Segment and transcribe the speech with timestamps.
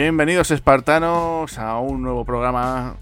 [0.00, 2.94] Bienvenidos espartanos a un nuevo programa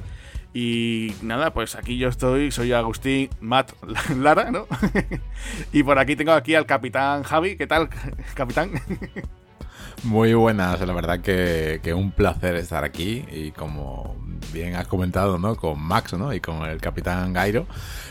[0.55, 3.73] y nada, pues aquí yo estoy, soy Agustín Matt
[4.17, 4.67] Lara, ¿no?
[5.75, 7.91] y por aquí tengo aquí al capitán Javi, ¿qué tal,
[8.33, 8.71] capitán?
[10.05, 14.17] Muy buenas, la verdad que, que, un placer estar aquí y como
[14.53, 15.57] bien has comentado, ¿no?
[15.57, 16.33] Con Max, ¿no?
[16.33, 17.67] Y con el Capitán Gairo,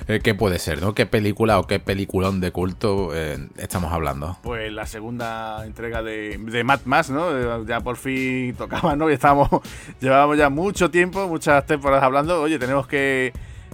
[0.08, 0.94] eh, ¿qué puede ser, ¿no?
[0.94, 4.38] ¿Qué película o qué peliculón de culto eh, estamos hablando?
[4.44, 7.66] Pues la segunda entrega de, de Mad Max, ¿no?
[7.66, 9.10] Ya por fin tocaba, ¿no?
[9.12, 9.50] Y estábamos,
[10.02, 13.34] llevábamos ya mucho tiempo, muchas temporadas hablando, oye, tenemos que...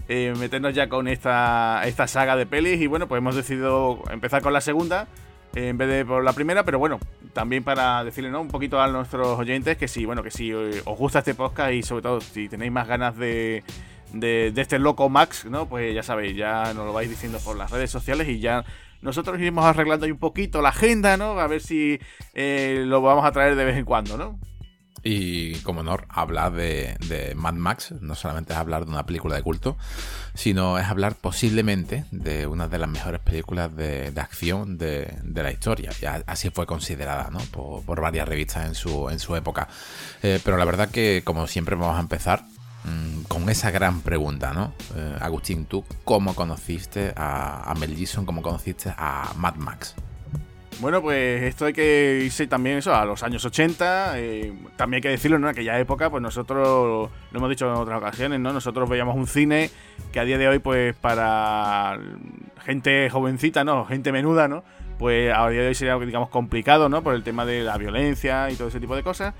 [0.09, 4.41] Eh, meternos ya con esta, esta saga de pelis y bueno, pues hemos decidido empezar
[4.41, 5.07] con la segunda
[5.55, 6.99] en vez de por la primera, pero bueno,
[7.33, 8.41] también para decirle ¿no?
[8.41, 11.73] un poquito a nuestros oyentes que sí, bueno, que si eh, os gusta este podcast
[11.73, 13.63] y sobre todo si tenéis más ganas de,
[14.13, 15.67] de, este loco Max, ¿no?
[15.67, 18.65] Pues ya sabéis, ya nos lo vais diciendo por las redes sociales y ya
[19.01, 21.39] nosotros iremos arreglando ahí un poquito la agenda, ¿no?
[21.39, 21.99] A ver si
[22.33, 24.39] eh, lo vamos a traer de vez en cuando, ¿no?
[25.03, 29.41] Y como honor, hablar de, Mad Max no solamente es hablar de una película de
[29.41, 29.77] culto,
[30.33, 35.91] sino es hablar posiblemente de una de las mejores películas de, acción de, la historia.
[35.99, 37.39] Ya así fue considerada ¿no?
[37.39, 39.67] por, varias revistas en su, en su época.
[40.21, 42.45] Eh, pero la verdad que, como siempre, vamos a empezar
[42.83, 44.73] mm, con esa gran pregunta, ¿no?
[44.95, 48.25] Eh, Agustín, ¿tú cómo conociste a, a Mel Gibson?
[48.25, 49.95] ¿Cómo conociste a Mad Max?
[50.81, 54.17] Bueno, pues esto hay que irse también eso a los años 80.
[54.17, 57.99] Eh, también hay que decirlo, en aquella época, pues nosotros, lo hemos dicho en otras
[57.99, 58.51] ocasiones, ¿no?
[58.51, 59.69] Nosotros veíamos un cine
[60.11, 61.99] que a día de hoy, pues para
[62.65, 63.85] gente jovencita, ¿no?
[63.85, 64.63] Gente menuda, ¿no?
[64.97, 67.03] Pues a día de hoy sería, digamos, complicado, ¿no?
[67.03, 69.35] Por el tema de la violencia y todo ese tipo de cosas.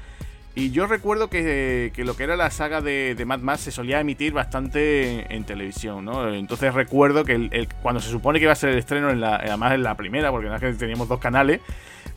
[0.54, 4.34] Y yo recuerdo que, lo que era la saga de, Mad Max se solía emitir
[4.34, 6.34] bastante en, televisión, ¿no?
[6.34, 9.38] Entonces recuerdo que el, cuando se supone que iba a ser el estreno, en la,
[9.38, 11.62] además en la primera, porque es que teníamos dos canales,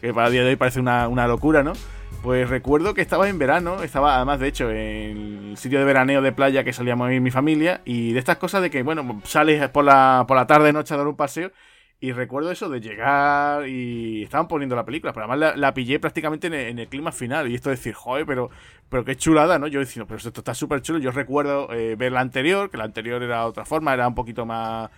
[0.01, 1.75] que para el día de hoy parece una, locura, ¿no?
[2.23, 6.23] Pues recuerdo que estaba en verano, estaba además de hecho en el sitio de veraneo
[6.23, 9.69] de playa que solíamos ir mi familia, y de estas cosas de que, bueno, sales
[9.69, 11.53] por la, por la tarde, noche a dar un paseo
[12.01, 16.49] y recuerdo eso de llegar y estaban poniendo la película, pero además la, pillé prácticamente
[16.49, 17.51] en el, clima final.
[17.51, 18.51] Y esto de decir, joder, pero,
[18.89, 19.67] pero qué chulada, ¿no?
[19.69, 20.99] Yo diciendo, pero esto está súper chulo.
[20.99, 24.45] Yo recuerdo eh, ver la anterior, que la anterior era otra forma, era un poquito
[24.45, 24.91] más.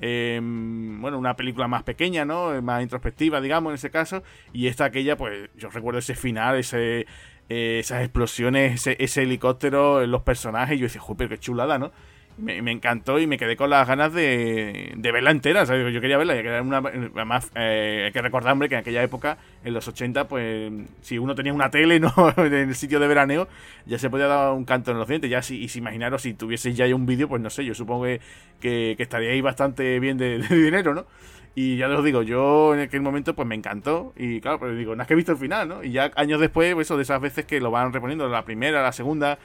[0.00, 2.60] Em, bueno, una película más pequeña, ¿no?
[2.62, 4.22] Más introspectiva, digamos, en ese caso.
[4.52, 7.06] Y esta, aquella, pues yo recuerdo ese final, ese,
[7.48, 10.78] eh, esas explosiones, ese, ese helicóptero, los personajes.
[10.78, 11.92] Yo decía, joder, qué chulada, ¿no?
[12.38, 15.64] Me, encantó y me quedé con las ganas de, verla entera.
[15.64, 16.36] yo quería verla.
[16.36, 20.28] Y una, además, eh, hay que recordar, hombre, que en aquella época, en los 80,
[20.28, 20.72] pues
[21.02, 22.12] si uno tenía una tele ¿no?
[22.36, 23.48] en el sitio de veraneo,
[23.86, 25.30] ya se podía dar un canto en los dientes.
[25.30, 28.04] Ya si, y si imaginaros, si tuvieseis ya un vídeo, pues no sé, yo supongo
[28.04, 28.20] que,
[28.60, 31.06] que, estaríais bastante bien de, dinero, ¿no?
[31.54, 34.14] Y ya os digo, yo en aquel momento pues me encantó.
[34.16, 35.84] Y claro, pero digo, no es que he visto el final, ¿no?
[35.84, 38.82] Y ya años después, pues, eso de esas veces que lo van reponiendo, la primera,
[38.82, 39.38] la segunda,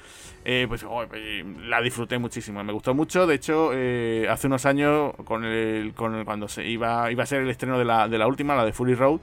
[0.46, 3.28] eh, pues, pues, la disfruté muchísimo, me gustó mucho.
[3.28, 7.42] De hecho, eh, hace unos años, con el, con cuando se iba, iba a ser
[7.42, 9.20] el estreno de la, de la última, la de Fury Road,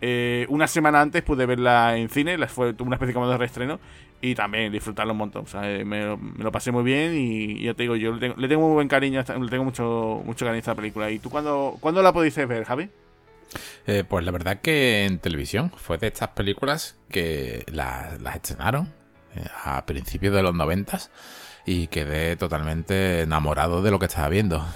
[0.00, 3.80] eh, una semana antes pude verla en cine, fue, tuve una especie como de reestreno
[4.20, 5.44] y también disfrutarlo un montón.
[5.44, 8.74] O sea, me, lo pasé muy bien y, ya te digo, yo le tengo, muy
[8.74, 11.10] buen cariño, le tengo mucho, mucho cariño a esta película.
[11.10, 12.88] ¿Y tú cuándo, cuándo la pudiste ver, Javi?
[14.08, 18.92] pues la verdad que en televisión fue de estas películas que las estrenaron
[19.64, 21.10] a principios de los noventas
[21.66, 24.66] y quedé totalmente enamorado de lo que estaba viendo.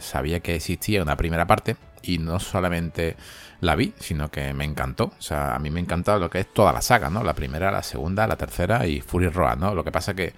[0.00, 3.16] sabía que existía una primera parte y no solamente
[3.60, 5.12] la vi, sino que me encantó.
[5.18, 7.22] O sea, a mí me encanta lo que es toda la saga, ¿no?
[7.22, 9.74] La primera, la segunda, la tercera y Fury Road, ¿no?
[9.74, 10.34] Lo que pasa que,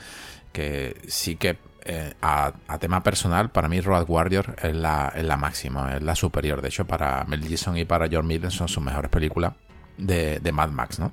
[0.53, 1.57] que sí que
[1.87, 6.15] eh, a, tema personal, para mí Road Warrior es la, es la máxima, es la
[6.15, 6.61] superior.
[6.63, 9.55] De hecho, para Mel Gibson y para George Miller son sus mejores películas
[9.97, 11.13] de, de Mad Max, ¿no?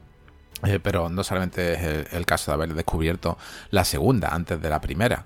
[0.63, 3.38] Eh, pero no solamente es el, caso de haber descubierto
[3.71, 5.25] la segunda antes de la primera,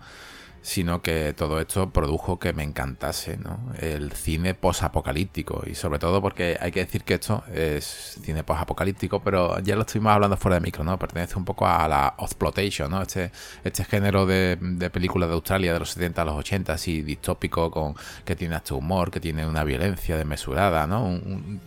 [0.65, 3.59] sino que todo esto produjo que me encantase ¿no?
[3.79, 9.21] el cine posapocalíptico y sobre todo porque hay que decir que esto es cine posapocalíptico
[9.21, 12.89] pero ya lo estuvimos hablando fuera de micro no pertenece un poco a la exploitation
[12.89, 13.31] no este
[13.63, 17.69] este género de, de películas de Australia de los 70 a los 80 así distópico
[17.69, 17.93] con
[18.25, 21.61] que tiene hasta humor que tiene una violencia desmesurada no un,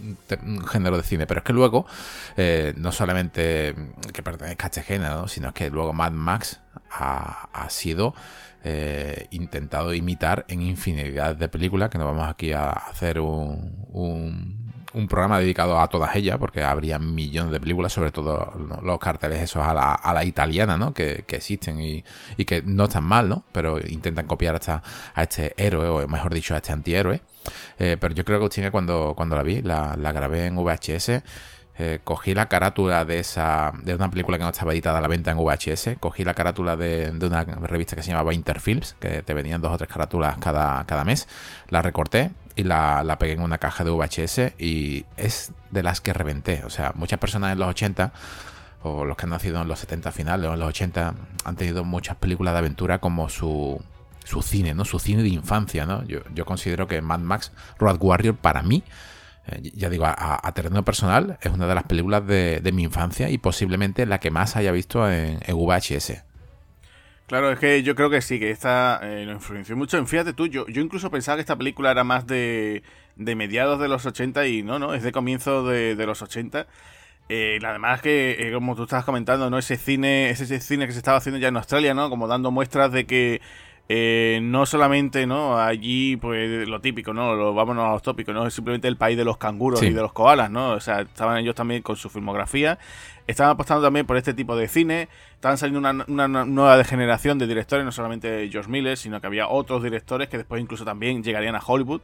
[0.67, 1.27] género de cine.
[1.27, 1.87] Pero es que luego
[2.37, 3.75] eh, no solamente
[4.13, 6.61] que pertenezca a este género sino que luego Mad Max
[6.91, 8.15] ha, ha sido
[8.65, 15.09] eh, intentado imitar en infinidad de películas, que no vamos aquí a hacer un, un,
[15.09, 18.53] programa dedicado a todas ellas, porque habría millones de películas, sobre todo
[18.83, 20.93] los carteles esos a la, a la italiana, ¿no?
[20.93, 22.05] Que, existen y,
[22.45, 23.45] que no están mal, ¿no?
[23.53, 24.83] Pero intentan copiar hasta
[25.15, 27.23] a este héroe, o mejor dicho, a este antihéroe.
[27.79, 31.23] Eh, pero yo creo que cuando, cuando la vi, la grabé en VHS
[31.81, 35.07] eh, cogí la carátula de esa de una película que no estaba editada a la
[35.07, 39.33] venta en VHS, cogí la carátula de, una revista que se llamaba Interfilms, que te
[39.33, 41.29] venían dos o tres carátulas cada, cada mes,
[41.69, 46.01] la recorté y la, la, pegué en una caja de VHS y es de las
[46.01, 46.65] que reventé.
[46.65, 48.13] O sea, muchas personas en los 80
[48.83, 51.15] o los que han nacido en los 70 finales o en los 80
[51.45, 53.81] han tenido muchas películas de aventura como su,
[54.25, 54.85] su cine, ¿no?
[54.85, 56.05] Su cine de infancia, ¿no?
[56.07, 58.83] Yo, yo considero que Mad Max Road Warrior para mí
[59.63, 64.07] ya digo, a, terreno personal, es una de las películas de, mi infancia y posiblemente
[64.07, 66.25] la que más haya visto en, VHS.
[67.27, 70.05] Claro, es que yo creo que sí, que esta eh, nos influenció mucho.
[70.07, 72.83] Fíjate tú, yo, yo incluso pensaba que esta película era más de,
[73.17, 76.67] de mediados de los 80 y no, no, es de comienzo de, los 80.
[77.29, 79.59] Eh, además que, eh, como tú estabas comentando, ¿no?
[79.59, 82.09] Ese cine, ese cine que se estaba haciendo ya en Australia, ¿no?
[82.09, 83.43] Como dando muestras de que
[83.91, 85.59] eh, no solamente, ¿no?
[85.59, 87.35] Allí, pues, lo típico, ¿no?
[87.35, 88.47] Lo, vámonos a los tópicos, ¿no?
[88.47, 90.73] Es simplemente el país de los canguros y de los koalas, ¿no?
[90.73, 92.79] O sea, estaban ellos también con su filmografía.
[93.27, 95.09] Estaban apostando también por este tipo de cine.
[95.35, 99.49] Estaban saliendo una, una nueva generación de directores, no solamente George Miller, sino que había
[99.49, 102.03] otros directores que después incluso también llegarían a Hollywood.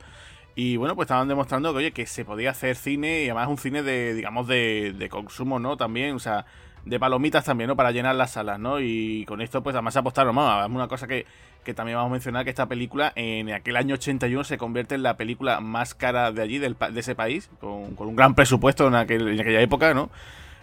[0.54, 3.58] Y bueno, pues estaban demostrando que, oye, que se podía hacer cine y además un
[3.58, 5.76] cine de, digamos, de, de consumo, ¿no?
[5.76, 6.46] También, o sea,
[6.84, 7.76] de palomitas también, ¿no?
[7.76, 8.80] Para llenar las salas, ¿no?
[8.80, 10.68] Y con esto, pues además apostaron, más.
[10.68, 11.26] una cosa que,
[11.64, 15.02] que también vamos a mencionar, que esta película en aquel año 81 se convierte en
[15.02, 18.94] la película más cara de allí, del, de ese país, con, un gran presupuesto en,
[18.94, 20.10] aquel, en aquella época, ¿no?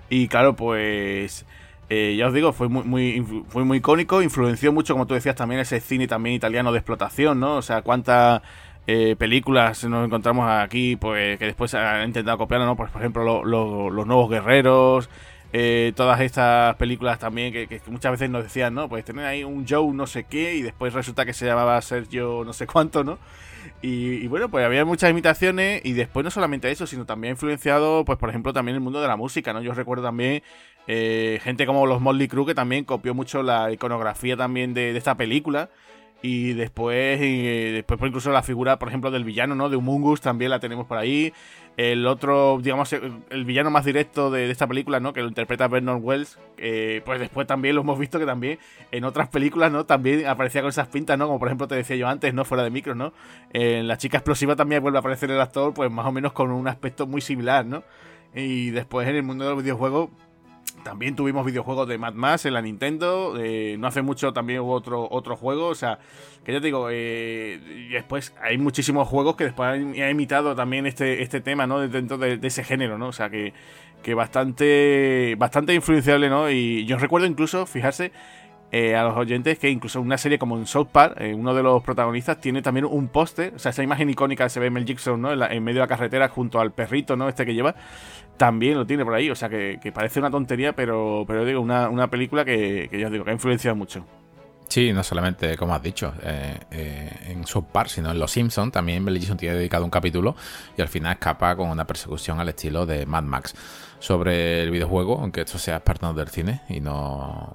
[0.09, 1.45] Y claro, pues...
[1.93, 5.59] Eh, ya os digo, fue muy, fue muy icónico, influenció mucho, como tú decías, también
[5.59, 7.57] ese cine también italiano de explotación, ¿no?
[7.57, 8.41] O sea, cuántas
[8.87, 12.75] eh, películas nos encontramos aquí, pues que después han intentado copiarlo, ¿no?
[12.75, 15.09] Pues, por ejemplo, los nuevos guerreros,
[15.53, 18.87] eh, todas estas películas también que, muchas veces nos decían, ¿no?
[18.87, 22.43] Pues tener ahí un Joe no sé qué y después resulta que se llamaba Sergio
[22.45, 23.19] no sé cuánto, ¿no?
[23.81, 28.17] Y, bueno, pues había muchas imitaciones y después no solamente eso, sino también influenciado, pues
[28.17, 29.61] por ejemplo, también el mundo de la música, ¿no?
[29.61, 30.43] Yo recuerdo también
[30.87, 35.15] eh, gente como los Motley Crue que también copió mucho la iconografía también de, esta
[35.15, 35.69] película.
[36.23, 39.69] Y después, y después incluso la figura, por ejemplo, del villano, ¿no?
[39.69, 41.33] De Humungus también la tenemos por ahí.
[41.89, 45.13] El otro, digamos, el villano más directo de, esta película, ¿no?
[45.13, 46.37] Que lo interpreta Bernard Wells.
[47.05, 48.59] pues después también lo hemos visto que también
[48.91, 49.85] en otras películas, ¿no?
[49.85, 51.27] También aparecía con esas pintas, ¿no?
[51.27, 52.45] Como por ejemplo te decía yo antes, ¿no?
[52.45, 53.13] Fuera de micro, ¿no?
[53.53, 56.51] En La chica explosiva también vuelve a aparecer el actor, pues más o menos con
[56.51, 57.83] un aspecto muy similar, ¿no?
[58.35, 60.09] Y después en el mundo de los videojuegos
[60.83, 63.35] también tuvimos videojuegos de Mad Max en la Nintendo.
[63.37, 65.67] Eh, no hace mucho también hubo otro, otro juego.
[65.67, 65.99] O sea,
[66.43, 71.21] que ya te digo, eh, después hay muchísimos juegos que después han, imitado también este,
[71.21, 71.87] este tema, ¿no?
[71.87, 73.07] Dentro de, ese género, ¿no?
[73.07, 73.53] O sea, que,
[74.01, 76.49] que bastante, bastante influenciable, ¿no?
[76.49, 78.11] Y yo recuerdo incluso, fijarse,
[78.71, 81.63] eh, a los oyentes que incluso una serie como en South Park, eh, uno de
[81.63, 84.85] los protagonistas tiene también un póster, o sea, esa imagen icónica que se ve Mel
[84.85, 85.31] Gibson, ¿no?
[85.31, 87.27] En, medio de la carretera junto al perrito, ¿no?
[87.27, 87.75] Este que lleva,
[88.37, 91.89] también lo tiene por ahí, o sea, que, parece una tontería, pero, pero digo, una,
[91.89, 94.05] una película que, que yo digo, que ha influenciado mucho.
[94.71, 98.71] Sí, no solamente, como has dicho, eh, eh, en South Park, sino en Los Simpsons.
[98.71, 100.33] También Mel Gibson tiene dedicado un capítulo
[100.77, 103.53] y al final escapa con una persecución al estilo de Mad Max
[104.01, 107.53] sobre el videojuego, aunque esto sea experto del cine y no,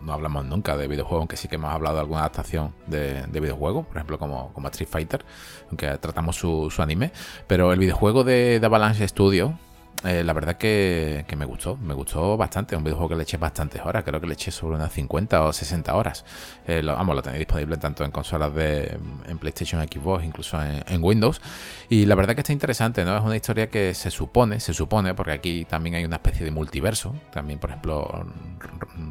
[0.00, 3.40] no, hablamos nunca de videojuego, aunque sí que hemos hablado de alguna adaptación de, de
[3.40, 5.24] videojuego, por ejemplo como, como Street Fighter,
[5.68, 7.10] aunque tratamos su, su anime.
[7.48, 9.58] Pero el videojuego de, de Avalanche Studio,
[10.04, 12.76] eh, la verdad que, me gustó, me gustó bastante.
[12.76, 15.52] Un videojuego que le eché bastantes horas, creo que le eché sobre unas 50 o
[15.52, 16.24] 60 horas.
[16.66, 21.40] Eh, vamos, lo tenéis disponible tanto en consolas de en PlayStation, Xbox, incluso en, Windows.
[21.88, 23.16] Y la verdad que está interesante, ¿no?
[23.16, 26.52] Es una historia que se supone, se supone, porque aquí también hay una especie de
[26.52, 27.14] multiverso.
[27.32, 28.26] También, por ejemplo,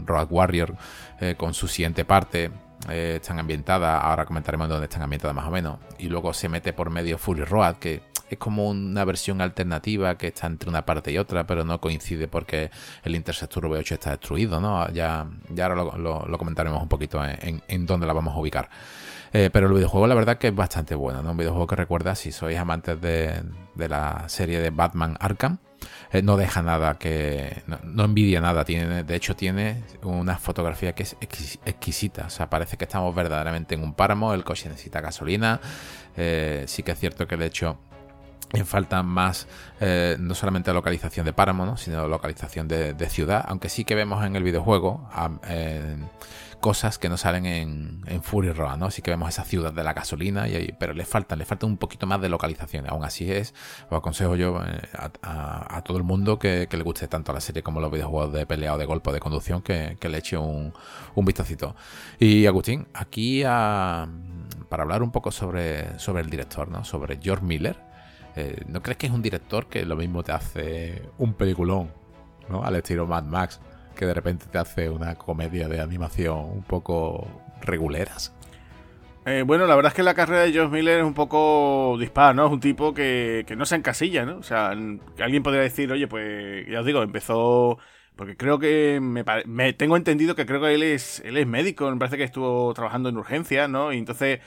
[0.06, 0.76] Road Warrior
[1.20, 2.50] eh, con su siguiente parte.
[2.90, 6.90] están ambientadas, ahora comentaremos dónde están ambientadas más o menos, y luego se mete por
[6.90, 11.18] medio Fury Road, que es como una versión alternativa que está entre una parte y
[11.18, 12.70] otra, pero no coincide porque
[13.04, 14.90] el intersector V8 está destruido, ¿no?
[14.92, 18.70] Ya, ya ahora lo, comentaremos un poquito en, dónde la vamos a ubicar.
[19.34, 21.32] Eh, pero el videojuego la verdad que es bastante bueno, ¿no?
[21.32, 23.44] Un videojuego que recuerda, si sois amantes de,
[23.76, 25.60] la serie de Batman Arkham,
[26.12, 27.64] eh, no deja nada que.
[27.84, 28.64] No, envidia nada.
[28.66, 32.26] Tiene, de hecho, tiene una fotografía que es exquisita.
[32.28, 34.34] O sea, parece que estamos verdaderamente en un páramo.
[34.34, 35.60] El coche necesita gasolina.
[36.16, 37.78] Eh, sí que es cierto que de hecho
[38.54, 39.48] en falta más
[39.80, 44.36] eh, no solamente localización de páramo, sino localización de, ciudad, aunque sí que vemos en
[44.36, 45.08] el videojuego
[46.60, 48.92] cosas que no salen en, Fury Road, ¿no?
[48.92, 52.08] Sí que vemos esa ciudad de la gasolina, y, pero le le falta un poquito
[52.08, 52.90] más de localización.
[52.90, 53.54] Aún así es,
[53.90, 54.82] os aconsejo yo eh,
[55.22, 58.78] a, todo el mundo que, le guste tanto la serie como los videojuegos de pelea
[58.78, 60.74] de golpe o de conducción, que, le eche un,
[61.16, 61.76] un vistacito.
[62.20, 66.84] Y Agustín, aquí para hablar un poco sobre, sobre el director, ¿no?
[66.84, 67.87] Sobre George Miller.
[68.38, 71.92] Eh, ¿No crees que es un director que lo mismo te hace un peliculón,
[72.50, 72.64] ¿no?
[72.64, 73.60] Al estilo Mad Max,
[73.96, 77.28] que de repente te hace una comedia de animación un poco
[77.62, 78.36] reguleras?
[79.26, 82.36] Eh, bueno, la verdad es que la carrera de George Miller es un poco dispar,
[82.36, 82.46] ¿no?
[82.46, 84.38] Es un tipo que, no se encasilla, ¿no?
[84.38, 87.80] O sea, alguien podría decir, oye, pues ya os digo, empezó...
[88.16, 91.98] Porque creo que me, tengo entendido que creo que él es, él es médico, me
[91.98, 93.94] parece que estuvo trabajando en urgencia, ¿no?
[93.94, 94.40] Y entonces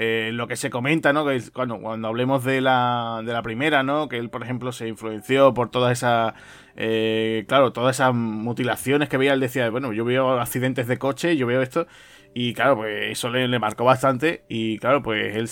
[0.00, 1.26] eh, lo que se comenta, ¿no?
[1.26, 4.08] Que cuando, cuando hablemos de la, de la primera, ¿no?
[4.08, 6.34] Que él, por ejemplo, se influenció por todas esas,
[6.76, 11.36] eh, claro, todas esas mutilaciones que veía, él decía, bueno, yo veo accidentes de coche,
[11.36, 11.88] yo veo esto,
[12.32, 15.48] y claro, pues eso le, marcó bastante, y claro, pues él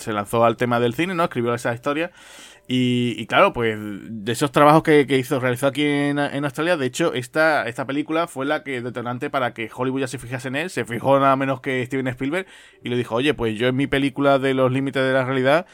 [0.00, 1.22] se, lanzó al tema del cine, ¿no?
[1.22, 2.10] Escribió esa historia.
[2.66, 7.68] Y, claro, pues de esos trabajos que, hizo, realizó aquí en, Australia, de hecho, esta,
[7.68, 10.86] esta película fue la que detonante para que Hollywood ya se fijase en él, se
[10.86, 12.46] fijó nada menos que Steven Spielberg
[12.82, 15.66] y le dijo, oye, pues yo en mi película de los límites de la realidad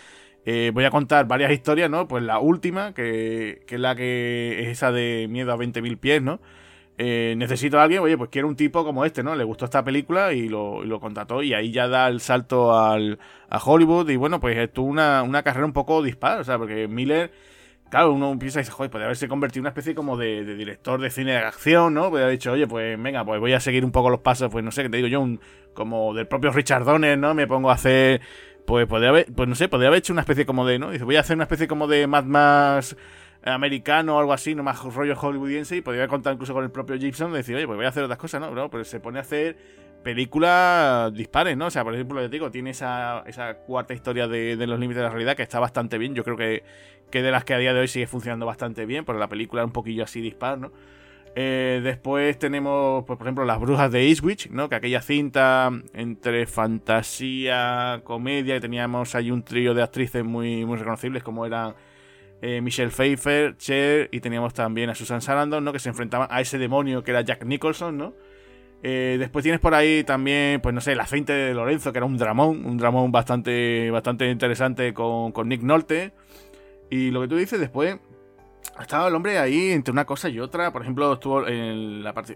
[0.45, 2.09] eh, voy a contar varias historias, ¿no?
[2.09, 6.23] Pues la última, que, que es la que es esa de miedo a 20.000 pies,
[6.23, 6.41] ¿no?
[7.03, 9.35] Eh, necesito a alguien, oye, pues quiero un tipo como este, ¿no?
[9.35, 13.19] Le gustó esta película y lo, lo contrató y ahí ya da el salto al,
[13.49, 16.89] a Hollywood y bueno, pues tuvo una, una carrera un poco dispar, o sea, porque
[16.89, 17.33] Miller,
[17.89, 21.01] claro, uno piensa y dice, joder, podría haberse convertido en una especie como de, director
[21.01, 22.11] de cine de acción, ¿no?
[22.11, 24.63] Podría haber dicho, oye, pues venga, pues voy a seguir un poco los pasos, pues
[24.63, 25.41] no sé, qué te digo yo, un,
[25.73, 27.33] como del propio Richard Donner, ¿no?
[27.33, 28.21] Me pongo a hacer,
[28.67, 30.91] pues podría haber, pues no sé, podría haber hecho una especie como de, ¿no?
[30.91, 32.95] Dice, voy a hacer una especie como de Mad Max
[33.45, 36.99] americano o algo así, no más rollo hollywoodiense, y podría contar incluso con el propio
[36.99, 38.71] Gibson, decir, oye, pues voy a hacer otras cosas, ¿no?
[38.71, 39.57] Pero, se pone a hacer
[40.03, 41.67] películas dispares, ¿no?
[41.67, 45.03] O sea, por ejemplo, te digo, tiene esa, esa cuarta historia de, los límites de
[45.05, 46.15] la realidad que está bastante bien.
[46.15, 46.63] Yo creo que,
[47.11, 49.63] que de las que a día de hoy sigue funcionando bastante bien, pero la película
[49.63, 50.73] es un poquillo así dispar, ¿no?
[51.37, 54.69] Eh, después tenemos, pues, por ejemplo, Las Brujas de Eastwich, ¿no?
[54.69, 60.77] Que aquella cinta entre fantasía, comedia, y teníamos ahí un trío de actrices muy, muy
[60.77, 61.75] reconocibles como eran
[62.43, 65.73] eh, Michelle Pfeiffer, Cher y teníamos también a Susan Sarandon, ¿no?
[65.73, 68.15] Que se enfrentaban a ese demonio que era Jack Nicholson, ¿no?
[68.83, 72.07] Eh, después tienes por ahí también, pues no sé, La Feinte de Lorenzo, que era
[72.07, 76.13] un dramón, un dramón bastante, bastante interesante con, Nick Nolte.
[76.89, 77.99] Y lo que tú dices, después
[78.81, 80.73] estaba el hombre ahí entre una cosa y otra.
[80.73, 81.45] Por ejemplo, estuvo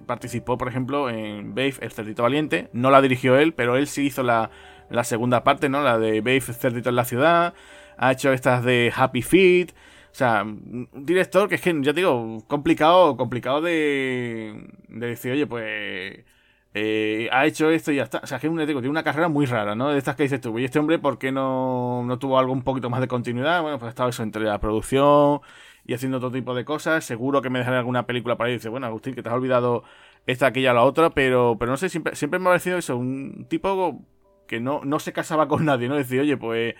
[0.06, 2.68] participó, por ejemplo, en Babe, el cerdito valiente.
[2.72, 4.50] No la dirigió él, pero él sí hizo la,
[4.90, 5.82] la segunda parte, ¿no?
[5.82, 7.54] La de Babe, el cerdito en la ciudad.
[7.96, 9.72] Ha hecho estas de Happy Feet.
[10.14, 15.32] O sea, un director que es que, ya te digo, complicado, complicado de, de decir,
[15.32, 16.24] oye, pues
[16.72, 18.20] eh, ha hecho esto y ya está.
[18.22, 19.90] O sea, que un, tiene una carrera muy rara, ¿no?
[19.90, 22.62] De estas que dices tú, y este hombre, ¿por qué no, no tuvo algo un
[22.62, 23.60] poquito más de continuidad?
[23.62, 25.40] Bueno, pues ha estado eso entre la producción
[25.84, 27.04] y haciendo otro tipo de cosas.
[27.04, 29.34] Seguro que me dejaré alguna película para ahí y dice, bueno, Agustín, que te has
[29.34, 29.82] olvidado
[30.26, 33.46] esta, aquella, la otra, pero, pero no sé, siempre, siempre me ha parecido eso, un
[33.48, 34.00] tipo
[34.46, 35.96] que no, no se casaba con nadie, ¿no?
[35.96, 36.74] Decir, oye, pues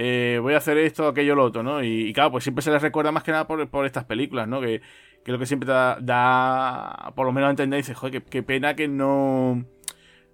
[0.00, 1.82] eh, voy a hacer esto, aquello, lo otro, ¿no?
[1.82, 4.60] Y, claro, pues siempre se les recuerda más que nada por, por estas películas, ¿no?
[4.60, 4.80] Que,
[5.24, 8.76] que lo que siempre da, da, por lo menos a entender, dice, joder, qué, pena
[8.76, 9.64] que no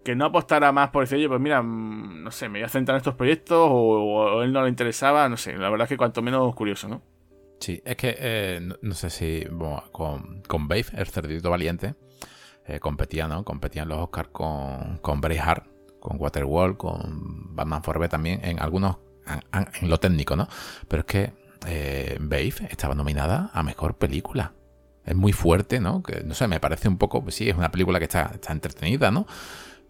[0.04, 2.68] que no apostara más por decir, oye, pues mira, mm, no sé, me voy a
[2.68, 5.96] centrar en estos proyectos o, él no le interesaba, no sé, la verdad es que
[5.96, 7.00] cuanto menos curioso, ¿no?
[7.58, 9.46] Sí, es que eh, no, sé si
[9.92, 11.94] con, con Babe, el cerdito valiente,
[12.66, 13.44] eh, competía, ¿no?
[13.44, 15.66] Competían los Oscars con, con Braveheart,
[16.00, 18.98] con Waterworld, con Batman Forever también, en algunos
[19.80, 20.48] en lo técnico, ¿no?
[20.88, 21.32] Pero es que
[21.66, 22.18] eh,
[22.70, 24.52] estaba nominada a mejor película.
[25.04, 26.02] Es muy fuerte, ¿no?
[26.02, 28.52] Que no sé, me parece un poco, pues sí, es una película que está, está
[28.52, 29.26] entretenida, ¿no?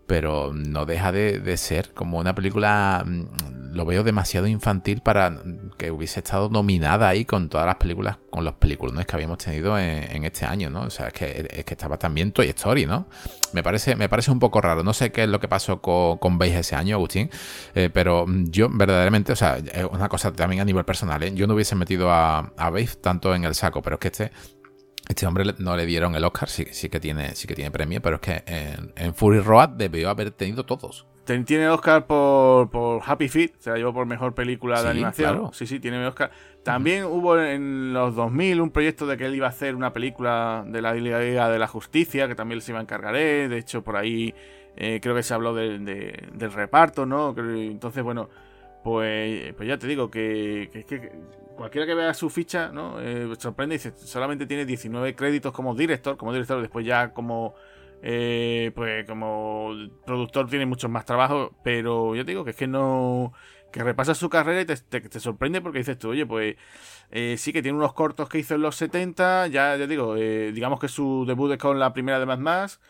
[0.06, 5.40] Pero no deja de, ser como una película, mm, lo veo demasiado infantil para
[5.78, 9.78] que hubiese estado nominada ahí con todas las películas, con los películas que habíamos tenido
[9.78, 10.82] en, este año, ¿no?
[10.82, 13.06] O sea, es que, es que estaba también Toy Story, ¿no?
[13.52, 16.18] Me parece, me parece un poco raro, no sé qué es lo que pasó con,
[16.18, 17.30] con Beige ese año, Agustín,
[17.74, 21.32] eh, pero yo verdaderamente, o sea, es una cosa también a nivel personal, ¿eh?
[21.34, 24.32] Yo no hubiese metido a, a tanto en el saco, pero es que este
[25.08, 28.00] este hombre no le dieron el Oscar, sí, sí, que, tiene, sí que tiene premio,
[28.00, 28.42] pero es que
[28.96, 31.06] en, Fury Road debió haber tenido todos.
[31.24, 35.50] Tiene Oscar por, por Happy Feet, se la llevó por mejor película de animación.
[35.52, 36.30] Sí, sí, tiene Oscar.
[36.62, 40.64] También hubo en los 2000 un proyecto de que él iba a hacer una película
[40.66, 43.96] de la Liga de la Justicia, que también se iba a encargar De hecho, por
[43.96, 44.34] ahí
[44.76, 47.34] eh, creo que se habló del reparto, ¿no?
[47.36, 48.28] Entonces, bueno,
[48.82, 51.12] pues, pues ya te digo que, que, que
[51.56, 53.00] cualquiera que vea su ficha, ¿no?
[53.00, 57.54] Eh, sorprende y dice, solamente tiene 19 créditos como director, como director, después ya como
[58.02, 59.72] eh, pues como
[60.04, 63.32] productor tiene muchos más trabajos, pero yo te digo que es que no
[63.72, 66.56] que repasa su carrera y te, sorprende porque dices tú, oye, pues
[67.10, 70.78] eh, sí que tiene unos cortos que hizo en los 70, ya, ya digo, digamos
[70.78, 72.80] que su debut es con la primera de Mad Max,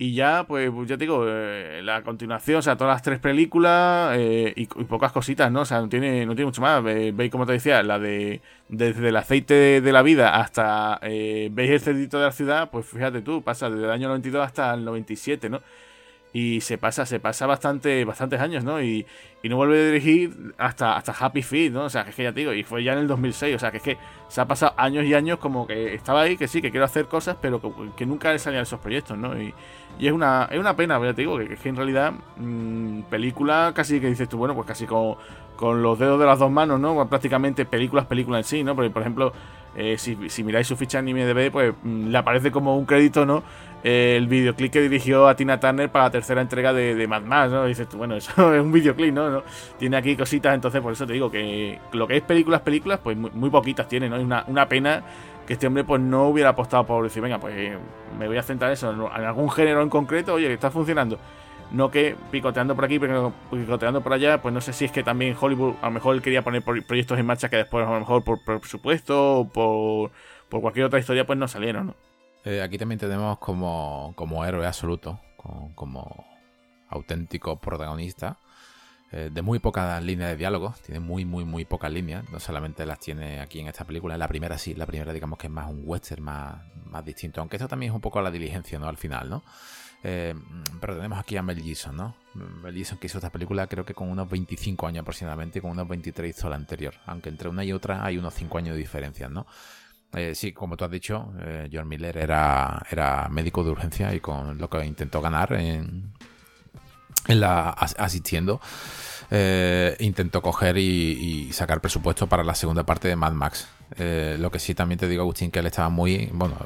[0.00, 4.16] Y ya, pues, ya te digo, eh, la continuación, o sea, todas las tres películas
[4.16, 5.62] eh, y, pocas cositas, ¿no?
[5.62, 6.82] O sea, no tiene, no tiene mucho más.
[6.84, 11.70] veis, como te decía, la de desde el aceite de, la vida hasta eh, veis
[11.70, 14.84] el cerdito de la ciudad, pues fíjate tú, pasa desde el año 92 hasta el
[14.84, 15.62] 97, ¿no?
[16.32, 18.82] y se pasa, se pasa bastante, bastantes años, ¿no?
[18.82, 19.06] Y,
[19.42, 21.84] y no vuelve a dirigir hasta, hasta Happy Feet, ¿no?
[21.84, 23.58] O sea, que es que ya te digo, y fue ya en el 2006, o
[23.58, 23.96] sea, que es que
[24.28, 27.06] se ha pasado años y años como que estaba ahí, que sí, que quiero hacer
[27.06, 27.60] cosas, pero
[27.96, 29.40] que, nunca le salían esos proyectos, ¿no?
[29.40, 29.54] Y,
[29.98, 34.00] es una es una pena, ya te digo, que, que en realidad, mmm, película casi
[34.00, 35.16] que dices tú, bueno, pues casi con,
[35.56, 37.08] con los dedos de las dos manos, ¿no?
[37.08, 38.76] Prácticamente películas, películas en sí, ¿no?
[38.76, 39.32] Porque, por ejemplo,
[39.76, 43.42] eh, si, miráis su ficha en IMDb, pues mm, le aparece como un crédito, ¿no?
[43.84, 47.64] el videoclip que dirigió a Tina Turner para la tercera entrega de, Mad Max, ¿no?
[47.66, 49.44] dices tú, bueno, eso es un videoclip, ¿no?
[49.78, 53.16] Tiene aquí cositas, entonces por eso te digo que lo que es películas, películas, pues
[53.16, 54.17] muy, poquitas tiene, ¿no?
[54.18, 55.02] Una, una, pena
[55.46, 57.72] que este hombre pues no hubiera apostado por decir, venga, pues
[58.18, 61.18] me voy a centrar en eso, en algún género en concreto, oye, que está funcionando.
[61.70, 65.36] No que picoteando por aquí, picoteando por allá, pues no sé si es que también
[65.38, 68.42] Hollywood a lo mejor quería poner proyectos en marcha que después a lo mejor por
[68.42, 70.10] presupuesto o por,
[70.48, 71.94] por cualquier otra historia pues no salieron, ¿no?
[72.44, 75.20] Eh, aquí también tenemos como, como héroe absoluto,
[75.74, 76.24] como,
[76.88, 78.38] auténtico protagonista,
[79.10, 82.84] eh, de muy pocas líneas de diálogo, tiene muy, muy, muy pocas líneas, no solamente
[82.84, 85.70] las tiene aquí en esta película, la primera sí, la primera digamos que es más
[85.70, 88.86] un western, más, más distinto, aunque esto también es un poco la diligencia, ¿no?
[88.86, 89.42] Al final, ¿no?
[90.04, 90.34] Eh,
[90.80, 92.14] pero tenemos aquí a Mel Gibson, ¿no?
[92.34, 95.88] Mel Gibson que hizo esta película creo que con unos 25 años aproximadamente con unos
[95.88, 99.28] 23 hizo la anterior, aunque entre una y otra hay unos 5 años de diferencia,
[99.28, 99.46] ¿no?
[100.12, 104.20] Eh, sí, como tú has dicho, eh, John Miller era, era médico de urgencia y
[104.20, 106.12] con lo que intentó ganar en,
[107.28, 108.60] la asistiendo,
[109.30, 113.68] eh, intentó coger y, sacar presupuesto para la segunda parte de Mad Max.
[113.96, 116.56] lo que sí también te digo, Agustín, que él estaba muy, bueno,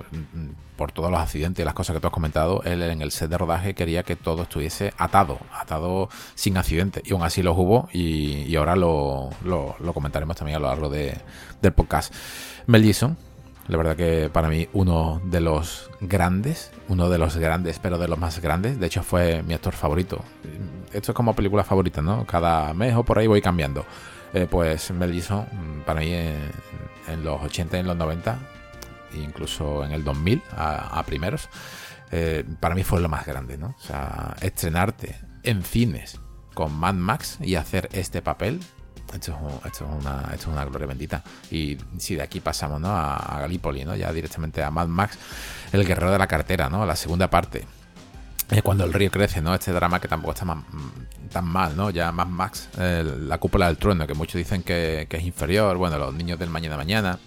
[0.76, 3.30] por todos los accidentes y las cosas que tú has comentado, él en el set
[3.30, 7.02] de rodaje quería que todo estuviese atado, atado sin accidente.
[7.04, 11.16] Y aún así lo hubo y, ahora lo, lo, comentaremos también a lo largo de,
[11.60, 12.12] del podcast.
[12.66, 13.16] Mel Gibson,
[13.68, 18.08] la verdad que para mí uno de los grandes, uno de los grandes, pero de
[18.08, 18.78] los más grandes.
[18.80, 20.24] De hecho fue mi actor favorito.
[20.92, 22.26] Esto es como película favorita, ¿no?
[22.26, 23.86] Cada mes o por ahí voy cambiando.
[24.34, 28.38] Eh, pues Mel Gibson, mm, para mí en, los 80 y en los 90,
[29.14, 31.48] incluso en el 2000 a, primeros,
[32.10, 33.74] eh, para mí fue lo más grande, ¿no?
[33.78, 36.20] O sea, estrenarte en cines
[36.54, 38.60] con Mad Max y hacer este papel
[39.14, 41.22] esto es, es una gloria bendita.
[41.50, 42.88] Y si de aquí pasamos ¿no?
[42.88, 43.94] a, a Gallipoli, ¿no?
[43.96, 45.18] ya directamente a Mad Max,
[45.72, 46.84] el guerrero de la cartera, ¿no?
[46.86, 47.66] la segunda parte.
[48.62, 49.54] cuando el río crece, ¿no?
[49.54, 50.46] Este drama que tampoco está
[51.32, 51.90] tan mal, ¿no?
[51.90, 56.14] Ya Mad Max, la cúpula del trueno, que muchos dicen que, es inferior, bueno, los
[56.14, 57.18] niños del mañana mañana.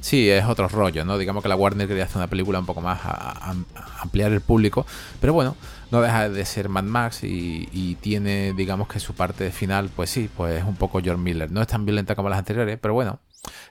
[0.00, 1.16] Sí, es otro rollo, ¿no?
[1.16, 3.54] Digamos que la Warner quería hacer una película un poco más a
[4.00, 4.86] ampliar el público,
[5.20, 5.56] pero bueno,
[5.90, 10.28] no deja de ser Mad Max y, tiene, digamos que su parte final, pues sí,
[10.36, 11.50] pues es un poco George Miller.
[11.50, 13.20] No es tan violenta como las anteriores, pero bueno,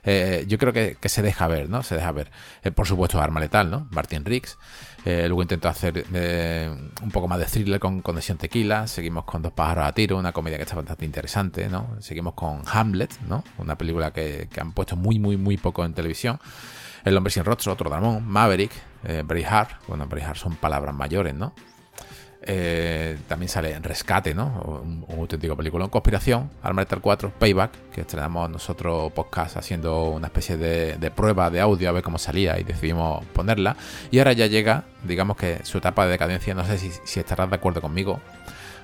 [0.04, 1.82] eh, yo creo que, se deja ver, ¿no?
[1.82, 2.30] Se deja ver.
[2.62, 3.88] Eh, por supuesto, Arma Letal, ¿no?
[3.90, 4.58] Martin Riggs.
[5.04, 6.06] Eh, luego intentó hacer
[7.02, 8.86] un poco más de thriller con Conexión Tequila.
[8.86, 11.96] Seguimos con Dos pájaros a tiro, una comedia que está bastante interesante, ¿no?
[12.00, 13.44] Seguimos con Hamlet, ¿no?
[13.58, 16.38] Una película que, han puesto muy, muy, muy poco en televisión.
[17.04, 18.26] El hombre sin rostro, otro dramón.
[18.26, 18.72] Maverick,
[19.02, 19.86] Braveheart.
[19.88, 21.52] Bueno, Braveheart son palabras mayores, ¿no?
[22.46, 24.82] Eh, también sale Rescate, ¿no?
[25.08, 25.88] Un, auténtico película.
[25.88, 31.88] Conspiración, Arma 4, Payback, que estrenamos nosotros podcast haciendo una especie de, prueba de audio
[31.88, 33.76] a ver cómo salía y decidimos ponerla.
[34.10, 37.56] Y ahora ya llega, digamos que su etapa de decadencia, no sé si, estarás de
[37.56, 38.20] acuerdo conmigo,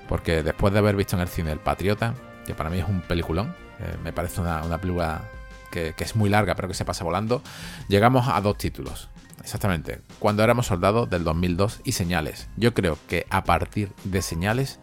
[0.09, 2.15] porque después de haber visto en el cine El Patriota,
[2.47, 5.21] que para mí es un peliculón, eh, me parece una, película
[5.69, 7.43] que, que es muy larga pero que se pasa volando,
[7.87, 9.07] llegamos a dos títulos.
[9.41, 10.01] Exactamente.
[10.19, 12.47] Cuando éramos soldados del 2002 y señales.
[12.57, 14.79] Yo creo que a partir de señales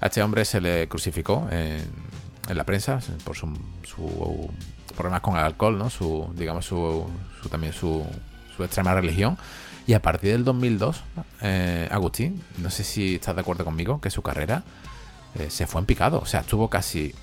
[0.00, 1.82] a este hombre se le crucificó en,
[2.54, 3.48] la prensa por su,
[4.94, 5.90] problemas con el alcohol, ¿no?
[5.90, 7.06] Su, digamos, su,
[7.50, 8.04] también su,
[8.58, 9.38] extrema religión.
[9.86, 11.02] Y a partir del 2002,
[11.42, 14.64] eh, Agustín, no sé si estás de acuerdo conmigo, que su carrera
[15.36, 16.18] eh, se fue en picado.
[16.18, 17.14] O sea, estuvo casi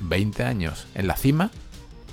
[0.00, 1.50] 20 mm, años en la cima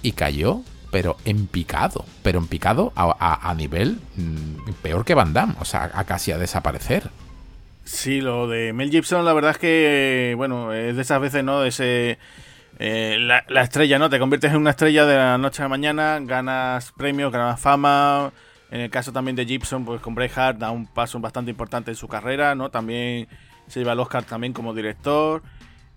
[0.03, 0.61] y cayó
[0.93, 5.89] pero en picado, pero en picado a, nivel mm, peor que Van Damme, o sea,
[5.91, 7.09] a casi a desaparecer.
[7.83, 11.63] Sí, lo de Mel Gibson, la verdad es que, bueno, es de esas veces, ¿no?
[11.63, 12.19] Ese.
[12.77, 14.11] Eh, la, estrella, ¿no?
[14.11, 18.31] Te conviertes en una estrella de la noche a la mañana, ganas premios, ganas fama.
[18.69, 21.97] En el caso también de Gibson, pues con Braveheart da un paso bastante importante en
[21.97, 22.69] su carrera, ¿no?
[22.69, 23.27] También
[23.65, 25.41] se lleva el Oscar también como director.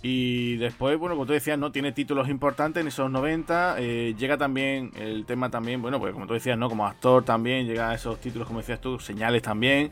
[0.08, 1.72] Y después, bueno, como tú decías, ¿no?
[1.72, 3.74] Tiene títulos importantes en esos 90.
[3.80, 6.68] Eh, llega también el tema también, bueno, pues como tú decías, ¿no?
[6.68, 9.90] Como actor también, llega a esos títulos, como decías tú, señales también.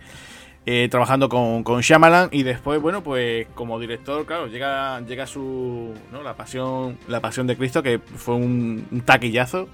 [0.67, 5.95] eh, trabajando con, con Shyamalan y después, bueno, pues como director, claro, llega, llega su,
[6.13, 6.23] ¿no?
[6.23, 9.69] La pasión, la pasión de Cristo, que fue un, taquillazo.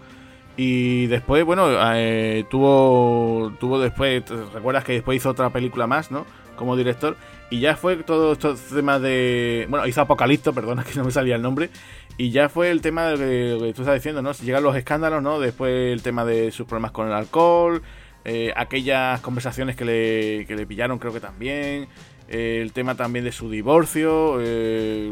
[0.57, 4.25] Y después, bueno, eh, tuvo, tuvo después,
[4.55, 6.25] recuerdas que después hizo otra película más, ¿no?
[6.57, 7.19] Como director.
[7.51, 9.67] Y ya fue todo estos temas de...
[9.69, 11.69] Bueno, hizo Apocalipto, perdona que no me salía el nombre.
[12.17, 14.35] Y ya fue el tema de lo que tú estás diciendo, ¿no?
[14.35, 15.41] Si llegan los escándalos, ¿no?
[15.41, 17.83] Después el tema de sus problemas con el alcohol,
[18.25, 21.89] eh, aquellas conversaciones que le, que le pillaron creo que también,
[22.29, 25.11] eh, el tema también de su divorcio eh,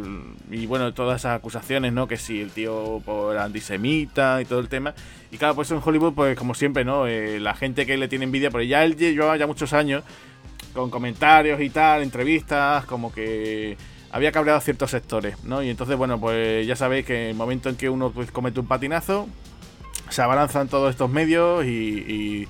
[0.50, 2.06] y bueno, todas esas acusaciones, ¿no?
[2.06, 4.94] Que si el tío pues, era antisemita y todo el tema.
[5.32, 7.06] Y claro, pues en Hollywood, pues como siempre, ¿no?
[7.06, 10.04] la gente que le tiene envidia, porque ya él lleva ya muchos años
[10.74, 13.76] con comentarios y tal, entrevistas, como que
[14.10, 15.62] había cabreado ciertos sectores, ¿no?
[15.62, 18.60] Y entonces, bueno, pues ya sabéis que en el momento en que uno pues, comete
[18.60, 19.28] un patinazo,
[20.08, 22.48] se abalanzan todos estos medios y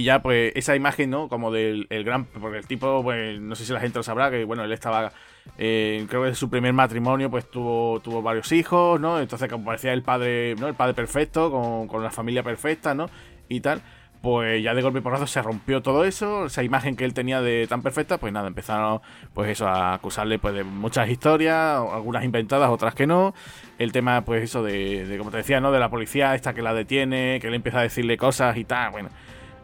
[0.00, 1.28] y ya, pues, esa imagen, ¿no?
[1.28, 2.24] Como del gran.
[2.24, 5.12] Porque el tipo, pues, no sé si la gente lo sabrá, que bueno, él estaba.
[5.58, 9.20] Eh, creo que en su primer matrimonio, pues tuvo, tuvo varios hijos, ¿no?
[9.20, 10.68] Entonces, como parecía el padre, ¿no?
[10.68, 13.10] El padre perfecto, con, con la familia perfecta, ¿no?
[13.48, 13.82] Y tal.
[14.22, 17.40] Pues ya de golpe y porrazo se rompió todo eso, esa imagen que él tenía
[17.40, 19.00] de tan perfecta, pues nada, empezaron
[19.32, 23.34] pues eso a acusarle pues de muchas historias, algunas inventadas, otras que no.
[23.78, 25.72] El tema pues eso de, de como te decía, ¿no?
[25.72, 28.90] De la policía esta que la detiene, que le empieza a decirle cosas y tal,
[28.90, 29.08] bueno.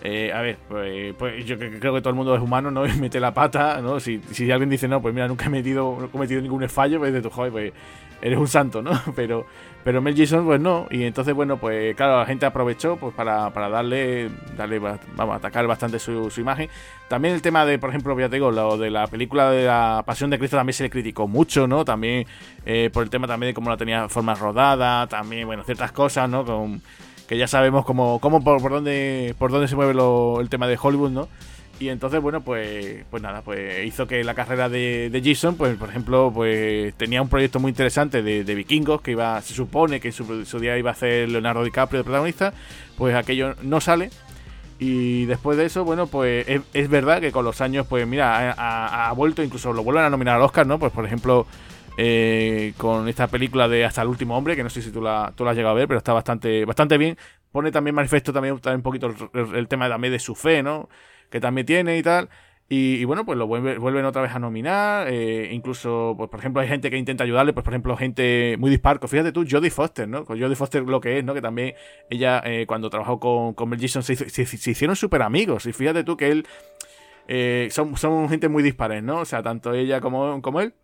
[0.02, 2.86] Eh, a ver, pues, pues, yo creo que todo el mundo es humano, ¿no?
[2.86, 3.98] Y mete la pata, ¿no?
[3.98, 7.12] Si, si alguien dice, no, pues mira, nunca he metido, he cometido ningún fallo, pues
[7.12, 7.72] de tu joder, pues
[8.20, 8.90] eres un santo, ¿no?
[9.16, 9.46] Pero,
[9.84, 10.88] pero Mel Gibson, pues no.
[10.90, 15.64] Y entonces, bueno, pues claro, la gente aprovechó pues para, para darle, darle, vamos, atacar
[15.68, 16.68] bastante su, imagen.
[17.06, 20.02] También el tema de, por ejemplo, ya te digo, lo de la película de la
[20.04, 21.84] Pasión de Cristo también se le criticó mucho, ¿no?
[21.84, 22.26] También
[22.64, 26.28] eh, por el tema también de cómo la tenía forma rodada, también, bueno, ciertas cosas,
[26.28, 26.44] ¿no?
[26.44, 26.82] Con
[27.28, 29.94] que ya sabemos cómo, cómo por, por, dónde, por dónde se mueve
[30.40, 31.28] el tema de Hollywood, ¿no?
[31.78, 35.76] Y entonces, bueno, pues, pues nada, pues hizo que la carrera de, de Jason, pues
[35.76, 40.08] por ejemplo, pues tenía un proyecto muy interesante de, vikingos que iba, se supone que
[40.08, 40.14] en
[40.46, 42.54] su, día iba a hacer Leonardo DiCaprio de protagonista,
[42.96, 44.10] pues aquello no sale.
[44.78, 49.12] Y después de eso, bueno, pues es, verdad que con los años, pues mira, ha,
[49.12, 50.78] vuelto, incluso lo vuelven a nominar al Oscar, ¿no?
[50.78, 51.46] Pues por ejemplo,
[51.98, 55.32] eh, con esta película de Hasta el último hombre, que no sé si tú la,
[55.34, 57.16] tú la has llegado a ver, pero está bastante, bastante bien.
[57.52, 60.88] Pone también manifiesto también, un poquito el, tema también de su fe, ¿no?
[61.30, 62.28] Que también tiene y tal.
[62.68, 65.06] Y, bueno, pues lo vuelven otra vez a nominar.
[65.08, 68.70] Eh, incluso, pues por ejemplo, hay gente que intenta ayudarle, pues por ejemplo, gente muy
[68.70, 69.06] disparco.
[69.06, 70.24] Fíjate tú, Jodie Foster, ¿no?
[70.24, 71.32] Con Jodie Foster lo que es, ¿no?
[71.32, 71.74] Que también
[72.10, 75.66] ella, eh, cuando trabajó con, con Mel Gibson, se, hicieron súper amigos.
[75.66, 77.70] Y fíjate tú que él.
[77.70, 79.20] son, son gente muy dispares, ¿no?
[79.20, 80.74] O sea, tanto ella como, como él.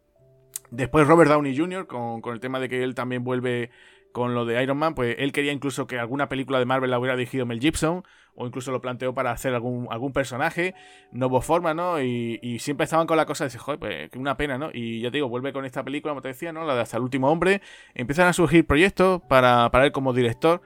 [0.72, 3.70] Después Robert Downey Jr., con, el tema de que él también vuelve
[4.12, 6.98] con lo de Iron Man, pues él quería incluso que alguna película de Marvel la
[6.98, 10.75] hubiera dirigido Mel Gibson, o incluso lo planteó para hacer algún, algún personaje,
[11.11, 12.01] no hubo forma, ¿no?
[12.01, 14.70] Y, siempre estaban con la cosa de decir, joder, pues que una pena, ¿no?
[14.72, 16.64] Y ya te digo, vuelve con esta película, como te decía, ¿no?
[16.64, 17.61] La de Hasta el último hombre,
[17.94, 20.62] empiezan a surgir proyectos para, para él como director.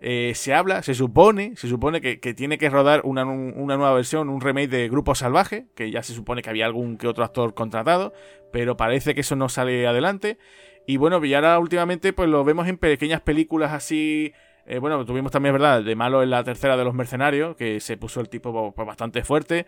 [0.00, 4.40] Eh, se habla, se supone, se supone que, tiene que rodar una, nueva versión, un
[4.40, 8.12] remake de Grupo Salvaje, que ya se supone que había algún que otro actor contratado,
[8.52, 10.38] pero parece que eso no sale adelante.
[10.88, 14.32] Y bueno, y ahora últimamente pues lo vemos en pequeñas películas así.
[14.64, 15.82] Eh, bueno, tuvimos también, ¿verdad?
[15.82, 19.22] De malo en la tercera de los mercenarios, que se puso el tipo pues, bastante
[19.22, 19.66] fuerte.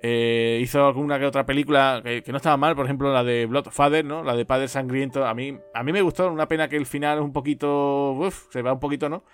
[0.00, 4.04] Eh, hizo alguna que otra película que, no estaba mal, por ejemplo la de Bloodfather,
[4.04, 4.22] ¿no?
[4.22, 5.26] La de Padre Sangriento.
[5.26, 8.12] A mí, a mí me gustó, una pena que el final es un poquito.
[8.12, 9.24] Uf, se va un poquito, ¿no?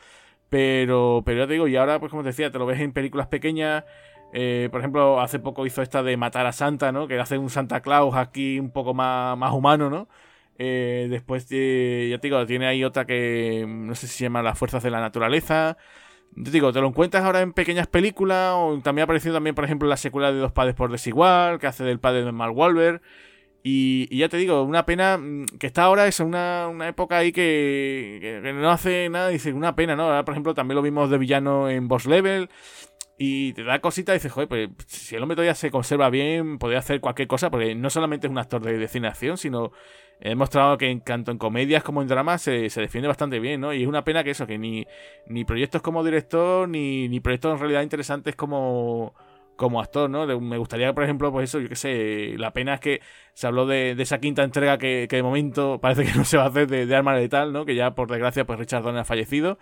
[0.48, 2.92] Pero, pero ya te digo, y ahora, pues como te decía, te lo ves en
[2.92, 3.84] películas pequeñas.
[4.32, 7.06] Eh, por ejemplo, hace poco hizo esta de Matar a Santa, ¿no?
[7.06, 10.08] Que hace un Santa Claus aquí un poco más, más humano, ¿no?
[10.58, 14.42] Eh, después, de, ya te digo, tiene ahí otra que no sé si se llama
[14.42, 15.76] Las Fuerzas de la Naturaleza.
[16.34, 19.64] Te digo, te lo encuentras ahora en pequeñas películas, o también ha aparecido también, por
[19.64, 23.00] ejemplo, la secuela de Dos Padres por Desigual, que hace del padre de Mark Wahlberg.
[23.68, 27.32] Y, ya te digo, una pena mm, que está ahora es una, una época ahí
[27.32, 30.04] que, no hace nada, dice, una pena, ¿no?
[30.04, 32.48] Ahora, por ejemplo, también lo vimos de villano en Boss Level.
[33.18, 36.78] Y te da cosita dices, joder, pues si el hombre todavía se conserva bien, podría
[36.78, 39.72] hacer cualquier cosa, porque no solamente es un actor de, de acción, sino
[40.20, 43.60] he demostrado que en, tanto en comedias como en dramas se, se, defiende bastante bien,
[43.60, 43.72] ¿no?
[43.72, 44.86] Y es una pena que eso, que ni,
[45.26, 49.14] ni proyectos como director, ni, ni proyectos en realidad interesantes como
[49.56, 50.26] como actor, ¿no?
[50.40, 53.00] me gustaría, por ejemplo, pues eso, yo qué sé, la pena es que
[53.32, 56.48] se habló de, esa quinta entrega que, de momento parece que no se va a
[56.48, 57.64] hacer de, de Arma Letal, ¿no?
[57.64, 59.58] Que ya, por desgracia, pues Richard Donner ha fallecido.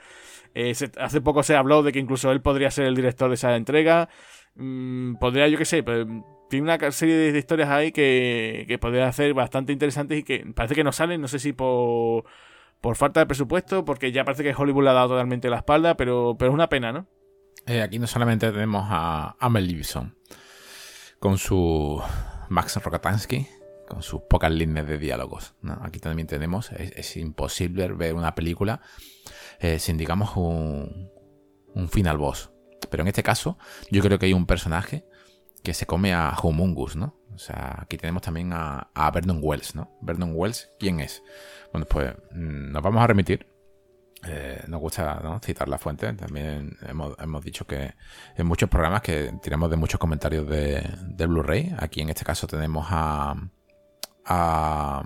[0.55, 3.57] Eh, hace poco se habló de que incluso él podría ser el director de esa
[3.57, 4.09] entrega.
[4.57, 6.07] Mm, podría, yo qué sé, pues,
[6.55, 10.75] tiene una serie de, historias ahí que, que podría hacer bastante interesantes y que parece
[10.75, 12.25] que no salen, no sé si por,
[12.81, 15.97] por falta de presupuesto, porque ya parece que Hollywood le ha dado totalmente la espalda,
[15.97, 17.07] pero, pero es una pena, ¿no?
[17.67, 20.17] Eh, aquí no solamente tenemos a, Mel Gibson.
[21.19, 22.01] con su
[22.51, 23.49] Max Rokatansky,
[23.89, 25.55] con sus pocas líneas de diálogos.
[25.81, 28.81] Aquí también tenemos, es, imposible ver una película
[29.61, 31.11] eh, sin, digamos, un,
[31.75, 32.51] un final boss.
[32.91, 33.59] Pero en este caso,
[33.91, 35.05] yo creo que hay un personaje
[35.65, 37.17] que se come a Humungus, ¿no?
[37.35, 39.97] O sea, aquí tenemos también a, a Vernon Wells, ¿no?
[40.03, 41.23] Vernon Wells, ¿quién es?
[41.73, 43.49] Bueno, pues mm, nos vamos a remitir.
[44.27, 46.13] Eh, nos gusta citar la fuente.
[46.13, 47.95] También hemos, dicho que
[48.37, 51.75] en muchos programas que tiramos de muchos comentarios de, Blu-ray.
[51.79, 53.35] Aquí en este caso tenemos a,
[54.27, 55.03] a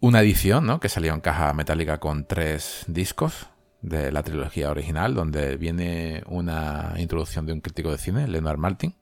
[0.00, 0.80] una edición ¿no?
[0.80, 3.48] que salió en caja metálica con tres discos
[3.82, 8.96] de la trilogía original, donde viene una introducción de un crítico de cine, Leonard Martin,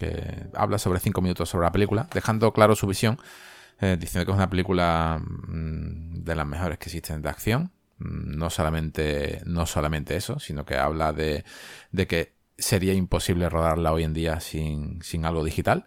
[0.00, 3.18] que habla sobre cinco minutos sobre la película, dejando claro su visión,
[3.80, 7.72] eh, diciendo que es una película mm, de las mejores que existen de acción.
[7.98, 11.44] Mm, no solamente, no solamente eso, sino que habla de,
[12.08, 15.86] que sería imposible rodarla hoy en día sin, sin algo digital.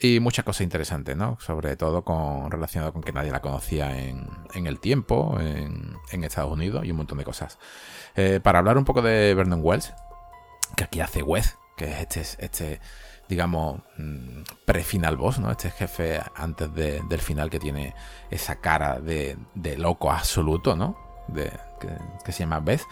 [0.00, 1.38] Y muchas cosas interesantes, ¿no?
[1.40, 6.22] Sobre todo con relacionado con que nadie la conocía en, en el tiempo, en, en,
[6.22, 7.58] Estados Unidos y un montón de cosas.
[8.14, 9.92] Eh, para hablar un poco de Vernon Wells,
[10.76, 12.80] que aquí hace Wes, que es este, este
[13.28, 15.50] digamos, mm, pre-final boss, ¿no?
[15.50, 17.94] Este jefe antes del final que tiene
[18.30, 20.96] esa cara de, de loco absoluto, ¿no?
[21.28, 21.52] De,
[22.24, 22.82] que, se llama Beth.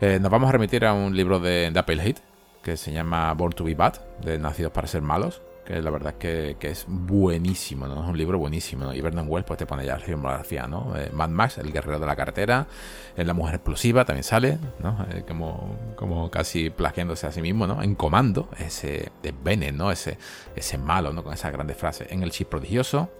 [0.00, 2.14] Eh, nos vamos a remitir a un libro de, de
[2.62, 6.14] que se llama Born to be Bad, de Nacidos para ser malos, que la verdad
[6.18, 8.02] es que, es buenísimo, ¿no?
[8.02, 10.96] Es un libro buenísimo, Y Vernon Wells pues te pone ya la filmografía, ¿no?
[10.96, 12.66] Eh, Mad Max, El guerrero de la carretera,
[13.14, 15.06] en La mujer explosiva también sale, ¿no?
[15.10, 17.82] Eh, como, como casi plagiándose a sí mismo, ¿no?
[17.82, 19.90] En Comando, ese de Bennett, ¿no?
[19.92, 20.16] Ese,
[20.56, 21.22] ese malo, ¿no?
[21.22, 22.10] Con esas grandes frases.
[22.10, 23.10] En El chip prodigioso,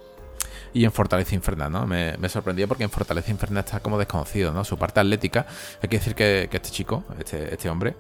[0.72, 1.86] y en Fortaleza Infernal, ¿no?
[1.86, 4.64] Me, me, sorprendió porque en Fortaleza Infernal está como desconocido, ¿no?
[4.64, 5.44] Su parte atlética.
[5.82, 7.94] Hay que decir que, que este chico, este, este hombre,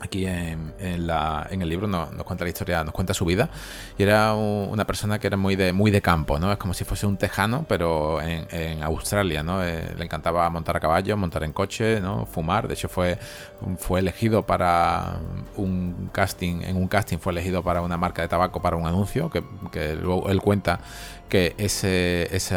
[0.00, 3.50] aquí en, el libro nos, cuenta la historia, nos cuenta su vida.
[3.98, 6.50] Y era una persona que era muy de, muy de campo, ¿no?
[6.50, 9.62] Es como si fuese un tejano, pero en, Australia, ¿no?
[9.62, 12.24] Eh, le encantaba montar a caballo, montar en coche, ¿no?
[12.26, 12.66] Fumar.
[12.66, 13.18] De hecho, fue,
[13.78, 15.18] fue elegido para
[15.56, 19.30] un casting, en un casting fue elegido para una marca de tabaco para un anuncio,
[19.30, 19.42] que,
[19.96, 20.80] luego él cuenta
[21.28, 22.56] que ese, ese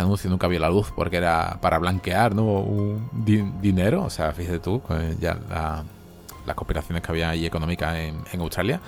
[0.00, 2.42] anuncio nunca vio la luz porque era para blanquear, ¿no?
[2.42, 3.08] Un
[3.62, 4.04] dinero.
[4.04, 4.82] O sea, fíjate tú,
[5.20, 5.84] ya la
[6.46, 8.80] las conspiraciones que había ahí económicas en, Australia.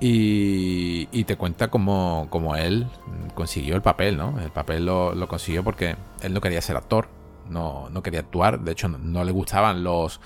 [0.00, 2.86] Y, te cuenta cómo, él
[3.34, 4.38] consiguió el papel, ¿no?
[4.40, 7.08] El papel lo, consiguió porque él no quería ser actor,
[7.48, 10.20] no, no quería actuar, de hecho no, le gustaban los,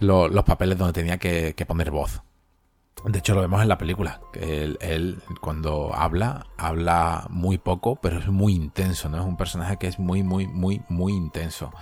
[0.00, 2.22] los, papeles donde tenía que, poner voz.
[3.04, 4.20] De hecho, lo vemos en la película.
[4.34, 9.18] Él, cuando habla, habla muy poco, pero es muy intenso, ¿no?
[9.18, 11.72] Es un personaje que es muy, muy, muy, muy intenso.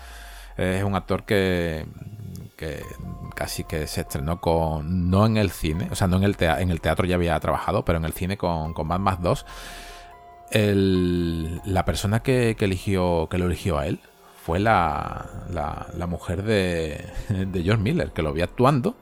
[0.57, 1.87] Es un actor que,
[2.61, 2.85] que
[3.35, 5.11] casi que se estrenó con.
[5.11, 7.99] No en el cine, o sea, no en el, teatro, el ya había trabajado, pero
[7.99, 9.47] en el cine con, con Mad Max 2.
[11.65, 14.01] la persona que, eligió, que lo eligió a él
[14.45, 18.95] fue la, la, mujer de, de George Miller, que lo vi actuando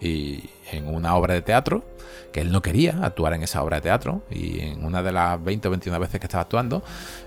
[0.00, 1.84] y en una obra de teatro
[2.32, 5.42] que él no quería actuar en esa obra de teatro y en una de las
[5.42, 6.82] 20 o 21 veces que estaba actuando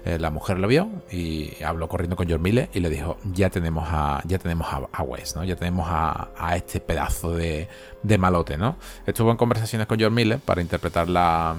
[0.05, 3.49] eh, la mujer lo vio y habló corriendo con George Miller y le dijo ya
[3.49, 7.67] tenemos a ya tenemos a, Wes no ya tenemos a, este pedazo de,
[8.03, 11.55] de, malote no estuvo en conversaciones con George Miller para interpretar la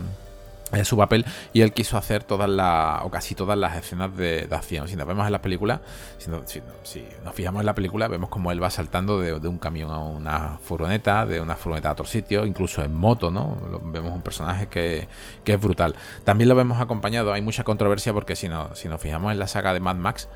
[0.85, 4.89] su papel y él quiso hacer todas las o casi todas las escenas de, acción.
[4.89, 5.81] Si nos vemos en la película,
[6.19, 9.99] si, nos fijamos en la película, vemos como él va saltando de, un camión a
[9.99, 13.57] una furgoneta, de una furgoneta a otro sitio, incluso en moto, ¿no?
[13.85, 15.09] Vemos un personaje que,
[15.45, 15.95] que es brutal.
[16.25, 19.47] También lo vemos acompañado, hay mucha controversia porque si, no, si nos fijamos en la
[19.47, 20.29] saga de Mad Max,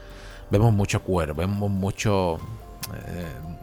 [0.50, 2.63] vemos mucho cuero, vemos mucho eh,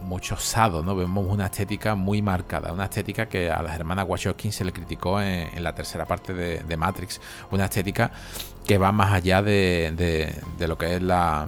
[0.02, 0.96] mucho osado, ¿no?
[0.96, 5.22] Vemos una estética muy marcada, una estética que a las hermanas Wachowski se le criticó
[5.22, 8.12] en, la tercera parte de, Matrix, una estética
[8.66, 11.48] que va más allá de lo que es la,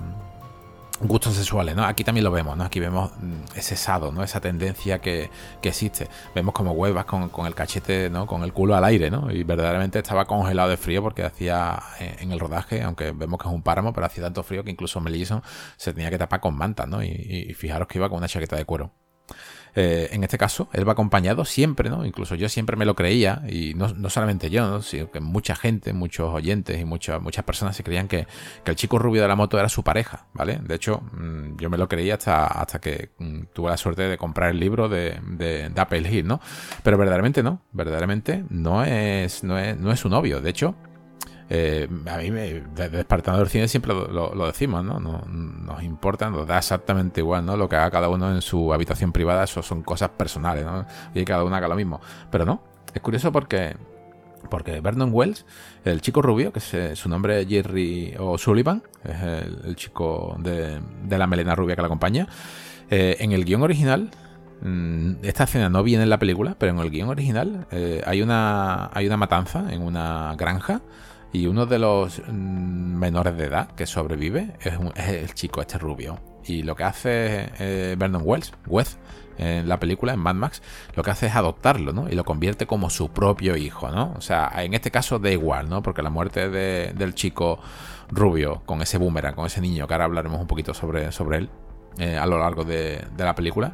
[1.08, 1.86] gustos sexuales, ¿no?
[1.86, 2.64] Aquí también lo vemos, ¿no?
[2.64, 4.24] Aquí vemos mm, ese sado, ¿no?
[4.24, 5.30] Esa tendencia que,
[5.62, 6.08] existe.
[6.36, 8.28] Vemos como huevas con, con, el cachete, ¿no?
[8.28, 9.32] Con el culo al aire, ¿no?
[9.32, 13.48] Y verdaderamente estaba congelado de frío porque hacía eh, en el rodaje, aunque vemos que
[13.48, 15.42] es un páramo, pero hacía tanto frío que incluso Melison
[15.78, 17.04] se tenía que tapar con mantas, ¿no?
[17.04, 18.92] y fijaros que iba con una chaqueta de cuero.
[19.76, 22.06] Eh, en este caso, él va acompañado siempre, ¿no?
[22.06, 26.34] Incluso yo siempre me lo creía, y no, solamente yo, sino que mucha gente, muchos
[26.34, 28.28] oyentes y muchas, muchas personas se creían que,
[28.66, 30.60] el chico rubio de la moto era su pareja, ¿vale?
[30.64, 34.18] De hecho, mm, yo me lo creía hasta, hasta que mm, tuve la suerte de
[34.18, 36.40] comprar el libro de, de, Apple Hill, ¿no?
[36.82, 40.42] Pero verdaderamente no, verdaderamente no es, no es, no es su novio.
[40.42, 40.76] De hecho,
[41.56, 45.00] eh, a mí, me, desde del Cine siempre lo, decimos, ¿no?
[45.00, 47.56] Nos importa, nos da exactamente igual, ¿no?
[47.56, 50.88] Lo que haga cada uno en su habitación privada, eso son cosas personales, ¿no?
[51.14, 52.02] Y cada uno haga lo mismo.
[52.32, 53.76] Pero no, es curioso porque
[54.50, 55.46] Porque Vernon Wells,
[55.86, 60.82] el chico rubio, que es, eh, su nombre es Jerry O'Sullivan, es el, chico de,
[61.08, 62.28] la melena rubia que la acompaña,
[62.90, 64.10] eh, en el guion original,
[64.62, 67.68] mm, esta escena no viene en la película, pero en el guion original
[68.08, 70.82] hay, una, hay una matanza en una granja
[71.34, 74.74] y uno de los mm, menores de edad que sobrevive es,
[75.10, 76.20] el chico este rubio.
[76.46, 78.52] Y lo que hace Vernon Wells,
[79.38, 80.62] en la película, en Mad Max,
[80.96, 82.10] lo que hace es adoptarlo, ¿no?
[82.10, 84.14] Y lo convierte como su propio hijo, ¿no?
[84.18, 85.82] O sea, en este caso da igual, ¿no?
[85.82, 87.60] Porque la muerte del chico
[88.10, 91.50] rubio con ese boomerang, con ese niño, que ahora hablaremos un poquito sobre, sobre él
[91.98, 93.74] eh, a lo largo de, la película,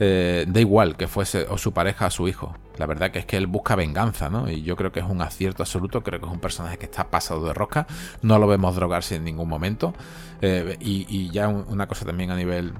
[0.00, 2.56] eh, da igual que fuese o su pareja o su hijo.
[2.76, 4.48] La verdad que es que él busca venganza, ¿no?
[4.48, 7.10] Y yo creo que es un acierto absoluto, creo que es un personaje que está
[7.10, 7.86] pasado de rosca,
[8.22, 9.94] no lo vemos drogarse en ningún momento.
[10.40, 12.74] Eh, y, ya una cosa también a nivel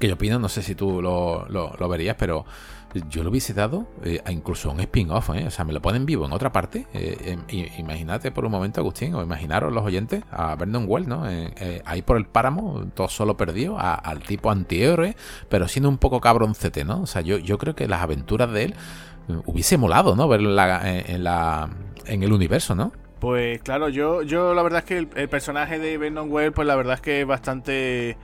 [0.00, 2.44] que yo opino, no sé si tú lo, verías, pero
[3.08, 5.46] yo lo hubiese dado eh, a incluso un spin-off, ¿eh?
[5.46, 6.86] o sea, me lo ponen vivo en otra parte.
[6.92, 7.36] Eh,
[7.78, 11.24] imagínate por un momento, Agustín, o imaginaros los oyentes, a Vernon Well, ¿no?
[11.84, 15.16] ahí por el páramo, todo solo perdido, al tipo antihéroe,
[15.48, 17.02] pero siendo un poco cabroncete, ¿no?
[17.02, 18.74] O sea, yo, creo que las aventuras de él
[19.46, 20.28] hubiese molado, ¿no?
[20.28, 20.56] Verlo en,
[21.24, 21.70] la,
[22.06, 22.92] en, el universo, ¿no?
[23.20, 26.76] Pues claro, yo, yo la verdad es que el, personaje de Vernon Well, pues la
[26.76, 28.16] verdad es que es bastante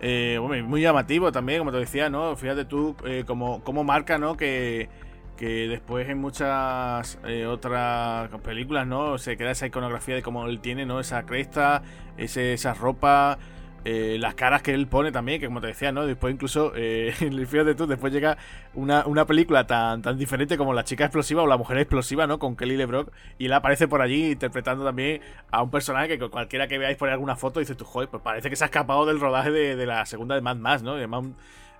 [0.00, 2.34] eh, muy llamativo también, como te decía, ¿no?
[2.36, 4.36] Fíjate tú eh, como, marca, ¿no?
[4.36, 4.88] Que,
[5.36, 9.18] que después en muchas eh, otras películas, ¿no?
[9.18, 11.00] Se queda esa iconografía de cómo él tiene, ¿no?
[11.00, 11.82] Esa cresta,
[12.16, 13.38] ese, esa ropa,
[13.84, 16.04] eh, las caras que él pone también, que como te decía, ¿no?
[16.04, 17.14] Después incluso, eh,
[17.48, 18.36] fíjate tú, después llega
[18.74, 22.38] una, una, película tan, tan diferente como La chica explosiva o La mujer explosiva, ¿no?
[22.38, 26.68] Con Kelly LeBrock, y él aparece por allí interpretando también a un personaje que cualquiera
[26.68, 29.18] que veáis por alguna foto dice tú, joder, pues parece que se ha escapado del
[29.18, 30.96] rodaje de, la segunda de Mad Max, ¿no?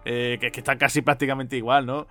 [0.07, 2.07] Eh, que, que está casi prácticamente igual, ¿no?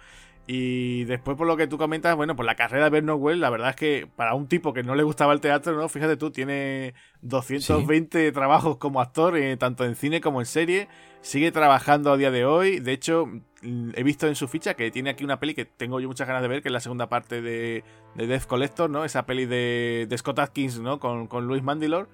[0.52, 3.70] Y después, por lo que tú comentas, bueno, pues la carrera de Bernard la verdad
[3.70, 5.88] es que para un tipo que no le gustaba el teatro, ¿no?
[5.90, 10.88] Fíjate tú, tiene 220 trabajos como actor, eh, tanto en cine como en serie.
[11.22, 12.80] Sigue trabajando a día de hoy.
[12.80, 13.28] De hecho,
[13.62, 16.28] mm, he visto en su ficha que tiene aquí una peli que tengo yo muchas
[16.28, 17.84] ganas de ver, que es la segunda parte de,
[18.16, 19.06] de Death Collector, ¿no?
[19.06, 21.00] Esa peli de, de Scott Atkins, ¿no?
[21.00, 22.10] Con, con Luis Mandylor.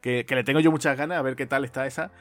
[0.00, 2.12] Que, que, le tengo yo muchas ganas a ver qué tal está esa.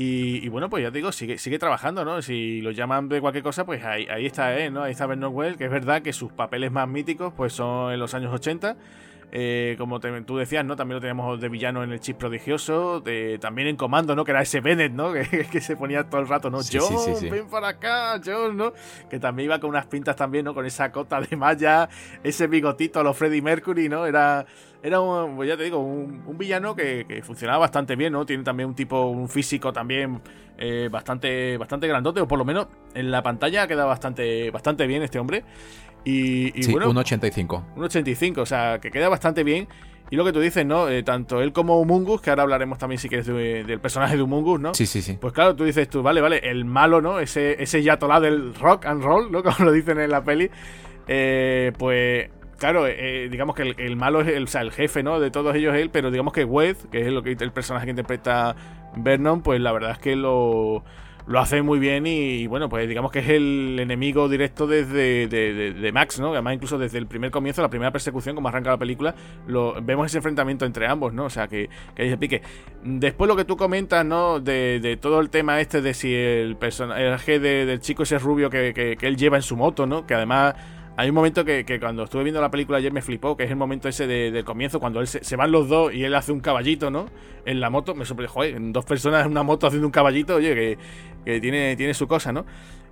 [0.00, 2.22] Y, bueno, pues ya te digo, sigue, sigue trabajando, ¿no?
[2.22, 4.84] Si lo llaman de cualquier cosa, pues ahí, ahí está él, ¿no?
[4.84, 7.98] Ahí está Bernard Well, que es verdad que sus papeles más míticos pues son en
[7.98, 8.76] los años 80.
[9.30, 10.74] Eh, como tú decías, ¿no?
[10.74, 14.24] También lo teníamos de villano en el chip prodigioso, de, también en comando, ¿no?
[14.24, 15.12] Que era ese Bennett, ¿no?
[15.52, 16.60] Que, se ponía todo el rato, ¿no?
[16.70, 18.72] John, ven para acá, John, ¿no?
[19.10, 20.54] Que también iba con unas pintas también, ¿no?
[20.54, 21.88] Con esa cota de malla,
[22.22, 24.06] ese bigotito a los Freddie Mercury, ¿no?
[24.06, 24.46] Era
[24.82, 28.24] era un, pues ya te digo, un, villano que, funcionaba bastante bien, ¿no?
[28.24, 30.20] Tiene también un tipo, un físico también
[30.56, 35.02] eh, bastante, bastante grandote, o por lo menos en la pantalla queda bastante, bastante bien
[35.02, 35.44] este hombre.
[36.04, 37.64] Y, sí, bueno, un 85.
[37.76, 39.68] Un 85, o sea, que queda bastante bien.
[40.10, 40.88] Y lo que tú dices, ¿no?
[40.88, 44.58] Eh, tanto él como Humungus, que ahora hablaremos también si quieres del personaje de Humungus,
[44.58, 44.74] ¿no?
[44.74, 45.18] Sí, sí, sí.
[45.20, 47.20] Pues claro, tú dices tú, vale, vale, el malo, ¿no?
[47.20, 49.42] Ese, ese yatolá del rock and roll, ¿no?
[49.44, 50.50] Como lo dicen en la peli.
[51.06, 55.20] Eh, pues claro, eh, digamos que el, malo es el, o sea, el jefe, ¿no?
[55.20, 57.90] De todos ellos él, pero digamos que Wed, que es lo que el personaje que
[57.90, 58.56] interpreta
[58.96, 60.84] Vernon, pues la verdad es que lo,
[61.28, 65.92] lo hace muy bien y, bueno, pues digamos que es el enemigo directo desde de,
[65.92, 66.32] Max, ¿no?
[66.32, 69.14] Además, incluso desde el primer comienzo, la primera persecución, como arranca la película,
[69.46, 71.26] lo, vemos ese enfrentamiento entre ambos, ¿no?
[71.26, 72.40] O sea, que, que ahí se pique.
[72.82, 74.40] Después lo que tú comentas, ¿no?
[74.40, 79.06] De, todo el tema este de si el personaje del chico ese rubio que, que
[79.06, 80.06] él lleva en su moto, ¿no?
[80.06, 80.54] Que además
[80.98, 83.56] hay un momento que, cuando estuve viendo la película ayer me flipó, que es el
[83.56, 86.90] momento ese del comienzo, cuando él se, van los dos y él hace un caballito,
[86.90, 87.06] ¿no?
[87.46, 90.76] En la moto, me sorprendió, joder, dos personas en una moto haciendo un caballito, oye,
[91.24, 92.46] que, tiene, tiene su cosa, ¿no?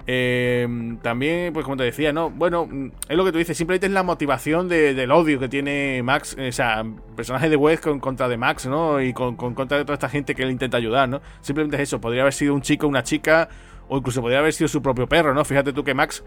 [0.07, 0.69] Eh,
[1.03, 2.31] también, pues como te decía, ¿no?
[2.31, 2.69] Bueno,
[3.09, 6.53] es lo que tú dices, simplemente es la motivación del odio que tiene Max, o
[6.53, 6.85] sea,
[7.17, 9.01] personaje de West con, contra de Max, ¿no?
[9.03, 11.23] Y con, con, contra de toda esta gente que él intenta ayudar, ¿no?
[11.41, 13.49] Simplemente es eso, podría haber sido un chico, una chica,
[13.89, 15.45] o incluso podría haber sido su propio perro, ¿no?
[15.45, 16.23] Fíjate tú que Max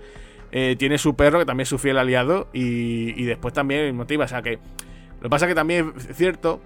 [0.51, 4.25] eh, tiene su perro, que también es su fiel aliado, y, después también motiva.
[4.25, 4.59] O sea que.
[5.17, 6.61] Lo que pasa es que también es cierto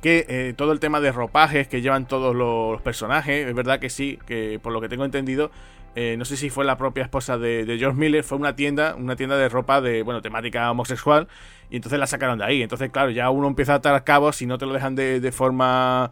[0.00, 3.90] que eh, todo el tema de ropajes que llevan todos los personajes, es verdad que
[3.90, 5.50] sí, que por lo que tengo entendido,
[5.94, 9.16] eh, no sé si fue la propia esposa de, George Miller, fue una tienda, una
[9.16, 11.28] tienda de ropa de, bueno, temática homosexual,
[11.70, 12.62] y entonces la sacaron de ahí.
[12.62, 16.10] Entonces, claro, ya uno empieza a atar cabos si no te lo dejan de, forma...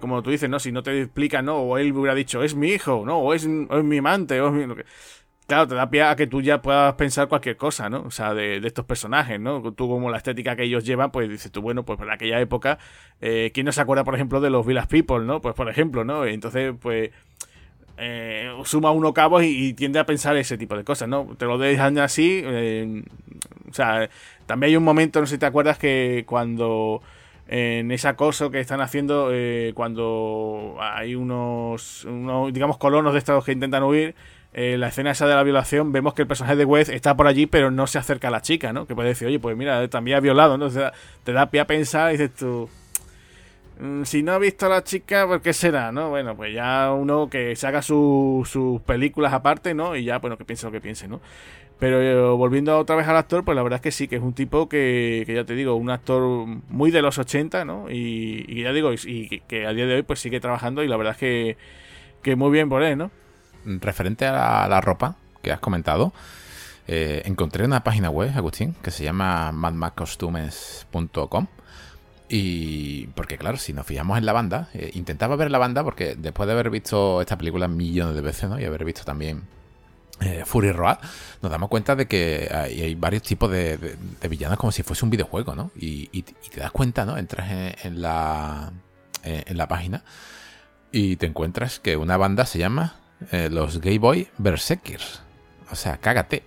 [0.00, 0.58] como tú dices, ¿no?
[0.58, 1.58] Si no te explican, ¿no?
[1.58, 3.18] O él hubiera dicho, es mi hijo, ¿no?
[3.18, 4.74] O es, mi amante, o es mi...
[5.46, 8.02] Claro, te da pie a que tú ya puedas pensar cualquier cosa, ¿no?
[8.02, 9.60] O sea, de, estos personajes, ¿no?
[9.74, 12.78] Tú como la estética que ellos llevan, pues dices tú, bueno, pues para aquella época,
[13.20, 15.40] eh, ¿quién no se acuerda, por ejemplo, de los Village People, ¿no?
[15.42, 16.24] Pues por ejemplo, ¿no?
[16.24, 17.10] Entonces, pues
[17.98, 21.26] eh, suma uno cabos y, tiende a pensar ese tipo de cosas, ¿no?
[21.36, 23.04] Te lo dejan así, eh,
[23.74, 24.08] sea,
[24.46, 27.02] también hay un momento, no sé si te acuerdas, que cuando
[27.46, 33.44] en ese acoso que están haciendo, eh, cuando hay unos, unos, digamos, colonos de estos
[33.44, 34.14] que intentan huir,
[34.56, 37.26] eh, la escena esa de la violación, vemos que el personaje de Wes está por
[37.26, 38.86] allí, pero no se acerca a la chica, ¿no?
[38.86, 40.68] Que puede decir, oye, pues mira, también ha violado, ¿no?
[40.70, 42.68] te da pie a pensar y dices tú,
[43.80, 46.10] mm, si no ha visto a la chica, ¿por qué será, no?
[46.10, 49.96] Bueno, pues ya uno que se haga sus películas aparte, ¿no?
[49.96, 51.20] Y ya, bueno, que piense lo que piense, ¿no?
[51.80, 54.22] Pero eh, volviendo otra vez al actor, pues la verdad es que sí, que es
[54.22, 57.90] un tipo que, que ya te digo, un actor muy de los 80, ¿no?
[57.90, 61.14] Y, ya digo, y, que a día de hoy pues sigue trabajando y la verdad
[61.14, 61.56] es que,
[62.22, 63.10] que muy bien por él, ¿no?
[63.64, 66.12] Referente a la, ropa que has comentado,
[66.86, 71.46] eh, encontré una página web, Agustín, que se llama madmaccostumes.com.
[72.28, 76.14] Y porque claro, si nos fijamos en la banda, eh, intentaba ver la banda porque
[76.16, 78.58] después de haber visto esta película millones de veces, ¿no?
[78.58, 79.42] Y haber visto también
[80.20, 80.98] eh, Fury Road,
[81.42, 83.96] nos damos cuenta de que hay, varios tipos de,
[84.28, 85.70] villanos como si fuese un videojuego, ¿no?
[85.76, 87.18] Y, te das cuenta, ¿no?
[87.18, 87.50] Entras
[87.84, 88.72] en, la,
[89.22, 90.02] en la página
[90.94, 92.94] y te encuentras que una banda se llama
[93.32, 95.22] eh, los Gay Boy Berserkers.
[95.70, 96.42] O sea, cágate.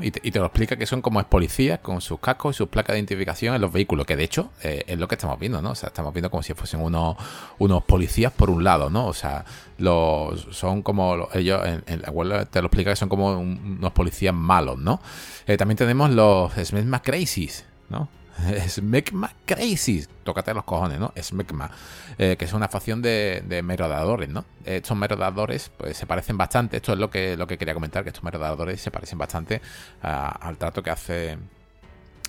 [0.00, 3.00] Y, te, lo explica que son como policías con sus cascos y sus placas de
[3.00, 5.72] identificación en los vehículos, que de hecho eh, es lo que estamos viendo, ¿no?
[5.72, 7.16] O sea, estamos viendo como si fuesen unos,
[7.58, 9.06] unos policías por un lado, ¿no?
[9.06, 9.44] O sea,
[9.78, 14.34] los son como ellos en, la web te lo explica que son como unos policías
[14.34, 15.00] malos, ¿no?
[15.46, 18.08] Eh, también tenemos los Smith Crazies, ¿no?
[18.68, 20.06] Smegma Crazy.
[20.24, 21.12] Tócate los cojones, ¿no?
[21.20, 21.70] Smegma.
[22.18, 24.44] Eh, que es una facción de, de merodadores, ¿no?
[24.64, 26.76] Estos merodadores pues, se parecen bastante.
[26.76, 29.60] Esto es lo que, lo que quería comentar: que estos merodadores se parecen bastante
[30.02, 31.38] al trato que hace.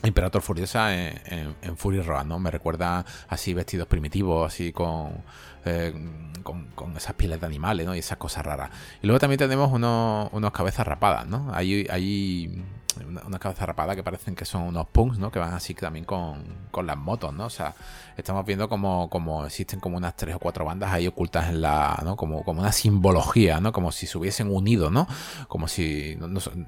[0.06, 2.38] Imperator Furiosa en, en, Fury Road, ¿no?
[2.38, 5.24] Me recuerda así vestidos primitivos, así con,
[5.64, 5.94] eh,
[6.44, 7.96] con, esas pieles de animales, ¿no?
[7.96, 8.70] Y esas cosas raras.
[9.02, 11.52] Y luego también tenemos unos, unos cabezas rapadas, ¿no?
[11.54, 12.66] Hay, hay
[12.98, 15.32] una, cabeza rapada que parecen que son unos punks, ¿no?
[15.32, 17.46] Que van así también con, con las motos, ¿no?
[17.46, 17.76] O sea,
[18.18, 22.02] estamos viendo como, como existen como unas tres o cuatro bandas ahí ocultas en la,
[22.04, 22.16] ¿no?
[22.16, 23.72] Como, como una simbología, ¿no?
[23.72, 25.08] Como si se hubiesen unido, ¿no?
[25.48, 26.18] Como si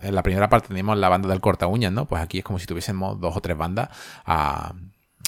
[0.02, 2.06] en la primera parte teníamos la banda del corta uñas, ¿no?
[2.06, 3.90] Pues aquí es como si tuviésemos dos o tres bandas
[4.26, 4.74] a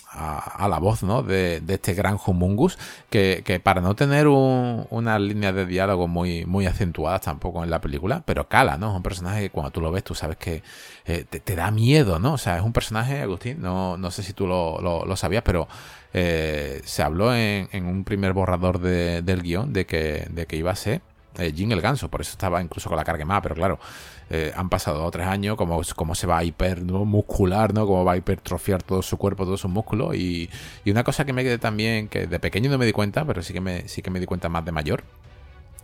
[0.10, 1.22] a, la voz ¿no?
[1.24, 2.78] de, este gran humungus
[3.10, 7.70] que, que para no tener un, una línea de diálogo muy, muy acentuadas tampoco en
[7.70, 8.90] la película, pero cala, ¿no?
[8.90, 10.64] Es un personaje que cuando tú lo ves tú sabes que
[11.06, 12.34] eh, te, da miedo, ¿no?
[12.34, 15.68] O sea, es un personaje, Agustín, no, no sé si tú lo, lo, sabías, pero
[16.14, 20.56] eh, se habló en, en, un primer borrador de, del guion de que, de que
[20.56, 21.02] iba a ser
[21.38, 23.80] eh, Jin el ganso, por eso estaba incluso con la carga más, pero claro,
[24.30, 27.86] eh, han pasado dos o tres años, como, como se va a hiper muscular, ¿no?
[27.86, 30.16] Como va a hipertrofiar todo su cuerpo, todos sus músculos.
[30.16, 30.50] Y,
[30.84, 33.42] y, una cosa que me quedé también, que de pequeño no me di cuenta, pero
[33.42, 35.04] sí que me, sí que me di cuenta más de mayor,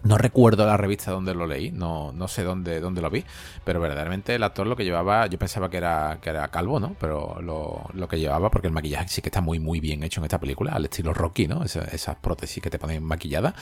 [0.04, 3.24] no recuerdo la revista donde lo leí, no, no sé dónde, dónde lo vi,
[3.64, 6.96] pero verdaderamente el actor lo que llevaba, yo pensaba que era, que era calvo, ¿no?
[7.00, 10.20] Pero lo, lo, que llevaba, porque el maquillaje sí que está muy, muy bien hecho
[10.20, 11.64] en esta película, al estilo Rocky, ¿no?
[11.64, 13.56] esas prótesis que te ponen maquillada.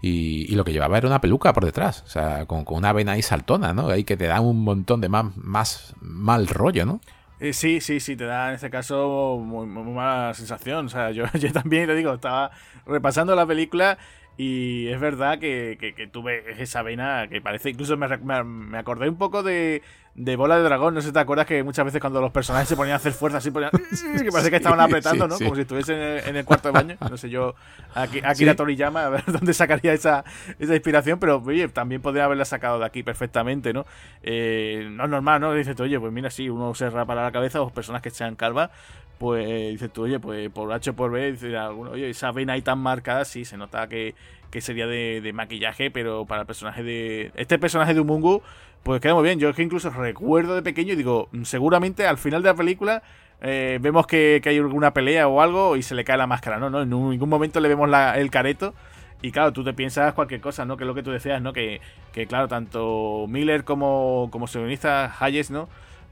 [0.00, 2.92] Y, y, lo que llevaba era una peluca por detrás, o sea, con, con una
[2.92, 3.88] vena ahí saltona, ¿no?
[3.88, 7.00] Ahí que te da un montón de más, más mal rollo, ¿no?
[7.40, 10.86] Eh, sí, sí, sí, te da en este caso muy, muy, mala sensación.
[10.86, 12.50] O sea, yo, yo también te digo, estaba
[12.86, 13.98] repasando la película
[14.40, 18.06] y es verdad que, que, tuve esa vena que parece, incluso me,
[18.44, 19.82] me, acordé un poco de,
[20.14, 22.68] de, Bola de Dragón, no sé si te acuerdas que muchas veces cuando los personajes
[22.68, 23.72] se ponían a hacer fuerza así, ponían,
[24.22, 25.36] que parece que estaban apretando, ¿no?
[25.38, 26.96] Como si estuviesen en el, cuarto de baño.
[27.10, 27.56] No sé yo,
[27.96, 30.22] aquí, aquí la Toriyama, a ver dónde sacaría esa,
[30.60, 33.86] esa inspiración, pero oye, también podría haberla sacado de aquí perfectamente, ¿no?
[34.22, 35.52] Eh, no es normal, ¿no?
[35.52, 38.70] Dices, oye, pues mira, sí, uno se rapa la cabeza, o personas que sean calvas,
[39.18, 41.54] pues dices tú, oye, pues por H por B, dices,
[41.90, 44.14] oye, esa vena ahí tan marcada, sí, se nota que,
[44.60, 47.32] sería de, maquillaje, pero para el personaje de.
[47.34, 48.42] Este personaje de Umungu,
[48.82, 49.38] pues queda muy bien.
[49.40, 53.02] Yo es que incluso recuerdo de pequeño y digo, seguramente al final de la película.
[53.40, 56.70] Eh, vemos que, hay alguna pelea o algo y se le cae la máscara, ¿no?
[56.70, 56.82] ¿No?
[56.82, 58.74] En ningún momento le vemos el careto.
[59.20, 60.76] Y claro, tú te piensas cualquier cosa, ¿no?
[60.76, 61.52] Que es lo que tú decías, ¿no?
[61.52, 61.80] Que,
[62.12, 65.68] que claro, tanto Miller como, como guionista Hayes, ¿no?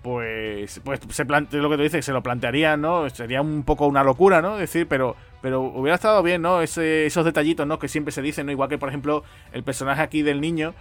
[0.06, 3.10] Pues, pues se plantea lo que tú dices, se lo plantearía, ¿no?
[3.10, 4.56] Sería un poco una locura, ¿no?
[4.56, 6.62] Decir, pero, pero hubiera estado bien, ¿no?
[6.62, 7.80] esos detallitos, ¿no?
[7.80, 8.52] Que siempre se dicen, ¿no?
[8.52, 10.74] Igual que, por ejemplo, el personaje aquí del niño,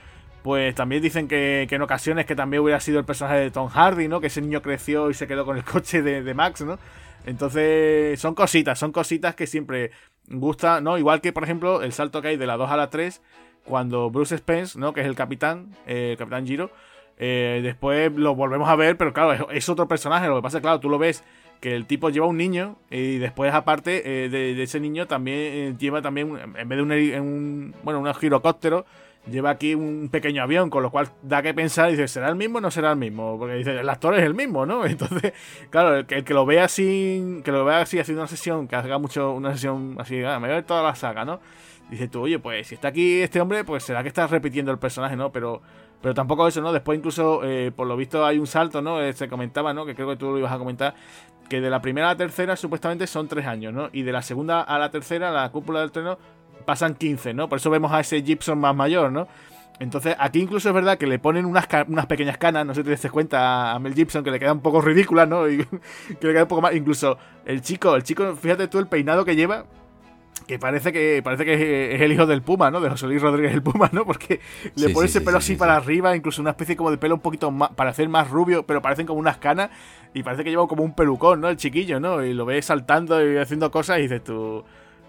[0.43, 4.07] pues también dicen que, en ocasiones que también hubiera sido el personaje de Tom Hardy,
[4.07, 4.21] ¿no?
[4.21, 6.77] Que ese niño creció y se quedó con el coche de, Max, ¿no?
[7.25, 9.89] Entonces, son cositas, son cositas que siempre
[10.27, 10.99] gusta, ¿no?
[10.99, 13.23] Igual que, por ejemplo, el salto que hay de la 2 a la 3,
[13.63, 14.93] cuando Bruce Spence, ¿no?
[14.93, 16.69] Que es el capitán, el capitán Giro,
[17.17, 20.27] eh, después lo volvemos a ver, pero claro, es, otro personaje.
[20.27, 21.23] Lo que pasa es claro, tú lo ves
[21.61, 25.75] que el tipo lleva un niño y después, aparte eh, de, ese niño, también eh,
[25.79, 28.85] lleva también, en vez de un, bueno, un girocóptero,
[29.31, 32.59] lleva aquí un pequeño avión, con lo cual da que pensar, dice, ¿será el mismo
[32.59, 33.37] o no será el mismo?
[33.39, 34.85] Porque dice, el actor es el mismo, ¿no?
[34.85, 35.33] Entonces,
[35.69, 38.67] claro, el que, el que lo vea así, que lo vea así haciendo una sesión,
[38.67, 41.39] que haga mucho, una sesión así, ah, me voy a ver toda la saga, ¿no?
[41.89, 44.79] Dice tú, oye, pues si está aquí este hombre, pues será que está repitiendo el
[44.79, 45.31] personaje, ¿no?
[45.31, 45.61] Pero,
[46.05, 46.71] pero tampoco eso, ¿no?
[46.71, 49.01] Después incluso, eh, por lo visto, hay un salto, ¿no?
[49.01, 49.87] Eh, se comentaba, ¿no?
[49.87, 50.93] Que creo que tú lo ibas a comentar,
[51.49, 53.89] que de la primera a la tercera supuestamente son tres años, ¿no?
[53.91, 56.19] Y de la segunda a la tercera, la cúpula del treno,
[56.63, 57.49] pasan 15, ¿no?
[57.49, 59.27] Por eso vemos a ese Gibson más mayor, ¿no?
[59.79, 62.85] Entonces, aquí incluso es verdad que le ponen unas, unas pequeñas canas, no sé si
[62.85, 65.45] te das cuenta a Mel Gibson, que le queda un poco ridícula, ¿no?
[66.19, 66.75] Que le queda un poco más.
[66.75, 69.65] Incluso el chico, el chico, fíjate tú el peinado que lleva,
[70.47, 72.79] que parece que parece que es el hijo del Puma, ¿no?
[72.81, 74.05] De José Luis Rodríguez el Puma, ¿no?
[74.05, 74.41] Porque
[74.75, 77.51] le pone ese pelo así para arriba, incluso una especie como de pelo un poquito
[77.51, 79.69] más, para hacer más rubio, pero parecen como unas canas
[80.13, 81.49] y parece que lleva como un pelucón, ¿no?
[81.49, 82.23] El chiquillo, ¿no?
[82.23, 84.63] Y lo ves saltando y haciendo cosas y dices tú...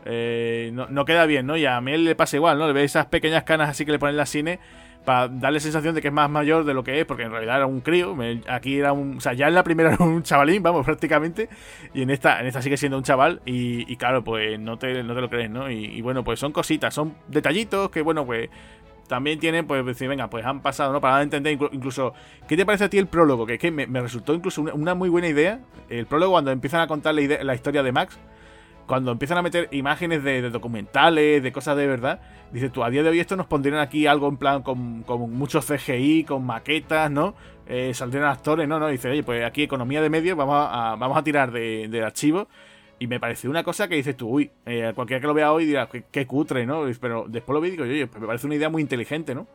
[0.09, 1.57] Eh, no, queda bien, ¿no?
[1.57, 2.69] Y a mí le pasa igual, ¿no?
[2.69, 4.61] Le ve esas pequeñas canas así que le ponen la cine
[5.07, 7.57] para darle sensación de que es más mayor de lo que es, porque en realidad
[7.57, 8.15] era un crío.
[8.49, 9.17] Aquí era un.
[9.17, 11.49] O sea, ya en la primera era un chavalín, vamos, prácticamente.
[11.95, 13.41] Y en esta, en esta sigue siendo un chaval.
[13.47, 15.71] Y, claro, pues no te, no te lo crees, ¿no?
[15.71, 18.51] Y, bueno, pues son cositas, son detallitos que, bueno, pues
[19.09, 21.01] también tienen, pues decir, venga, pues han pasado, ¿no?
[21.01, 22.13] Para entender incluso,
[22.49, 23.47] ¿qué te parece a ti el prólogo?
[23.47, 25.61] Que es que me, resultó incluso una, muy buena idea.
[25.89, 28.19] El prólogo cuando empiezan a contar la, la historia de Max
[28.87, 32.21] cuando empiezan a meter imágenes de, documentales, de cosas de verdad,
[32.53, 35.33] dices tú, a día de hoy esto nos pondrían aquí algo en plan con, con
[35.33, 37.35] mucho CGI, con maquetas, ¿no?
[37.67, 38.79] Eh, saldrían actores, ¿no?
[38.79, 42.03] no Dice, oye, pues aquí economía de medios, vamos a, vamos a tirar de, de
[42.03, 42.47] archivos.
[42.99, 45.67] Y me pareció una cosa que dices tú, uy, eh, cualquiera que lo vea hoy
[45.67, 46.85] dirá, qué, cutre, ¿no?
[46.99, 49.47] Pero después lo vi y digo, oye, pues me parece una idea muy inteligente, ¿no?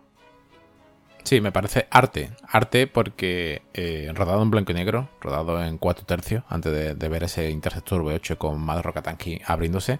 [1.23, 2.31] Sí, me parece arte.
[2.47, 7.23] Arte porque eh, rodado en blanco y negro, rodado en cuatro tercios, antes de, ver
[7.23, 9.99] ese Interceptor V8 con Mad Rockatansky abriéndose.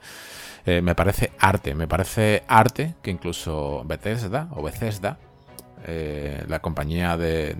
[0.65, 1.75] Eh, me parece arte.
[1.75, 5.17] Me parece arte que incluso Bethesda o Bethesda,
[5.85, 7.55] eh, la compañía de.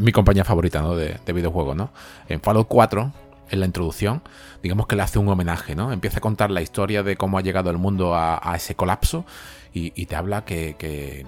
[0.00, 0.94] mi compañía favorita ¿no?
[0.94, 1.90] de, de videojuegos, ¿no?
[2.28, 3.12] En Fallout 4
[3.50, 4.22] en la introducción,
[4.62, 5.92] digamos que le hace un homenaje, ¿no?
[5.92, 9.24] Empieza a contar la historia de cómo ha llegado el mundo a, ese colapso
[9.94, 11.24] y, te habla que,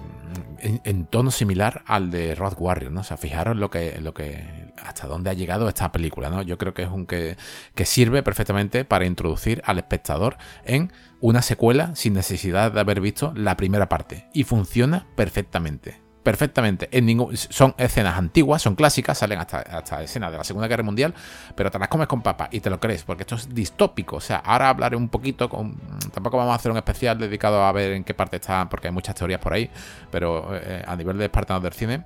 [0.59, 3.01] en, tono similar al de Road Warrior, ¿no?
[3.01, 6.41] O sea, fijaros lo que, lo que, hasta dónde ha llegado esta película, ¿no?
[6.41, 7.37] Yo creo que es un que,
[7.75, 13.33] que sirve perfectamente para introducir al espectador en una secuela sin necesidad de haber visto
[13.35, 16.89] la primera parte y funciona perfectamente perfectamente.
[16.91, 20.83] En ningún, son escenas antiguas, son clásicas, salen hasta, hasta escenas de la Segunda Guerra
[20.83, 21.13] Mundial,
[21.55, 24.17] pero te las comes con papa y te lo crees, porque esto es distópico.
[24.17, 25.75] O sea, ahora hablaré un poquito, con,
[26.13, 28.93] tampoco vamos a hacer un especial dedicado a ver en qué parte está, porque hay
[28.93, 29.69] muchas teorías por ahí,
[30.09, 32.03] pero eh, a nivel de espartanos del cine,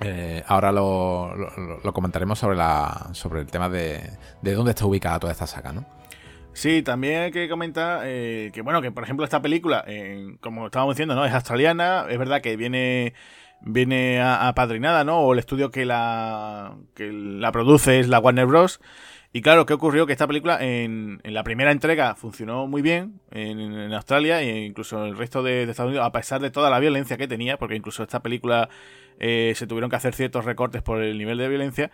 [0.00, 1.34] eh, ahora lo,
[1.84, 5.72] lo, comentaremos sobre, la, sobre el tema de, de dónde está ubicada toda esta saga,
[5.72, 5.84] ¿no?
[6.60, 9.82] Sí, también hay que comentar eh, que, bueno, que por ejemplo esta película,
[10.42, 11.24] como estábamos diciendo, ¿no?
[11.24, 13.14] Es australiana, es verdad que viene
[13.62, 15.20] viene apadrinada, ¿no?
[15.20, 18.78] O el estudio que la, que la produce es la Warner Bros.
[19.32, 20.06] Y claro, ¿qué ocurrió?
[20.06, 25.02] Que esta película en, en la primera entrega funcionó muy bien en, Australia e incluso
[25.02, 27.74] en el resto de, Estados Unidos, a pesar de toda la violencia que tenía, porque
[27.74, 28.68] incluso esta película
[29.18, 31.90] eh, se tuvieron que hacer ciertos recortes por el nivel de violencia.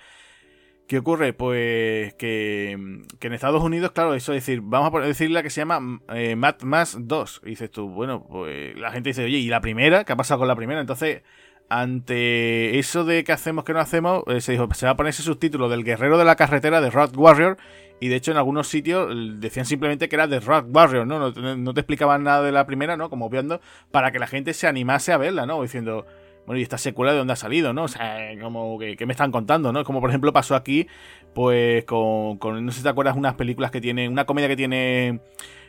[0.87, 1.33] ¿Qué ocurre?
[1.33, 5.61] Pues que, en Estados Unidos, claro, eso es decir, vamos a decir la que se
[5.61, 7.41] llama eh, Mad Max 2.
[7.45, 10.05] Y dices tú, bueno, pues la gente dice, oye, ¿y la primera?
[10.05, 10.81] ¿Qué ha pasado con la primera?
[10.81, 11.23] Entonces,
[11.69, 15.11] ante eso de qué hacemos, qué no hacemos, eh, se dijo, se va a poner
[15.11, 17.57] ese subtítulo del guerrero de la carretera de Rock Warrior.
[17.99, 21.33] Y de hecho, en algunos sitios decían simplemente que era de Rock Warrior, ¿no?
[21.33, 23.11] No, te explicaban nada de la primera, ¿no?
[23.11, 23.61] Como viendo,
[23.91, 25.63] para que la gente se animase a verla, ¿no?
[25.63, 26.07] Diciendo,
[26.47, 27.85] bueno, ¿y esta secuela de dónde ha salido, no?
[27.85, 29.85] O sea, como que, me están contando, ¿no?
[29.85, 30.87] Como por ejemplo pasó aquí,
[31.35, 34.57] pues con, con, no sé si te acuerdas, unas películas que tiene, una comedia que
[34.57, 35.21] tiene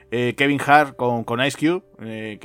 [0.09, 2.37] eh, Kevin Hart con, con Ice Cube, eh,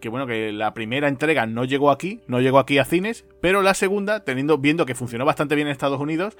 [0.00, 3.62] que, bueno, que la primera entrega no llegó aquí, no llegó aquí a cines, pero
[3.62, 6.36] la segunda, teniendo, viendo que funcionó bastante bien en Estados Unidos,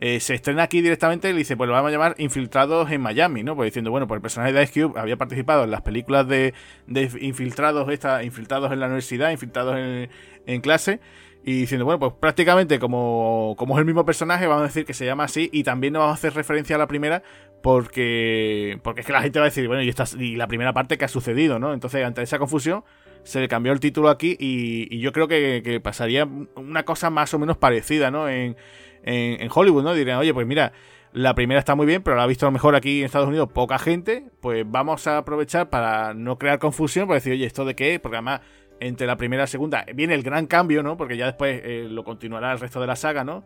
[0.00, 3.42] eh, se estrena aquí directamente y dice, pues lo vamos a llamar Infiltrados en Miami,
[3.42, 3.56] ¿no?
[3.56, 6.54] Pues diciendo, bueno, pues el personaje de Ice Cube había participado en las películas de,
[6.86, 10.10] de infiltrados, esta, infiltrados en la universidad, infiltrados en,
[10.46, 11.00] en clase,
[11.46, 14.94] y diciendo, bueno, pues prácticamente como, como es el mismo personaje, vamos a decir que
[14.94, 17.22] se llama así y también no vamos a hacer referencia a la primera
[17.62, 20.72] porque porque es que la gente va a decir, bueno, y, esta, y la primera
[20.72, 21.74] parte que ha sucedido, ¿no?
[21.74, 22.82] Entonces, ante esa confusión,
[23.24, 26.26] se le cambió el título aquí y, yo creo que, pasaría
[26.56, 28.28] una cosa más o menos parecida, ¿no?
[28.28, 28.56] En,
[29.04, 29.94] en, Hollywood, ¿no?
[29.94, 30.72] Dirían, oye, pues mira,
[31.12, 33.28] la primera está muy bien, pero la ha visto a lo mejor aquí en Estados
[33.28, 37.64] Unidos poca gente, pues vamos a aprovechar para no crear confusión, para decir, oye, ¿esto
[37.64, 38.00] de qué?
[38.00, 38.40] Porque además
[38.80, 40.96] entre la primera y la segunda viene el gran cambio, ¿no?
[40.96, 43.44] Porque ya después eh, lo continuará el resto de la saga, ¿no?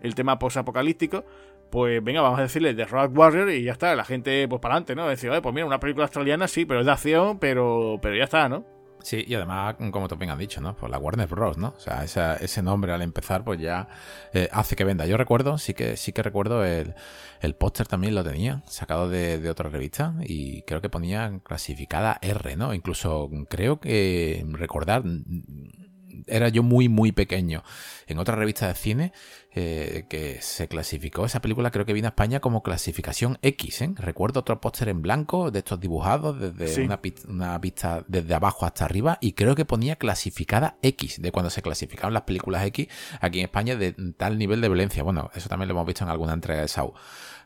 [0.00, 1.24] El tema post-apocalíptico.
[1.70, 4.74] Pues venga, vamos a decirle The Rock Warrior y ya está, la gente pues para
[4.74, 5.06] adelante, ¿no?
[5.06, 8.48] Decir, pues mira, una película australiana sí, pero es de acción, pero, pero ya está,
[8.48, 8.64] ¿no?
[9.02, 10.76] Sí, y además, como te bien han dicho, ¿no?
[10.76, 11.74] Pues la Warner Bros., ¿no?
[11.76, 13.88] O sea, ese nombre al empezar, pues ya
[14.32, 15.06] eh, hace que venda.
[15.06, 16.94] Yo recuerdo, sí que, sí que recuerdo el,
[17.40, 22.18] el póster también lo tenía, sacado de, de, otra revista, y creo que ponía clasificada
[22.22, 22.74] R, ¿no?
[22.74, 25.02] Incluso creo que recordar
[26.26, 27.62] era yo muy, muy pequeño.
[28.06, 29.12] En otra revista de cine
[29.54, 33.82] eh, que se clasificó esa película, creo que vino a España como clasificación X.
[33.82, 33.92] ¿eh?
[33.96, 38.84] Recuerdo otro póster en blanco de estos dibujados desde una, una, vista desde abajo hasta
[38.84, 42.88] arriba y creo que ponía clasificada X, de cuando se clasificaron las películas X
[43.20, 45.02] aquí en España de tal nivel de violencia.
[45.02, 46.94] Bueno, eso también lo hemos visto en alguna entrega de SAU.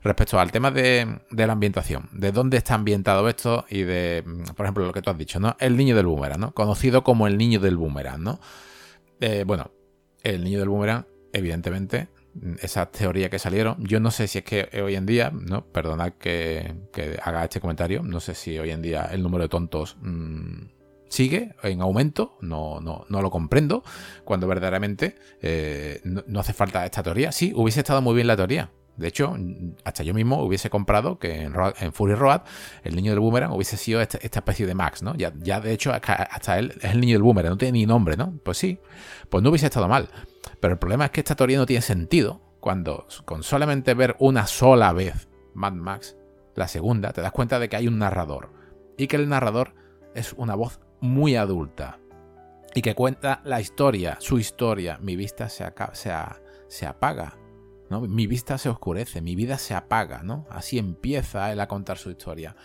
[0.04, 4.22] Respecto al tema de, la ambientación, de dónde está ambientado esto y de,
[4.54, 5.56] por ejemplo, lo que tú has dicho, ¿no?
[5.58, 6.52] El niño del boomerang, ¿no?
[6.52, 8.38] Conocido como el niño del boomerang, ¿no?
[9.20, 9.70] Eh, bueno,
[10.22, 12.08] el niño del boomerang, evidentemente,
[12.60, 15.64] esas teorías que salieron, yo no sé si es que hoy en día, ¿no?
[15.64, 16.74] Perdonad que,
[17.22, 20.66] haga este comentario, no sé si hoy en día el número de tontos mm,
[21.08, 23.82] sigue en aumento, no, no, no, lo comprendo,
[24.24, 27.32] cuando verdaderamente eh, no, hace falta esta teoría.
[27.32, 29.36] Sí, hubiese estado muy bien la teoría, de hecho,
[29.84, 32.42] hasta yo mismo hubiese comprado que en, Fury Road
[32.84, 35.14] el niño del boomerang hubiese sido esta, especie de Max, ¿no?
[35.16, 38.16] Ya, ya de hecho hasta él es el niño del boomerang, no tiene ni nombre,
[38.16, 38.38] ¿no?
[38.44, 38.78] Pues sí,
[39.28, 40.08] pues no hubiese estado mal.
[40.60, 44.46] Pero el problema es que esta teoría no tiene sentido cuando con solamente ver una
[44.46, 46.16] sola vez Mad Max,
[46.54, 48.52] la segunda, te das cuenta de que hay un narrador
[48.96, 49.74] y que el narrador
[50.14, 51.98] es una voz muy adulta
[52.74, 54.98] y que cuenta la historia, su historia.
[55.00, 55.64] Mi vista se,
[56.68, 57.36] se apaga
[57.90, 60.46] mi vista se oscurece, mi vida se apaga, ¿no?
[60.50, 62.56] Así empieza él a contar su historia.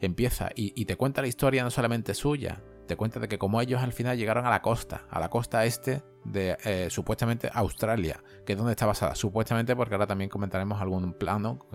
[0.00, 3.82] Empieza y, te cuenta la historia no solamente suya, te cuenta de que como ellos
[3.82, 8.52] al final llegaron a la costa, a la costa este de eh, supuestamente Australia, que
[8.52, 11.66] es donde está basada, supuestamente porque ahora también comentaremos algún plano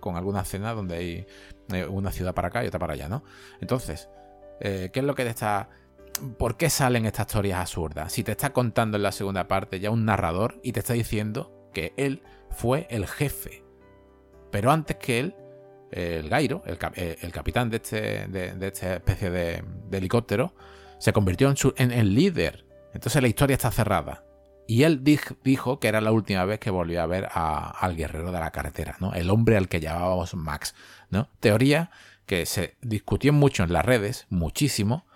[0.00, 1.26] con alguna escena donde hay
[1.72, 3.22] eh, una ciudad para acá y otra para allá, ¿no?
[3.60, 4.10] Entonces,
[4.60, 5.70] eh, ¿qué es lo que te está...
[6.38, 8.12] ¿Por qué salen estas historias absurdas?
[8.12, 11.70] Si te está contando en la segunda parte ya un narrador y te está diciendo
[11.72, 13.64] que él fue el jefe.
[14.50, 15.34] Pero antes que él,
[15.90, 20.54] el Gairo, el, eh, capitán de, este, de, esta especie de, helicóptero,
[20.98, 22.66] se convirtió en, el líder.
[22.92, 24.24] Entonces la historia está cerrada.
[24.66, 28.38] Y él dijo que era la última vez que volvió a ver al guerrero de
[28.38, 29.12] la carretera, ¿no?
[29.14, 30.76] El hombre al que llamábamos Max,
[31.08, 31.28] ¿no?
[31.40, 31.90] Teoría
[32.24, 35.06] que se discutió mucho en las redes, muchísimo,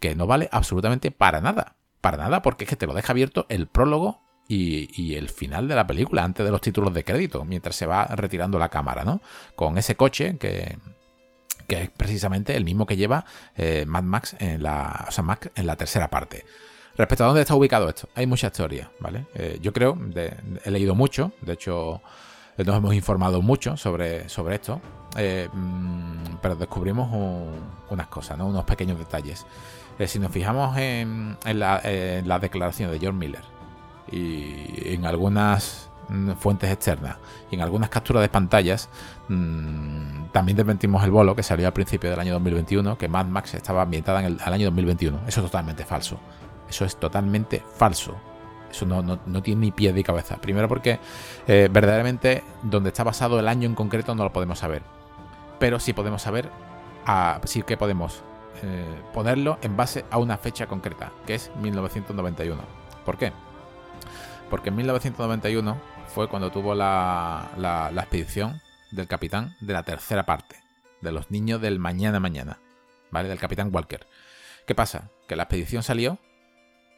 [0.00, 1.76] que no vale absolutamente para nada.
[2.00, 5.74] Para nada, porque es que te lo deja abierto el prólogo y, el final de
[5.74, 9.20] la película, antes de los títulos de crédito, mientras se va retirando la cámara, ¿no?
[9.54, 10.76] Con ese coche que,
[11.68, 13.24] es precisamente el mismo que lleva
[13.56, 16.44] eh, Mad Max en la, Max en la tercera parte.
[16.96, 19.26] Respecto a dónde está ubicado esto, hay muchas teorías, ¿vale?
[19.34, 19.98] Eh, yo creo,
[20.64, 22.02] he leído mucho, de hecho
[22.56, 24.80] nos hemos informado mucho sobre, sobre esto,
[25.16, 27.10] eh, mm, pero descubrimos
[27.90, 28.46] unas cosas, ¿no?
[28.46, 29.44] unos pequeños detalles.
[30.06, 33.53] si nos fijamos en, la, en la declaración de George Miller,
[34.10, 37.16] y en algunas mm, fuentes externas
[37.50, 38.88] y en algunas capturas de pantallas
[39.28, 43.54] mmm, también desmentimos el bolo que salió al principio del año 2021 que Mad Max
[43.54, 46.18] estaba ambientada en el año 2021 eso es totalmente falso.
[46.68, 48.16] Eso es totalmente falso.
[48.70, 50.36] Eso no, no, tiene ni pie ni cabeza.
[50.38, 50.98] Primero porque
[51.46, 54.82] eh, verdaderamente donde está basado el año en concreto no lo podemos saber.
[55.60, 56.50] Pero sí podemos saber
[57.06, 58.22] a, sí que podemos
[58.62, 62.62] eh, ponerlo en base a una fecha concreta que es 1991
[63.04, 63.32] ¿por qué?
[64.50, 70.56] Porque en 1991 fue cuando tuvo la, la, expedición del capitán de la tercera parte,
[71.00, 72.58] de los niños del mañana mañana,
[73.10, 73.28] ¿vale?
[73.28, 74.06] Del capitán Walker.
[74.66, 75.10] ¿Qué pasa?
[75.28, 76.18] Que la expedición salió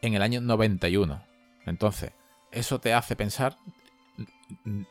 [0.03, 1.23] en el año 91.
[1.65, 2.13] Entonces,
[2.53, 3.57] eso te hace pensar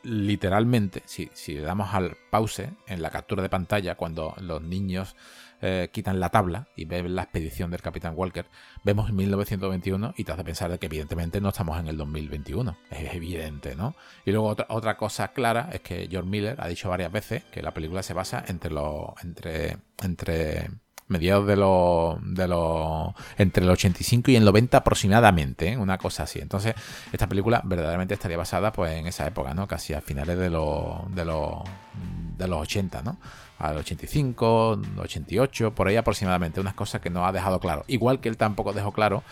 [0.02, 5.16] literalmente, si, si le damos al pause en la captura de pantalla, cuando los niños
[5.62, 8.46] eh, quitan la tabla y ven la expedición del Capitán Walker,
[8.84, 12.76] vemos 1921 y te hace pensar de que evidentemente no estamos en el 2021.
[12.90, 13.94] Es evidente, ¿no?
[14.24, 17.62] Y luego otra, otra cosa clara es que George Miller ha dicho varias veces que
[17.62, 19.10] la película se basa entre los.
[19.22, 19.78] entre.
[20.02, 20.68] entre
[21.08, 25.76] mediados de los de los entre el 85 y el 90 aproximadamente, ¿eh?
[25.76, 26.40] una cosa así.
[26.40, 26.74] Entonces,
[27.12, 29.68] esta película verdaderamente estaría basada pues en esa época, ¿no?
[29.68, 31.62] Casi a finales de los de los
[32.36, 33.18] de los 80, ¿no?
[33.58, 37.84] Al 85, 88, por ahí aproximadamente, unas cosas que no ha dejado claro.
[37.88, 39.22] Igual que él tampoco dejó claro,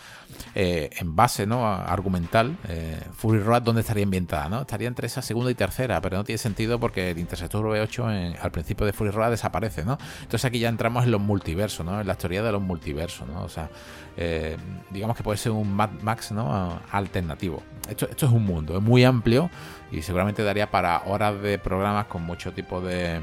[0.55, 1.65] eh, en base ¿no?
[1.65, 4.61] argumental, eh, Fury Road dónde estaría ambientada, ¿no?
[4.61, 8.51] Estaría entre esa segunda y tercera, pero no tiene sentido porque el intersector V8 al
[8.51, 9.97] principio de Fury Road desaparece, ¿no?
[10.21, 12.01] Entonces aquí ya entramos en los multiversos, ¿no?
[12.01, 13.43] En la teoría de los multiversos, ¿no?
[13.43, 13.69] O sea,
[14.17, 14.57] eh,
[14.89, 16.79] digamos que puede ser un Mad Max, ¿no?
[16.91, 17.61] Alternativo.
[17.87, 19.51] Esto es un mundo, es muy amplio
[19.91, 23.21] y seguramente daría para horas de programas con mucho tipo de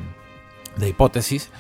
[0.77, 1.51] de hipótesis.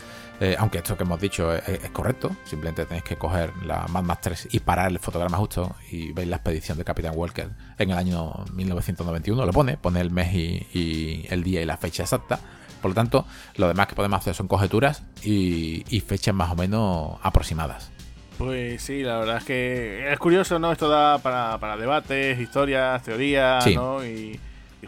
[0.40, 4.20] Eh, aunque esto que hemos dicho es, correcto, simplemente tenéis que coger la Mad Max
[4.22, 7.48] 3 y parar el fotograma justo y veis la expedición de Capitán Walker
[7.78, 9.46] en el año 1991.
[9.46, 12.40] Lo pone, pone el mes y, el día y la fecha exacta.
[12.80, 17.20] Por lo tanto, lo demás que podemos hacer son conjeturas y, fechas más o menos
[17.22, 17.92] aproximadas.
[18.36, 20.72] Pues sí, la verdad es que es curioso, ¿no?
[20.72, 24.04] Esto da para, para debates, historias, teorías, ¿no?
[24.04, 24.40] Y,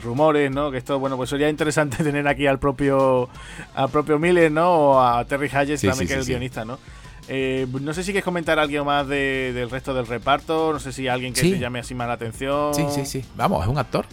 [0.03, 0.71] rumores, ¿no?
[0.71, 3.29] Que esto, bueno, pues sería interesante tener aquí al propio
[3.75, 4.71] al propio Miller, ¿no?
[4.71, 6.79] O a Terry Hayes también, que es el guionista, ¿no?
[7.29, 11.09] Eh, no sé si quieres comentar algo más del resto del reparto, no sé si
[11.09, 12.75] alguien que te llame así más la atención.
[12.75, 13.25] Sí, sí, sí.
[13.35, 14.05] Vamos, es un actor,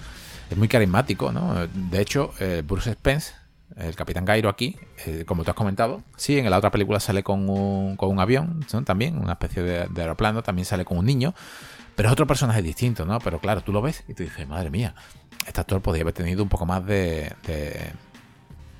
[0.49, 1.67] es muy carismático, ¿no?
[1.67, 3.33] De hecho, eh, Bruce Spence,
[3.75, 7.21] el Capitán Gairo aquí, eh, como tú has comentado, sí, en la otra película sale
[7.21, 11.05] con un, con un avión, también, una especie de, de aeroplano, también sale con un
[11.05, 11.33] niño,
[11.95, 13.19] pero es otro personaje distinto, ¿no?
[13.19, 14.95] Pero claro, tú lo ves y tú dices, madre mía,
[15.45, 17.33] este actor podría haber tenido un poco más de,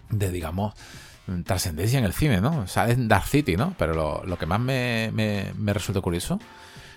[0.10, 0.74] de, digamos,
[1.46, 2.68] trascendencia en el cine, ¿no?
[2.68, 3.74] Sale en Dark City, ¿no?
[3.78, 6.40] Pero lo, que más me, me, resulta curioso,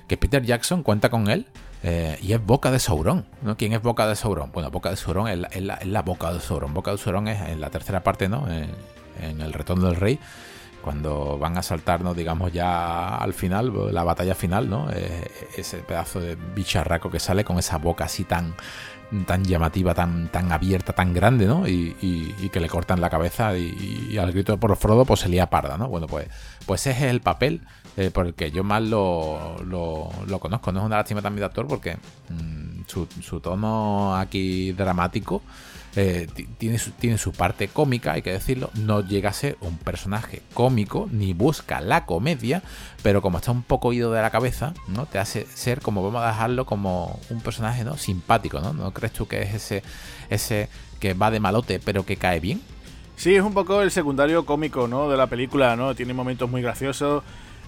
[0.08, 1.46] que Peter Jackson cuenta con él
[1.82, 3.56] eh, y es Boca de Sauron, ¿no?
[3.56, 4.50] ¿Quién es Boca de Sauron?
[4.52, 6.72] Bueno, Boca de Sauron es la, Boca de Sauron.
[6.74, 8.46] Boca de Sauron es en la tercera parte, ¿no?
[8.50, 8.70] En,
[9.20, 10.18] El Retorno del Rey,
[10.82, 14.90] cuando van a saltarnos, digamos, ya al final, la batalla final, ¿no?
[14.90, 18.54] Eh, ese pedazo de bicharraco que sale con esa boca así tan
[19.26, 21.66] tan llamativa, tan, tan abierta, tan grande, ¿no?
[21.68, 21.94] Y,
[22.52, 25.88] que le cortan la cabeza y, al grito por Frodo pues se lía parda, ¿no?
[25.88, 26.28] Bueno, pues,
[26.66, 27.62] pues ese es el papel
[27.96, 30.72] eh, por el que yo más lo, lo, conozco.
[30.72, 35.42] No es una lástima también de actor porque mm, su, su tono aquí dramático
[35.96, 36.26] eh,
[36.58, 38.70] tiene, su, tiene su parte cómica, hay que decirlo.
[38.74, 42.62] No llega a ser un personaje cómico, ni busca la comedia,
[43.02, 45.06] pero como está un poco ido de la cabeza, ¿no?
[45.06, 47.96] Te hace ser como vamos a dejarlo como un personaje ¿no?
[47.96, 48.72] simpático, ¿no?
[48.72, 49.82] ¿No crees tú que es ese,
[50.30, 50.68] ese
[50.98, 52.60] que va de malote pero que cae bien?
[53.16, 55.08] Sí, es un poco el secundario cómico, ¿no?
[55.08, 55.94] De la película, ¿no?
[55.94, 57.22] Tiene momentos muy graciosos.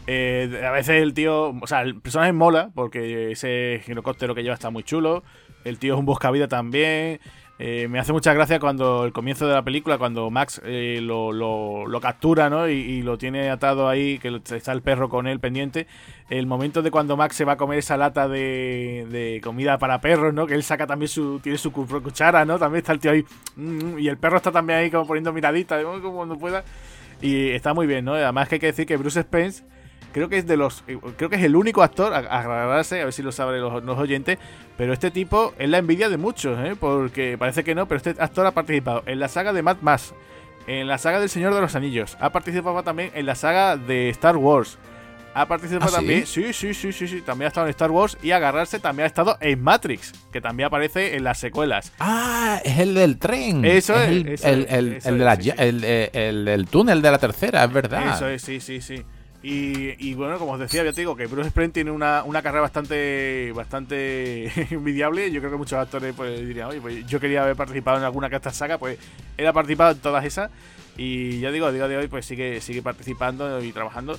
[0.08, 4.54] Eh, a veces el tío, o sea, el personaje mola porque ese girocóptero que lleva
[4.54, 5.22] está muy chulo.
[5.64, 7.20] El tío es un buscavida también.
[7.58, 11.32] Eh, me hace mucha gracia cuando el comienzo de la película, cuando Max eh, lo,
[11.32, 12.68] lo, captura ¿no?
[12.68, 15.86] Y, lo tiene atado ahí, que está el perro con él pendiente.
[16.28, 20.00] El momento de cuando Max se va a comer esa lata de, de comida para
[20.00, 20.46] perros, ¿no?
[20.46, 21.40] Que él saca también su.
[21.40, 22.58] Tiene su cuchara, ¿no?
[22.58, 23.24] También está el tío ahí.
[23.56, 26.62] Mm, y el perro está también ahí como poniendo miradita, como cuando pueda.
[27.22, 28.14] Y está muy bien, ¿no?
[28.14, 29.64] Además que hay que decir que Bruce Spence
[30.16, 30.82] creo que es de los
[31.18, 34.38] creo que es el único actor a, agradarse a ver si lo saben los, oyentes
[34.78, 36.74] pero este tipo es la envidia de muchos ¿eh?
[36.74, 40.14] porque parece que no pero este actor ha participado en la saga de Mad Max
[40.66, 44.08] en la saga del Señor de los Anillos ha participado también en la saga de
[44.08, 44.78] Star Wars
[45.34, 46.54] ha participado ¿Ah, también sí?
[46.54, 49.36] sí sí sí sí también ha estado en Star Wars y agarrarse también ha estado
[49.42, 51.92] en Matrix que también aparece en las secuelas.
[51.98, 53.62] Ah es el del tren.
[53.66, 54.26] Eso es, el,
[54.64, 58.14] el, el, el, túnel de la tercera es verdad.
[58.14, 59.04] Eso es sí sí sí
[59.48, 63.52] y, bueno, como os decía, ya te digo que Bruce Sprint tiene una, carrera bastante
[63.54, 65.30] bastante envidiable.
[65.30, 68.28] Yo creo que muchos actores pues, dirían, oye, pues yo quería haber participado en alguna
[68.28, 68.98] que esta saga, pues
[69.36, 70.50] él ha participado en todas esas.
[70.96, 74.18] Y ya digo, a día de hoy pues sigue, sigue participando y trabajando.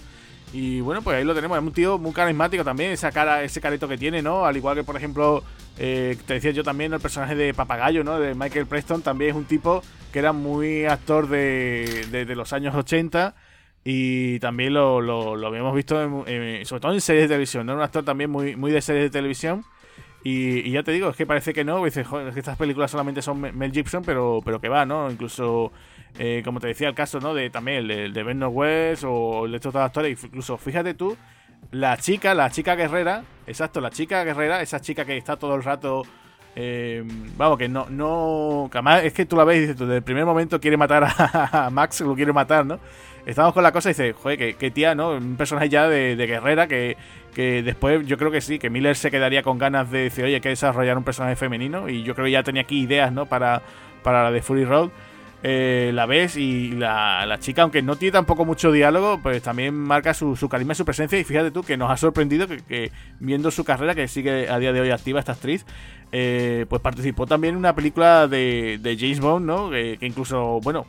[0.53, 1.57] Y bueno, pues ahí lo tenemos.
[1.57, 4.45] Es un tío muy carismático también, esa cara, ese careto que tiene, ¿no?
[4.45, 5.43] Al igual que, por ejemplo,
[5.77, 8.17] eh, te decía yo también, el personaje de Papagayo, ¿no?
[8.17, 12.73] De Michael Preston, también es un tipo que era muy actor de, de los años
[12.73, 13.35] 80
[13.89, 17.73] y también lo, lo, habíamos visto, sobre todo en series de televisión, ¿no?
[17.73, 19.63] Un actor también muy, muy de series de televisión.
[20.25, 21.85] Y, ya te digo, es que parece que no.
[21.85, 25.09] Dices, joder, es que estas películas solamente son Mel Gibson, pero, pero que va, ¿no?
[25.09, 25.71] Incluso,
[26.19, 27.33] eh, como te decía, el caso, ¿no?
[27.33, 30.21] De también el de, Ben West o el de estos actores.
[30.21, 31.15] Incluso, fíjate tú,
[31.71, 35.63] la chica, la chica guerrera, exacto, la chica guerrera, esa chica que está todo el
[35.63, 36.01] rato.
[36.57, 37.05] Eh,
[37.37, 38.69] vamos, que no, no.
[39.01, 42.15] Es que tú la ves y desde el primer momento quiere matar a Max, lo
[42.15, 42.81] quiere matar, ¿no?
[43.27, 45.11] Estamos con la cosa y dice, joder, que, tía, ¿no?
[45.11, 46.97] Un personaje ya de, guerrera que,
[47.35, 50.35] que, después yo creo que sí, que Miller se quedaría con ganas de decir, oye,
[50.35, 53.25] hay que desarrollar un personaje femenino y yo creo que ya tenía aquí ideas, ¿no?
[53.25, 53.61] Para,
[54.01, 54.89] para la de Fury Road.
[55.43, 60.13] Eh, la ves y la, chica, aunque no tiene tampoco mucho diálogo, pues también marca
[60.13, 61.19] su, su y su presencia.
[61.19, 64.73] Y fíjate tú que nos ha sorprendido que, viendo su carrera, que sigue a día
[64.73, 65.65] de hoy activa esta actriz,
[66.11, 69.69] eh, pues participó también en una película de, de James Bond, ¿no?
[69.69, 70.87] que incluso, bueno,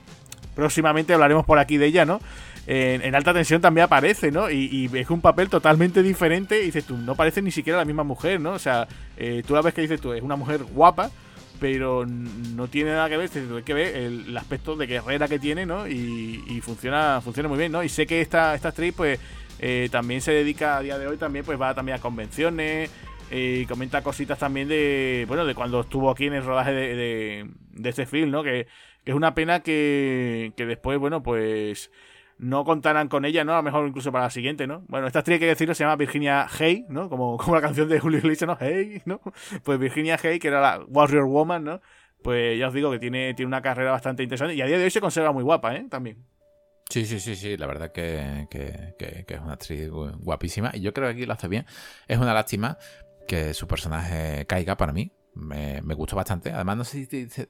[0.59, 2.19] próximamente hablaremos por aquí de ella, ¿no?
[2.67, 4.51] En, alta tensión también aparece, ¿no?
[4.51, 6.59] Y, es un papel totalmente diferente.
[6.59, 8.55] Dices tú, no parece ni siquiera la misma mujer, ¿no?
[8.55, 11.13] O sea, eh, tú la ves que dices tú, es una mujer guapa,
[11.61, 13.31] pero no tiene nada que ver.
[13.57, 15.87] Hay que ver el, aspecto de guerrera que tiene, ¿no?
[15.87, 17.85] Y, funciona, funciona muy bien, ¿no?
[17.85, 19.21] Y sé que esta, esta actriz, pues,
[19.61, 22.91] eh, también se dedica a día de hoy, también, pues va también a convenciones.
[23.31, 27.89] Y comenta cositas también de, bueno, de cuando estuvo aquí en el rodaje de, de,
[27.89, 28.43] este film, ¿no?
[28.43, 28.67] Que,
[29.09, 31.91] es una pena que, que después, bueno, pues
[32.37, 33.55] no contaran con ella, ¿no?
[33.55, 34.85] A lo mejor incluso para la siguiente, ¿no?
[34.87, 37.09] Bueno, esta hay que decirlo, se llama Virginia Hay, ¿no?
[37.09, 38.59] Como, como la canción de Julio Iglesias, ¿no?
[38.61, 39.23] Hey, ¿no?
[39.63, 41.81] Pues Virginia Hay, que era la Warrior Woman, ¿no?
[42.23, 44.85] Pues ya os digo que tiene, tiene una carrera bastante interesante y a día de
[44.85, 45.87] hoy se conserva muy guapa, ¿eh?
[45.89, 46.27] También.
[46.91, 50.93] Sí, sí, sí, sí, la verdad que, que, que, es una actriz guapísima y yo
[50.93, 51.65] creo que aquí lo hace bien.
[52.09, 52.77] Es una lástima
[53.27, 56.53] que su personaje caiga para mí, me, gustó bastante.
[56.53, 57.07] Además, no sé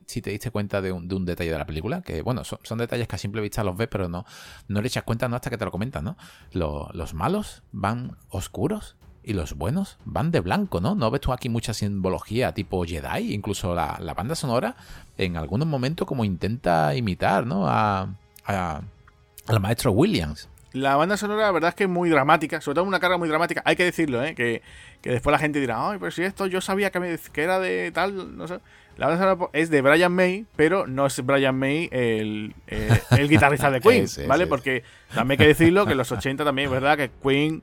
[0.07, 3.17] si te, diste cuenta de un, detalle de la película, que bueno, son, detalles que
[3.17, 4.25] a simple vista los ves, pero no,
[4.69, 6.17] no le echas cuenta no hasta que te lo comentan, ¿no?
[6.53, 10.95] los malos van oscuros y los buenos van de blanco, ¿no?
[10.95, 13.35] ¿No ves tú aquí mucha simbología tipo Jedi?
[13.35, 14.77] Incluso la, banda sonora
[15.17, 17.69] en algunos momentos como intenta imitar, ¿no?
[17.69, 18.09] A,
[18.45, 20.49] al maestro Williams.
[20.73, 23.29] La banda sonora, la verdad es que es muy dramática, sobre todo una carga muy
[23.29, 23.63] dramática.
[23.65, 24.35] Hay que decirlo, ¿eh?
[24.35, 24.63] Que,
[25.03, 27.91] después la gente dirá, ay, pero si esto yo sabía que, me, que era de
[27.93, 28.59] tal, no sé.
[28.99, 33.29] La banda sonora es de Brian May, pero no es Brian May el, eh, el
[33.29, 34.47] guitarrista de Queen, ¿vale?
[34.47, 34.83] Porque
[35.15, 37.63] también hay que decirlo que en los 80 también es verdad que Queen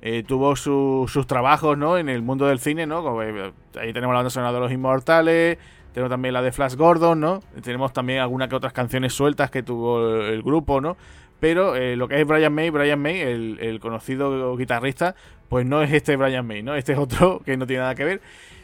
[0.00, 1.98] eh, tuvo sus trabajos, ¿no?
[1.98, 3.20] En el mundo del cine, ¿no?
[3.22, 5.58] Eh, ahí tenemos la banda sonora de Los Inmortales,
[5.92, 7.40] tenemos también la de Flash Gordon, ¿no?
[7.62, 10.96] Tenemos también algunas que otras canciones sueltas que tuvo el grupo, ¿no?
[11.40, 15.14] Pero eh, lo que es Brian May, Brian May, el, conocido guitarrista,
[15.48, 16.74] pues no es este Brian May, ¿no?
[16.74, 18.20] Este es otro que no tiene nada que ver.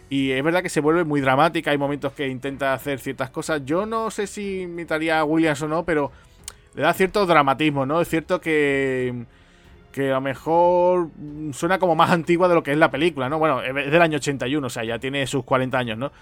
[0.08, 3.62] Y es verdad que se vuelve muy dramática, hay momentos que intenta hacer ciertas cosas.
[3.64, 6.12] Yo no sé si imitaría a Williams o no, pero
[6.74, 8.00] le da cierto dramatismo, ¿no?
[8.00, 9.24] Es cierto que,
[9.90, 11.08] que a lo mejor
[11.52, 13.38] suena como más antigua de lo que es la película, ¿no?
[13.38, 16.12] Bueno, es del año 81, o sea, ya tiene sus 40 años, ¿no?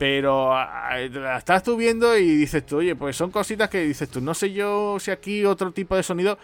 [0.00, 4.22] Pero la estás tú viendo y dices tú, oye, pues son cositas que dices tú,
[4.22, 6.38] no sé yo si aquí otro tipo de sonido,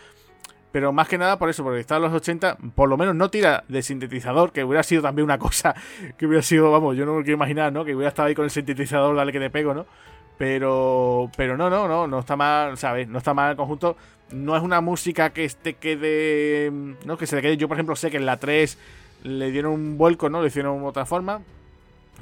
[0.72, 3.30] pero más que nada por eso, porque está en los 80, por lo menos no
[3.30, 5.74] tira de sintetizador, que hubiera sido también una cosa
[6.18, 7.82] que hubiera sido, vamos, yo no me quiero imaginar, ¿no?
[7.82, 9.86] Que hubiera estado ahí con el sintetizador, dale que te pego, ¿no?
[10.36, 13.08] Pero, pero no, no, no, no está mal, ¿sabes?
[13.08, 13.96] No está mal el conjunto.
[14.32, 16.70] No es una música que te quede,
[17.06, 17.16] ¿no?
[17.16, 17.56] Que se le quede.
[17.56, 18.78] Yo, por ejemplo, sé que en la 3
[19.22, 20.42] le dieron un vuelco, ¿no?
[20.42, 21.40] Le hicieron otra forma.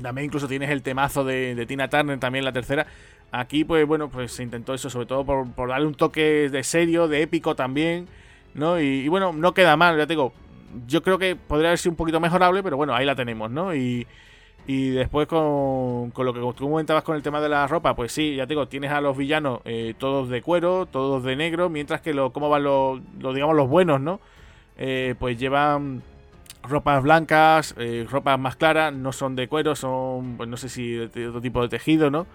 [0.00, 2.86] También incluso tienes el temazo de, Tina Turner, también la tercera.
[3.30, 7.08] Aquí, pues bueno, pues se intentó eso, sobre todo por, darle un toque de serio,
[7.08, 8.06] de épico también,
[8.54, 8.80] ¿no?
[8.80, 10.32] Y, bueno, no queda mal, ya te digo.
[10.86, 13.74] Yo creo que podría haber sido un poquito mejorable, pero bueno, ahí la tenemos, ¿no?
[13.74, 14.06] Y,
[14.66, 18.12] y después con, con, lo que tú comentabas con el tema de la ropa, pues
[18.12, 21.68] sí, ya te digo, tienes a los villanos eh, todos de cuero, todos de negro,
[21.68, 24.20] mientras que lo, cómo van los, digamos, los buenos, ¿no?
[24.76, 26.02] Eh, pues llevan
[26.68, 30.92] ropas blancas, eh, ropas más claras, no son de cuero, son, pues no sé si
[30.92, 32.26] de, otro tipo de tejido, ¿no?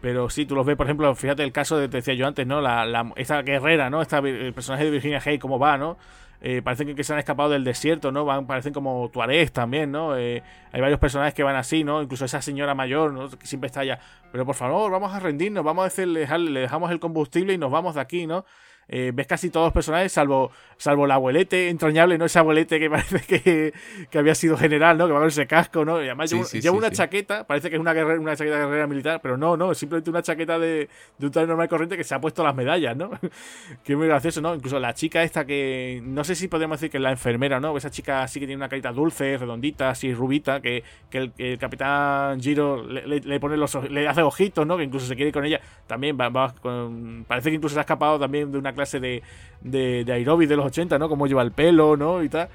[0.00, 2.46] Pero sí, tú los ves, por ejemplo, fíjate el caso de, te decía yo antes,
[2.46, 2.60] ¿no?
[2.60, 4.00] La, esta guerrera, ¿no?
[4.00, 5.98] Esta, el personaje de Virginia Hay, cómo va, ¿no?
[6.40, 8.24] Eh, parecen que, se han escapado del desierto, ¿no?
[8.24, 10.16] Van, parecen como tuarés también, ¿no?
[10.16, 12.00] Eh, hay varios personajes que van así, ¿no?
[12.00, 13.28] Incluso esa señora mayor, ¿no?
[13.28, 13.98] Que siempre está allá.
[14.30, 17.72] Pero por favor, vamos a rendirnos, vamos a decirle, le dejamos el combustible y nos
[17.72, 18.44] vamos de aquí, ¿no?
[18.90, 22.24] Eh, ves casi todos los personajes, salvo, salvo la abuelete entrañable, ¿no?
[22.24, 23.74] Ese abuelete que parece que,
[24.10, 25.06] que había sido general, ¿no?
[25.06, 26.02] Que va con ese casco, ¿no?
[26.02, 29.20] Y además lleva, una chaqueta, parece que es una, guerrera, una chaqueta de guerrera militar,
[29.22, 32.14] pero no, no, es simplemente una chaqueta de, de un tal normal corriente que se
[32.14, 33.10] ha puesto las medallas, ¿no?
[33.84, 34.54] que es muy gracioso, ¿no?
[34.54, 37.76] Incluso la chica esta que, no sé si podemos decir que es la enfermera, ¿no?
[37.76, 42.40] Esa chica sí que tiene una carita dulce, redondita, así rubita, que, que el, capitán
[42.40, 44.78] Giro le, pone los le hace ojitos, ¿no?
[44.78, 45.60] Que incluso se quiere ir con ella.
[45.86, 49.22] También va, va con, parece que incluso se ha escapado también de una clase de,
[49.60, 51.08] de, de de los 80, ¿no?
[51.08, 52.22] Cómo lleva el pelo, ¿no?
[52.22, 52.48] Y tal.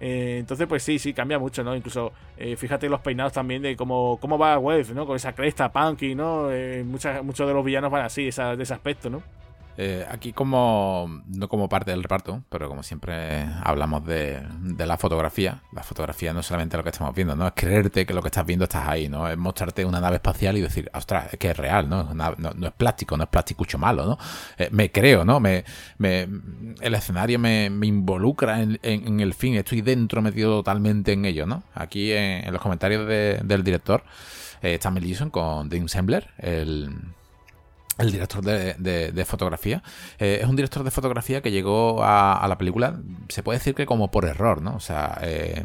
[0.00, 1.76] Eh, entonces, pues sí, sí, cambia mucho, ¿no?
[1.76, 5.06] Incluso, eh, fíjate los peinados también de cómo, cómo va Web, ¿no?
[5.06, 6.50] Con esa cresta punky, ¿no?
[6.50, 9.22] Eh, muchos de los villanos van así, esa, de ese aspecto, ¿no?
[9.82, 14.42] Eh, aquí como, no como parte del reparto, pero como siempre hablamos de,
[14.76, 17.46] la fotografía, la fotografía no es solamente lo que estamos viendo, ¿no?
[17.46, 19.26] Es creerte que lo que estás viendo estás ahí, ¿no?
[19.26, 22.12] Es mostrarte una nave espacial y decir, ostras, es que es real, ¿no?
[22.12, 24.18] No, es plástico, no es plasticucho malo, ¿no?
[24.58, 25.40] Eh, me creo, ¿no?
[25.40, 25.64] Me,
[25.96, 26.28] me
[26.82, 31.62] el escenario me, involucra en, el fin, estoy dentro metido totalmente en ello, ¿no?
[31.74, 34.04] Aquí en, los comentarios del director
[34.60, 37.14] eh, está Melison con Dean Sembler, el
[38.00, 39.82] el director de, fotografía.
[40.18, 43.86] Eh, es un director de fotografía que llegó a, la película, se puede decir que
[43.86, 44.74] como por error, ¿no?
[44.74, 45.64] O sea, eh,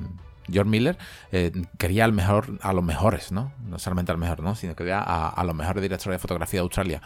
[0.52, 0.98] George Miller
[1.32, 3.52] eh, quería al mejor, a los mejores, ¿no?
[3.66, 4.56] No solamente al mejor, ¿no?
[4.56, 7.02] Sino que quería a, los mejores directores de fotografía de Australia.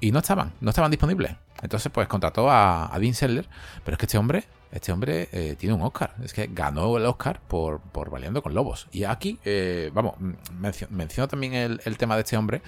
[0.00, 1.36] Y no estaban, no estaban disponibles.
[1.62, 3.48] Entonces, pues contrató a, a Dean Seller,
[3.84, 4.44] pero es que este hombre
[4.74, 6.14] este hombre eh, tiene un Oscar.
[6.22, 8.88] Es que ganó el Oscar por, por Valiendo con Lobos.
[8.90, 10.14] Y aquí, eh, vamos,
[10.90, 12.60] menciono, también el, tema de este hombre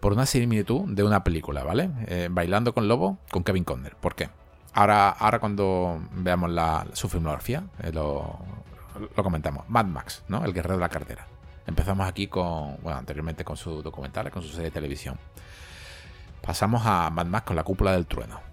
[0.00, 1.90] por una similitud de una película, ¿vale?
[2.08, 3.94] Eh, Bailando con Lobos con Kevin Conner.
[3.94, 4.28] ¿Por qué?
[4.74, 8.40] Ahora, ahora cuando veamos la, su filmografía, lo,
[9.16, 9.68] lo comentamos.
[9.68, 10.44] Mad Max, ¿no?
[10.44, 11.28] El guerrero de la cartera.
[11.68, 15.16] Empezamos aquí con, bueno, anteriormente con su documental, con su serie de televisión.
[16.40, 18.51] Pasamos a Mad Max con la cúpula del trueno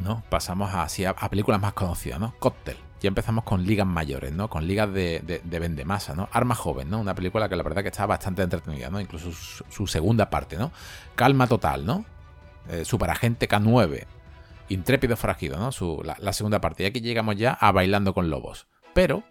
[0.00, 0.22] ¿no?
[0.28, 2.34] Pasamos así a, películas más conocidas, ¿no?
[2.38, 2.76] Cóctel.
[3.00, 4.48] Ya empezamos con ligas mayores, ¿no?
[4.50, 6.28] Con ligas de, de, de vendemasa, ¿no?
[6.32, 7.00] Arma joven, ¿no?
[7.00, 9.00] Una película que la verdad que está bastante entretenida, ¿no?
[9.00, 10.70] Incluso su, segunda parte, ¿no?
[11.14, 12.04] Calma total, ¿no?
[12.68, 14.04] Eh, Superagente K9.
[14.68, 15.72] Intrépido forajido, ¿no?
[15.72, 16.82] Su, la, segunda parte.
[16.82, 18.66] Y aquí llegamos ya a Bailando con Lobos.
[18.92, 19.22] Pero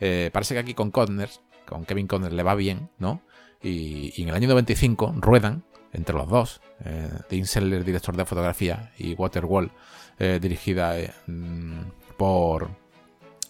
[0.00, 3.22] eh, parece que aquí con Connors, con Kevin Connors le va bien, ¿no?
[3.62, 9.14] Y en el año 95 ruedan entre los dos, eh, Dean director de fotografía, y
[9.14, 9.70] Waterwall,
[10.18, 11.80] eh, dirigida eh, mm,
[12.16, 12.70] por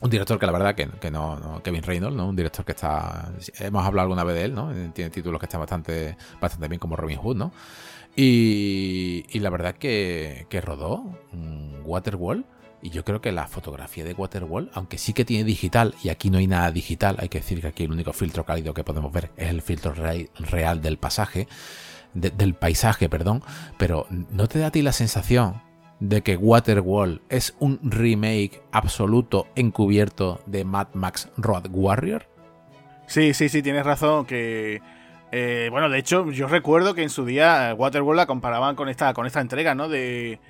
[0.00, 2.28] un director que la verdad que, no, Kevin Reynolds, ¿no?
[2.28, 4.72] Un director que está, hemos hablado alguna vez de él, ¿no?
[4.92, 7.52] Tiene títulos que están bastante, bastante bien como Robin Hood, ¿no?
[8.14, 12.44] Y, y la verdad que, que rodó mm, Waterwall.
[12.80, 16.30] Y yo creo que la fotografía de Waterwall, aunque sí que tiene digital, y aquí
[16.30, 19.12] no hay nada digital, hay que decir que aquí el único filtro cálido que podemos
[19.12, 21.48] ver es el filtro real del pasaje,
[22.14, 23.42] del paisaje, perdón,
[23.78, 25.62] pero ¿no te da a ti la sensación
[26.00, 32.26] de que Waterwall es un remake absoluto encubierto de Mad Max Road Warrior?
[33.06, 34.80] Sí, sí, sí, tienes razón que...
[35.30, 39.12] Eh, bueno, de hecho, yo recuerdo que en su día Waterworld la comparaban con esta,
[39.12, 39.88] con esta entrega, ¿no?
[39.88, 40.40] De,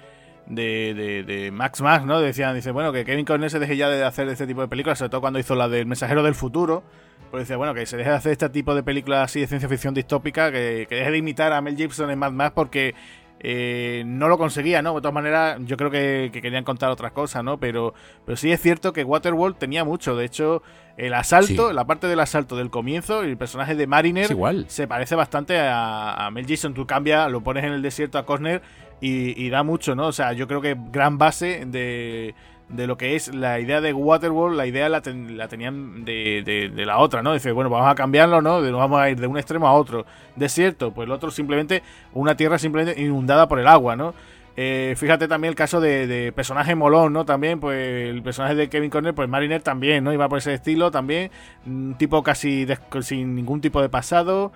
[0.47, 2.21] de, de, Max Max, ¿no?
[2.21, 4.99] Decían, dice, bueno, que Kevin Conner se deje ya de hacer este tipo de películas,
[4.99, 6.85] sobre todo cuando hizo la del Mensajero del Futuro,
[7.31, 9.69] pues decía, bueno, que se deje de hacer este tipo de películas así de ciencia
[9.69, 12.95] ficción distópica, que, deje de imitar a Mel Gibson en Mad Max porque
[13.41, 14.95] eh, no lo conseguía, ¿no?
[14.95, 17.59] De todas maneras, yo creo que, querían contar otras cosas, ¿no?
[17.59, 20.17] Pero, pero sí es cierto que Waterworld tenía mucho.
[20.17, 20.63] De hecho,
[20.97, 25.59] el asalto, la parte del asalto del comienzo, el personaje de Mariner se parece bastante
[25.61, 26.75] a, Mel Gibson.
[26.75, 28.63] Tú cambias, lo pones en el desierto a Cosner
[29.01, 30.09] y, y da mucho, ¿no?
[30.09, 32.35] O sea, yo creo que gran base de
[32.69, 36.99] de lo que es la idea de Waterworld, la idea la, tenían de, de, la
[36.99, 37.33] otra, ¿no?
[37.33, 38.61] Dice, bueno, vamos a cambiarlo, ¿no?
[38.61, 40.05] Nos vamos a ir de un extremo a otro.
[40.37, 44.15] Desierto, pues el otro simplemente, una tierra simplemente inundada por el agua, ¿no?
[44.61, 47.25] Eh, fíjate también el caso de, personaje molón, ¿no?
[47.25, 47.79] También, pues
[48.11, 50.13] el personaje de Kevin Conner, pues Mariner también, ¿no?
[50.13, 51.31] Iba por ese estilo también,
[51.65, 52.67] un tipo casi
[53.01, 54.53] sin ningún tipo de pasado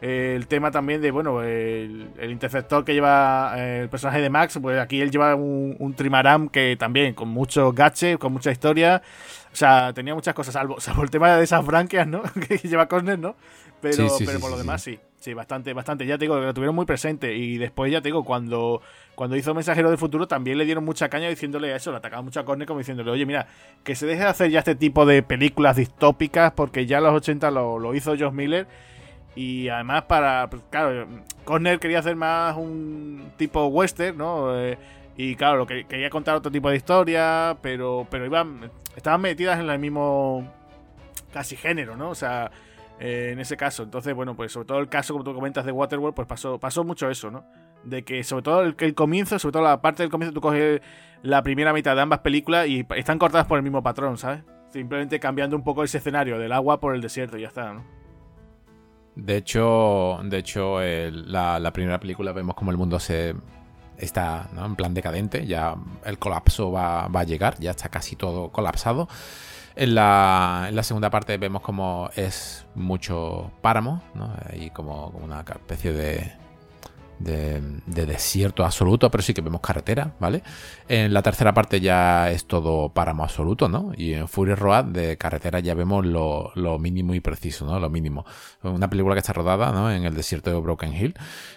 [0.00, 4.78] el tema también de, bueno, el, interceptor que lleva eh, el personaje de Max, pues
[4.78, 9.02] aquí él lleva un, trimaram que también, con muchos gaches, con mucha historia.
[9.52, 12.22] O sea, tenía muchas cosas, salvo, salvo el tema de esas branquias, ¿no?
[12.48, 13.36] que lleva Corner, ¿no?
[13.80, 14.98] Pero, pero por lo demás sí.
[15.18, 16.06] Sí, bastante, bastante.
[16.06, 17.34] Ya te digo, lo tuvieron muy presente.
[17.34, 18.80] Y después, ya te digo, cuando,
[19.14, 22.38] cuando hizo Mensajero del Futuro, también le dieron mucha caña diciéndole eso, le atacaban mucho
[22.38, 23.48] a Corner como diciéndole, oye, mira,
[23.82, 27.14] que se deje de hacer ya este tipo de películas distópicas, porque ya en los
[27.14, 28.68] 80 lo, lo hizo Josh Miller
[29.36, 31.06] y además para, pues, claro,
[31.44, 34.58] Corner quería hacer más un tipo western, ¿no?
[34.58, 34.78] Eh,
[35.16, 39.60] y claro, lo que quería contar otro tipo de historia, pero pero iban estaban metidas
[39.60, 40.50] en el mismo
[41.32, 42.10] casi género, ¿no?
[42.10, 42.50] O sea,
[42.98, 43.82] eh, en ese caso.
[43.82, 46.82] Entonces, bueno, pues sobre todo el caso, como tú comentas, de Waterworld, pues pasó, pasó
[46.82, 47.44] mucho eso, ¿no?
[47.84, 50.80] De que sobre todo el, el comienzo, sobre todo la parte del comienzo, tú coges
[51.22, 54.42] la primera mitad de ambas películas y están cortadas por el mismo patrón, ¿sabes?
[54.70, 57.84] Simplemente cambiando un poco ese escenario del agua por el desierto y ya está, ¿no?
[59.16, 63.34] De hecho, de hecho la, primera película vemos como el mundo se
[63.96, 69.08] está en plan decadente, ya el colapso va, a llegar, ya está casi todo colapsado.
[69.74, 74.32] En la, en la segunda parte vemos como es mucho páramo, ¿no?
[74.54, 76.32] y como una especie de,
[77.18, 80.42] de, desierto absoluto, pero sí que vemos carretera, ¿vale?
[80.88, 83.92] En la tercera parte ya es todo páramo absoluto, ¿no?
[83.96, 87.80] Y en Fury Road de carretera ya vemos lo, mínimo y preciso, ¿no?
[87.80, 88.24] Lo mínimo.
[88.62, 89.90] Una película que está rodada, ¿no?
[89.90, 91.14] En el desierto de Broken Hill.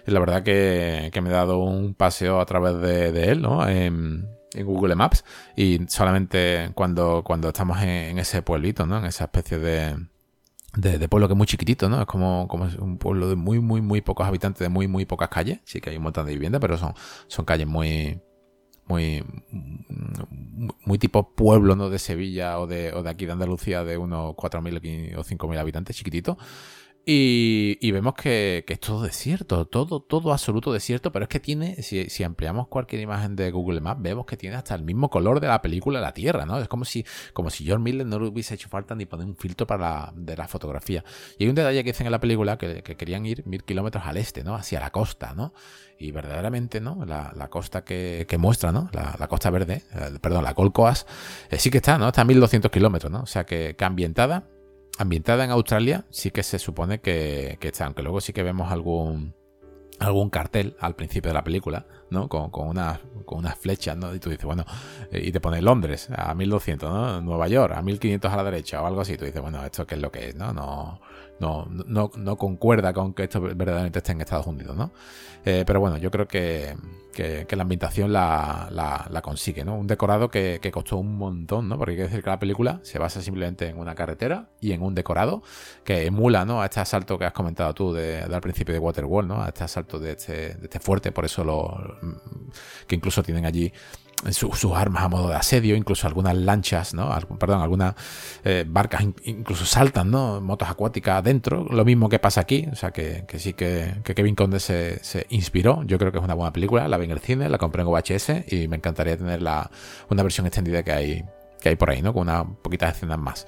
[0.08, 3.68] Y la verdad que, me he dado un paseo a través de, él, ¿no?
[3.68, 5.24] En, Google Maps
[5.56, 8.98] y solamente cuando, cuando estamos en ese pueblito, ¿no?
[8.98, 9.96] En esa especie de,
[10.76, 12.02] de, pueblo que es muy chiquitito, ¿no?
[12.02, 15.30] Es como, como un pueblo de muy, muy, muy pocos habitantes, de muy, muy pocas
[15.30, 15.60] calles.
[15.66, 16.94] Sí que hay un montón de viviendas, pero son,
[17.28, 18.22] son calles muy,
[18.86, 19.24] muy,
[20.86, 21.90] muy tipo pueblo, ¿no?
[21.90, 25.96] De Sevilla o de, o de aquí de Andalucía de unos 4.000 o 5.000 habitantes,
[25.96, 26.38] chiquitito.
[27.06, 32.24] Y, vemos que, es todo desierto, todo, todo absoluto desierto, pero es que tiene, si,
[32.24, 35.60] ampliamos cualquier imagen de Google Maps, vemos que tiene hasta el mismo color de la
[35.60, 36.60] película La Tierra, ¿no?
[36.60, 39.36] Es como si, como si George Miller no le hubiese hecho falta ni poner un
[39.36, 41.04] filtro para la, de la fotografía.
[41.40, 44.18] Y hay un detalle que dicen en la película que, querían ir mil kilómetros al
[44.18, 44.54] este, ¿no?
[44.54, 45.54] Hacia la costa, ¿no?
[45.98, 47.06] Y verdaderamente, ¿no?
[47.06, 48.90] La, costa que, muestra, ¿no?
[48.94, 49.84] La, costa verde,
[50.22, 51.08] perdón, la Colcoas,
[51.50, 52.08] eh, sí que está, ¿no?
[52.10, 53.22] Está a 1200 kilómetros, ¿no?
[53.22, 54.44] O sea que, que ambientada
[55.00, 59.34] ambientada en Australia, sí que se supone que, está, aunque luego sí que vemos algún,
[59.98, 62.28] algún cartel al principio de la película, ¿no?
[62.28, 64.14] Con, con, una, con unas flechas, ¿no?
[64.14, 64.66] Y tú dices, bueno,
[65.10, 67.22] eh, y te pone Londres a 1200, ¿no?
[67.22, 69.16] Nueva York a 1500 a la derecha o algo así.
[69.16, 70.52] Tú dices, bueno, ¿esto qué es lo que es, no?
[70.52, 71.00] No,
[71.40, 74.92] no, no, no concuerda con que esto verdaderamente esté en Estados Unidos, ¿no?
[75.46, 76.76] Eh, pero bueno, yo creo que,
[77.20, 79.76] que, la ambientación la, consigue, ¿no?
[79.76, 81.78] Un decorado que, costó un montón, ¿no?
[81.78, 84.82] Porque hay que decir que la película se basa simplemente en una carretera y en
[84.82, 85.44] un decorado
[85.84, 86.62] que emula, ¿no?
[86.62, 89.44] A este asalto que has comentado tú de, al principio de Waterworld, ¿no?
[89.44, 91.98] A este asalto de este, de este fuerte, por eso lo
[92.88, 93.72] que incluso tienen allí
[94.32, 97.10] sus armas a modo de asedio, incluso algunas lanchas, ¿no?
[97.40, 97.96] perdón, algunas
[98.44, 100.42] eh, barcas incluso saltan, ¿no?
[100.42, 104.60] Motos acuáticas adentro, lo mismo que pasa aquí, o sea que, sí que, Kevin Conde
[104.60, 107.58] se, inspiró, yo creo que es una buena película, la vi en el cine, la
[107.58, 109.70] compré en VHS y me encantaría tener la,
[110.10, 111.26] una versión extendida que hay,
[111.62, 112.14] que hay por ahí, ¿no?
[112.14, 113.48] Con unas poquitas escenas más.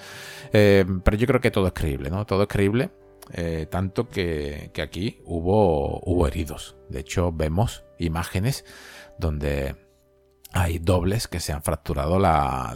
[0.53, 2.25] Eh, pero yo creo que todo es creíble, ¿no?
[2.25, 2.91] Todo es creíble.
[3.33, 6.75] Eh, tanto que, que, aquí hubo, hubo heridos.
[6.89, 8.65] De hecho, vemos imágenes
[9.17, 9.75] donde
[10.53, 12.73] hay dobles que se han fracturado la,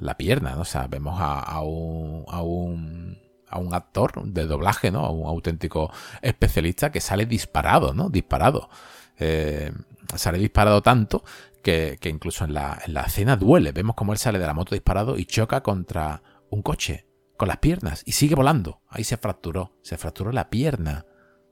[0.00, 0.62] la, pierna, ¿no?
[0.62, 5.04] O sea, vemos a, un, a, un, a un actor de doblaje, ¿no?
[5.04, 8.10] A un auténtico especialista que sale disparado, ¿no?
[8.10, 8.68] Disparado.
[9.18, 9.72] Eh,
[10.16, 11.24] sale disparado tanto
[11.62, 13.72] que, que incluso en la, en la, escena duele.
[13.72, 17.58] Vemos cómo él sale de la moto disparado y choca contra un coche con las
[17.58, 18.82] piernas y sigue volando.
[18.88, 21.06] Ahí se fracturó, se fracturó la pierna.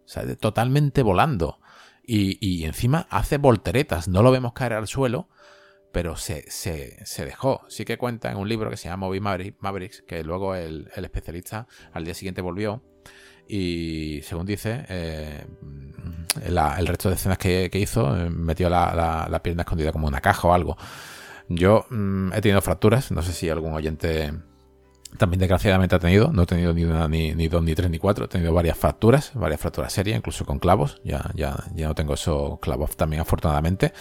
[0.04, 1.60] O sea, totalmente volando.
[2.06, 5.28] Y, y encima hace volteretas, no lo vemos caer al suelo,
[5.94, 7.62] pero se, se, dejó.
[7.68, 11.68] Sí que cuenta en un libro que se llama Moby Mavericks, que luego el, especialista
[11.92, 12.82] al día siguiente volvió
[13.46, 15.46] y según dice, eh,
[16.44, 20.52] el resto de escenas que, hizo eh, metió la, pierna escondida como una caja o
[20.52, 20.76] algo.
[21.48, 24.32] Yo mm, he tenido fracturas, no sé si algún oyente
[25.16, 28.24] también desgraciadamente ha tenido, no he tenido ni una, ni, dos, ni tres, ni cuatro,
[28.24, 32.14] he tenido varias fracturas, varias fracturas serias, incluso con clavos, ya, ya, ya no tengo
[32.14, 33.92] esos clavos también afortunadamente,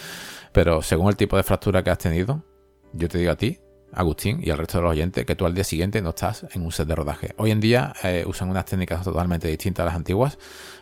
[0.52, 2.44] pero según el tipo de fractura que has tenido,
[2.92, 3.60] yo te digo a ti,
[3.92, 6.62] Agustín, y al resto de los oyentes, que tú al día siguiente no estás en
[6.62, 7.32] un set de rodaje.
[7.36, 10.36] Hoy en día eh, usan unas técnicas totalmente distintas a las antiguas,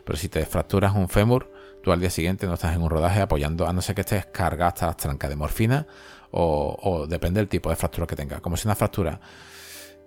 [0.07, 1.53] pero si te fracturas un fémur,
[1.83, 4.25] tú al día siguiente no estás en un rodaje apoyando, a no ser que estés
[4.27, 5.87] cargado hasta las trancas de morfina,
[6.31, 8.41] o, o depende del tipo de fractura que tengas.
[8.41, 9.21] Como si una fractura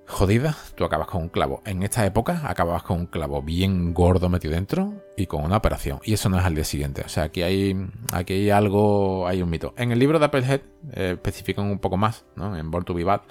[0.07, 1.61] jodida, tú acabas con un clavo.
[1.65, 5.99] En esta época acababas con un clavo bien gordo metido dentro y con una operación.
[6.03, 7.01] Y eso no es al día siguiente.
[7.05, 7.75] O sea, aquí hay,
[8.13, 9.73] aquí hay algo, hay un mito.
[9.77, 10.61] En el libro de Applehead
[10.93, 12.55] eh, especifican un poco más, ¿no?
[12.55, 13.21] En Born to Be Bad.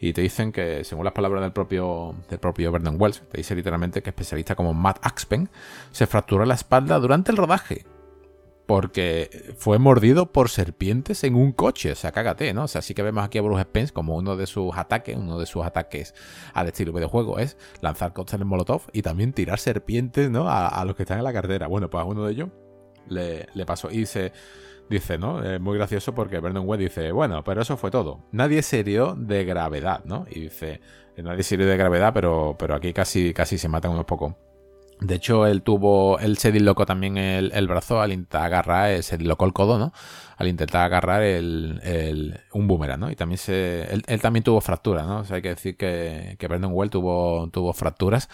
[0.00, 3.54] Y te dicen que, según las palabras del propio, del propio Vernon Wells, te dice
[3.54, 5.50] literalmente que especialista como Matt Axpen
[5.90, 7.84] se fracturó la espalda durante el rodaje
[8.70, 11.90] porque fue mordido por serpientes en un coche.
[11.90, 12.62] O sea, cágate, ¿no?
[12.62, 15.40] O sea, sí que vemos aquí a Bruce Spence como uno de sus ataques, uno
[15.40, 16.14] de sus ataques
[16.54, 20.48] al estilo videojuego es lanzar cócteles Molotov y también tirar serpientes, ¿no?
[20.48, 21.66] A, los que están en la cartera.
[21.66, 22.50] Bueno, pues a uno de ellos
[23.08, 24.32] le, pasó y dice...
[24.88, 25.42] Dice, ¿no?
[25.42, 28.24] Es muy gracioso porque Vernon Webb dice, bueno, pero eso fue todo.
[28.32, 30.26] Nadie se hirió de gravedad, ¿no?
[30.28, 30.80] Y dice,
[31.16, 34.34] nadie se hirió de gravedad, pero, pero aquí casi, casi se matan unos pocos.
[35.00, 39.16] De hecho, él tuvo, él se dislocó también el, brazo al intentar agarrar, eh, se
[39.16, 39.92] dislocó el codo, ¿no?
[40.36, 43.10] Al intentar agarrar el, un boomerang, ¿no?
[43.10, 45.20] Y también se, él, también tuvo fracturas, ¿no?
[45.20, 48.28] O sea, hay que decir que, que Brandon Well tuvo, tuvo fracturas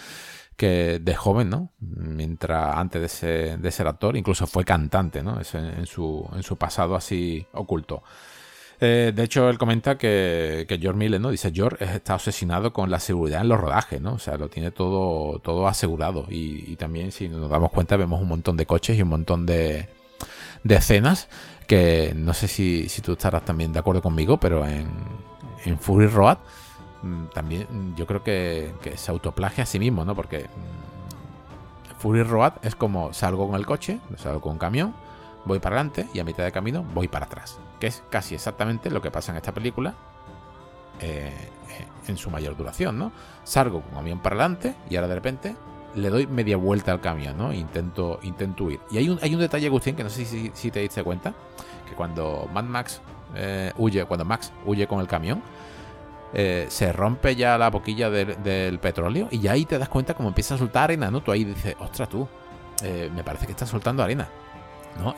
[0.57, 1.71] que de joven, ¿no?
[1.81, 5.39] Mientras antes de ser, de ser actor, incluso fue cantante, ¿no?
[5.41, 8.03] Eso en, su, en su pasado así oculto.
[8.81, 11.31] Eh, de hecho, él comenta que, George Miller, ¿no?
[11.31, 14.15] Dice, George está obsesionado con la seguridad en los rodajes, ¿no?
[14.15, 16.27] O sea, lo tiene todo, todo asegurado.
[16.29, 19.89] Y, también, si nos damos cuenta, vemos un montón de coches y un montón de,
[20.69, 21.29] escenas
[21.67, 24.89] que no sé si, tú estarás también de acuerdo conmigo, pero en,
[25.81, 26.39] Fury Road
[27.03, 30.15] mm, también yo creo que, se autoplagia a sí mismo, ¿no?
[30.15, 34.95] Porque mm, Fury Road es como salgo con el coche, salgo con un camión,
[35.45, 38.91] voy para adelante y a mitad de camino voy para atrás que es casi exactamente
[38.91, 39.95] lo que pasa en esta película
[41.01, 41.33] eh,
[41.71, 43.13] eh, en su mayor duración, ¿no?
[43.45, 45.57] Salgo con un camión para adelante y ahora de repente
[45.95, 47.53] le doy media vuelta al camión, ¿no?
[47.53, 48.81] Intento, intento huir.
[48.91, 51.35] Y hay un, hay un detalle, Agustín, que no sé si, te diste cuenta,
[51.89, 53.01] que cuando Mad Max
[53.35, 55.43] eh, huye, cuando Max huye con el camión,
[56.33, 60.55] se rompe ya la boquilla del, petróleo y ya ahí te das cuenta como empieza
[60.55, 61.23] a soltar arena, ¿no?
[61.23, 62.29] Tú ahí dices, ostras tú,
[62.83, 64.29] me parece que está soltando arena.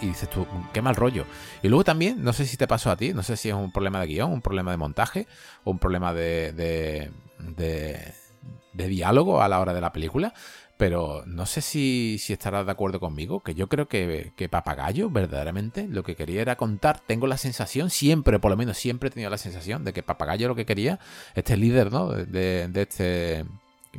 [0.01, 1.25] Y dices tú, qué mal rollo.
[1.63, 3.73] Y luego también, no sé si te pasó a ti, no sé si es un
[3.73, 5.27] problema de guion, un problema de montaje,
[5.65, 7.11] un problema de, de,
[7.57, 10.35] de, diálogo a la hora de la película,
[10.77, 15.11] pero no sé si, si, estarás de acuerdo conmigo, que yo creo que, que, Papagayo
[15.11, 19.13] verdaderamente lo que quería era contar, tengo la sensación, siempre, por lo menos siempre he
[19.13, 21.01] tenido la sensación de que Papagayo lo que quería,
[21.35, 22.09] este líder, ¿no?
[22.11, 23.45] De, de este,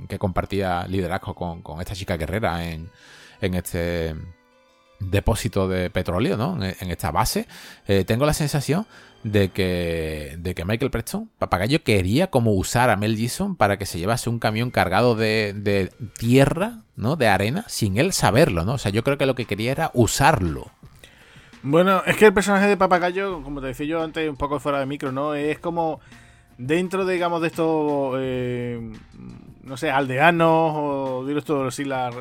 [0.08, 2.90] que compartía liderazgo con, con esta chica guerrera en,
[3.42, 4.16] en este
[5.00, 6.58] depósito de petróleo, ¿no?
[6.64, 7.48] En, esta base,
[7.88, 8.86] eh, tengo la sensación
[9.24, 13.86] de que, de que Michael Preston, Papagayo, quería como usar a Mel Gibson para que
[13.86, 17.16] se llevase un camión cargado de, de tierra, ¿no?
[17.16, 18.74] De arena, sin él saberlo, ¿no?
[18.74, 20.72] O sea, yo creo que lo que quería era usarlo.
[21.62, 24.80] Bueno, es que el personaje de Papagayo, como te decía yo antes, un poco fuera
[24.80, 25.34] de micro, ¿no?
[25.34, 26.00] Es como
[26.58, 28.92] dentro, digamos, de estos, eh,
[29.64, 32.12] no sé, aldeanos o digo esto así, la,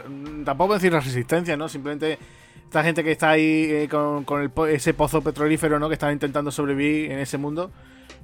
[0.44, 1.68] tampoco decir la resistencia, ¿no?
[1.68, 2.18] Simplemente
[2.68, 5.88] esta gente que está ahí eh, con, ese pozo petrolífero, ¿no?
[5.88, 7.70] Que están intentando sobrevivir en ese mundo.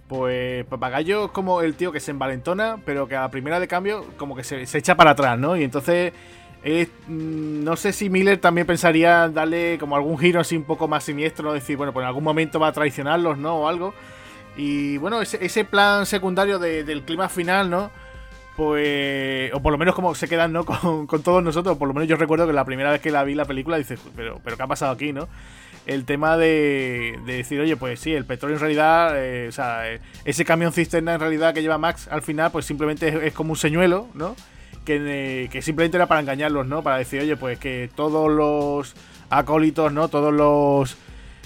[0.06, 4.04] Pues Papagayo es como el tío que se envalentona, pero que a primera de cambio
[4.18, 5.56] como que se, echa para atrás, ¿no?
[5.56, 6.12] Y entonces
[6.62, 11.04] mm, no sé si Miller también pensaría darle como algún giro así un poco más
[11.04, 11.54] siniestro, ¿no?
[11.54, 13.56] decir, bueno, pues en algún momento va a traicionarlos, ¿no?
[13.60, 13.94] O algo.
[14.58, 17.90] Y bueno, ese, plan secundario del clima final, ¿no?
[18.56, 20.64] Pues o por lo menos como se quedan no
[21.06, 23.35] con, todos nosotros por lo menos yo recuerdo que la primera vez que la vi
[23.35, 25.28] la película dices pero pero qué ha pasado aquí no
[25.86, 30.01] el tema de, decir oye pues sí el petróleo en realidad eh, o sea eh,
[30.24, 33.59] ese camión cisterna en realidad que lleva Max al final pues simplemente es, como un
[33.59, 34.36] señuelo no
[34.85, 38.94] que, que, simplemente era para engañarlos no para decir oye pues que todos los
[39.31, 40.97] acólitos no todos los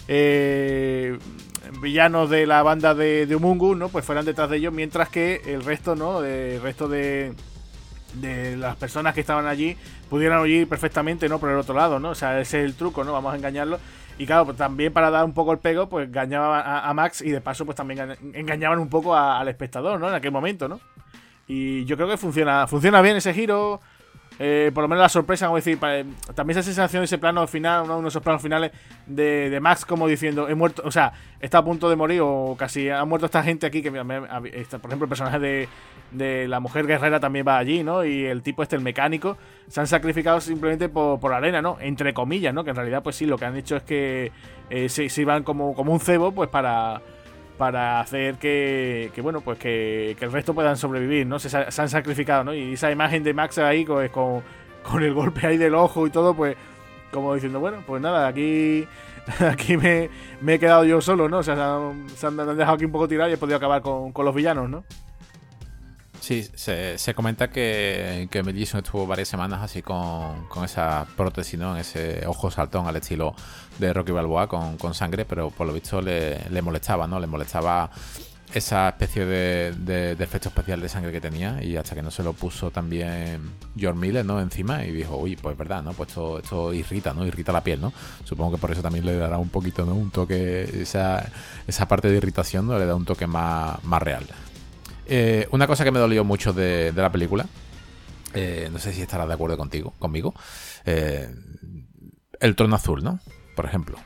[0.08, 1.18] eh,
[1.80, 3.88] villanos de la banda de, de Umungu, ¿no?
[3.88, 6.24] Pues fueran detrás de ellos, mientras que el resto, ¿no?
[6.24, 7.34] El resto de,
[8.14, 9.76] de las personas que estaban allí
[10.08, 11.38] pudieran oír perfectamente, ¿no?
[11.38, 12.10] Por el otro lado, ¿no?
[12.10, 13.12] O sea, ese es el truco, ¿no?
[13.12, 13.78] Vamos a engañarlo.
[14.18, 17.30] Y claro, pues también para dar un poco el pego, pues engañaban a, Max y
[17.30, 20.08] de paso, pues también engañaban un poco al espectador, ¿no?
[20.08, 20.80] En aquel momento, ¿no?
[21.46, 23.80] Y yo creo que funciona, funciona bien ese giro.
[24.38, 25.78] Eh, por lo menos la sorpresa, como decir,
[26.34, 28.70] también esa sensación, ese plano final, uno de esos planos finales
[29.06, 32.88] de, Max como diciendo, he muerto, o sea, está a punto de morir o casi
[32.88, 35.68] ha muerto esta gente aquí, que por ejemplo el personaje
[36.12, 38.04] de, la mujer guerrera también va allí, ¿no?
[38.04, 39.36] Y el tipo este, el mecánico,
[39.66, 41.76] se han sacrificado simplemente por, por arena, ¿no?
[41.80, 42.64] Entre comillas, ¿no?
[42.64, 44.32] Que en realidad, pues sí, lo que han hecho es que
[44.70, 47.02] eh, se, se iban como, como un cebo, pues para
[47.58, 51.38] para hacer que, bueno, pues que, el resto puedan sobrevivir, ¿no?
[51.38, 52.54] Se, han sacrificado, ¿no?
[52.54, 54.42] Y esa imagen de Max ahí pues, con,
[54.82, 56.56] con, el golpe ahí del ojo y todo, pues
[57.10, 58.86] como diciendo, bueno, pues nada, aquí
[59.40, 60.08] aquí me,
[60.46, 61.38] he quedado yo solo, ¿no?
[61.38, 61.54] O sea,
[62.14, 64.70] se han, dejado aquí un poco tirar y he podido acabar con, con los villanos,
[64.70, 64.84] ¿no?
[66.28, 71.72] Sí, se, comenta que, que estuvo varias semanas así con, esa prótesis, ¿no?
[71.72, 73.34] En ese ojo saltón al estilo
[73.78, 77.18] de Rocky Balboa con, sangre, pero por lo visto le, le, molestaba, ¿no?
[77.18, 77.90] Le molestaba
[78.52, 82.22] esa especie de, de, efecto especial de sangre que tenía y hasta que no se
[82.22, 83.40] lo puso también
[83.74, 84.38] George Miller, ¿no?
[84.38, 85.94] Encima y dijo, uy, pues verdad, ¿no?
[85.94, 87.24] Pues esto, esto irrita, ¿no?
[87.24, 87.90] Irrita la piel, ¿no?
[88.24, 89.94] Supongo que por eso también le dará un poquito, ¿no?
[89.94, 91.26] Un toque, esa,
[91.66, 92.78] esa parte de irritación, ¿no?
[92.78, 94.26] Le da un toque más, más real.
[95.08, 97.46] Eh, una cosa que me dolió mucho de, la película,
[98.34, 100.34] eh, no sé si estarás de acuerdo contigo, conmigo,
[100.84, 101.34] eh,
[102.40, 103.18] el trono azul, ¿no?
[103.56, 103.98] Por ejemplo,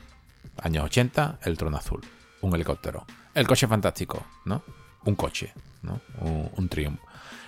[0.62, 2.03] años 80, el trono azul,
[2.41, 3.05] un helicóptero,
[3.35, 4.62] el coche fantástico, ¿no?
[5.05, 5.53] Un coche,
[5.83, 6.01] ¿no?
[6.20, 7.01] Un, Triumph.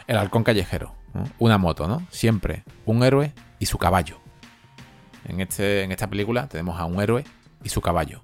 [0.09, 0.93] El halcón callejero,
[1.39, 2.05] una moto, ¿no?
[2.11, 4.19] Siempre un héroe y su caballo.
[5.27, 7.25] En, este, en esta película tenemos a un héroe
[7.63, 8.23] y su caballo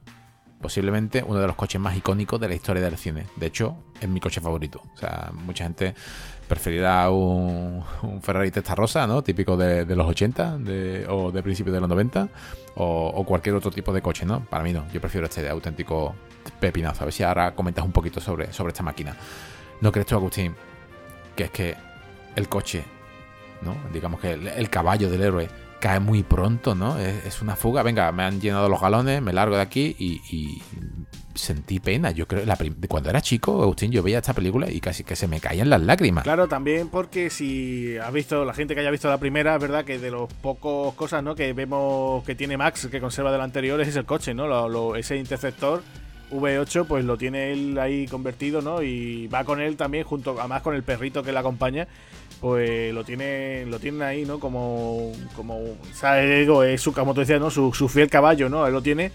[0.60, 3.26] posiblemente uno de los coches más icónicos de la historia del cine.
[3.36, 4.82] De hecho, es mi coche favorito.
[4.94, 5.94] O sea, mucha gente
[6.46, 7.82] preferirá un,
[8.22, 9.22] Ferrari Testarossa, ¿no?
[9.22, 10.58] Típico de, los 80
[11.08, 12.28] o de principios de los 90
[12.76, 14.44] o, cualquier otro tipo de coche, ¿no?
[14.44, 14.84] Para mí no.
[14.92, 16.14] Yo prefiero este de auténtico
[16.58, 17.02] pepinazo.
[17.02, 19.16] A ver si ahora comentas un poquito sobre, sobre esta máquina.
[19.80, 20.54] ¿No crees tú, Agustín,
[21.34, 21.76] que es que
[22.36, 22.84] el coche,
[23.62, 23.76] ¿no?
[23.92, 25.48] Digamos que el caballo del héroe
[25.80, 26.98] cae muy pronto, ¿no?
[26.98, 27.82] Es, una fuga.
[27.82, 30.62] Venga, me han llenado los galones, me largo de aquí y,
[31.34, 32.10] sentí pena.
[32.10, 35.26] Yo creo, la cuando era chico, Agustín, yo veía esta película y casi que se
[35.26, 36.24] me caían las lágrimas.
[36.24, 39.84] Claro, también porque si has visto, la gente que haya visto la primera, es verdad
[39.84, 41.34] que de los pocos cosas, ¿no?
[41.34, 44.94] Que vemos que tiene Max, que conserva del anterior, es el coche, ¿no?
[44.96, 45.82] ese interceptor.
[46.30, 48.82] V8 pues lo tiene él ahí convertido, ¿no?
[48.82, 51.88] Y va con él también junto además con el perrito que le acompaña
[52.40, 54.40] pues lo tiene lo tienen ahí, ¿no?
[54.40, 57.50] Como como o sea, es su como tú ¿no?
[57.50, 58.66] Su, fiel caballo, ¿no?
[58.66, 59.12] Él lo tiene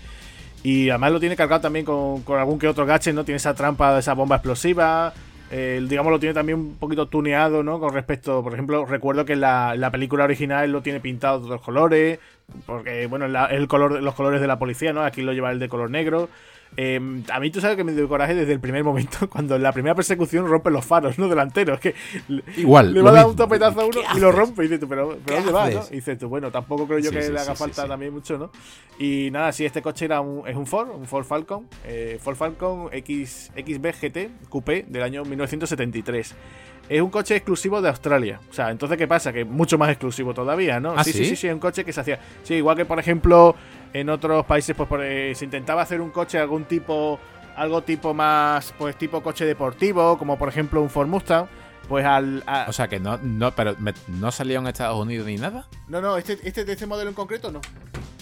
[0.64, 3.26] y además lo tiene cargado también con, algún que otro gadget, ¿no?
[3.26, 5.14] Tiene esa trampa esa bomba explosiva.
[5.52, 7.80] digamos, lo tiene también un poquito tuneado, ¿no?
[7.80, 11.62] Con respecto, por ejemplo, recuerdo que en la, película original lo tiene pintado de otros
[11.62, 12.20] colores,
[12.66, 15.04] porque, bueno, el color, los colores de la policía, ¿no?
[15.04, 16.30] Aquí lo lleva el de color negro.
[16.78, 19.64] Em, a mí tú sabes que me dio coraje desde el primer momento, cuando en
[19.64, 21.28] la primera persecución rompe los faros, ¿no?
[21.28, 21.80] Delanteros.
[21.80, 21.96] Que
[22.58, 22.94] Igual.
[22.94, 24.64] Le va a dar un topetazo a uno y lo rompe.
[24.64, 25.70] Y dices tú, pero, ¿dónde va?
[25.70, 25.82] ¿no?
[25.92, 28.52] Y dices tú, bueno, tampoco creo yo que le haga falta también mucho, ¿no?
[29.00, 31.68] Y nada, sí, este coche era un, es un Ford, un Ford Falcon.
[31.86, 36.36] Eh, Ford Falcon X, XB GT Coupé del año 1973.
[36.90, 38.40] es un coche exclusivo de Australia.
[38.50, 39.32] O sea, entonces, ¿qué pasa?
[39.32, 40.94] Que es mucho más exclusivo todavía, ¿no?
[40.96, 41.20] ¿Ah, sí, sí?
[41.20, 42.20] sí, sí, sí, es un coche que se hacía.
[42.44, 43.56] Sí, igual que, por ejemplo,
[44.00, 47.20] en otros países, pues eh, se intentaba hacer un coche algún tipo.
[47.56, 51.48] Algo tipo más, pues tipo coche deportivo, como por ejemplo un Ford Mustang.
[51.88, 52.44] Pues al.
[52.48, 55.66] a- O sea que no, no, pero me- no salió en Estados Unidos ni nada.
[55.88, 57.62] no, no, este, este de este modelo en concreto no.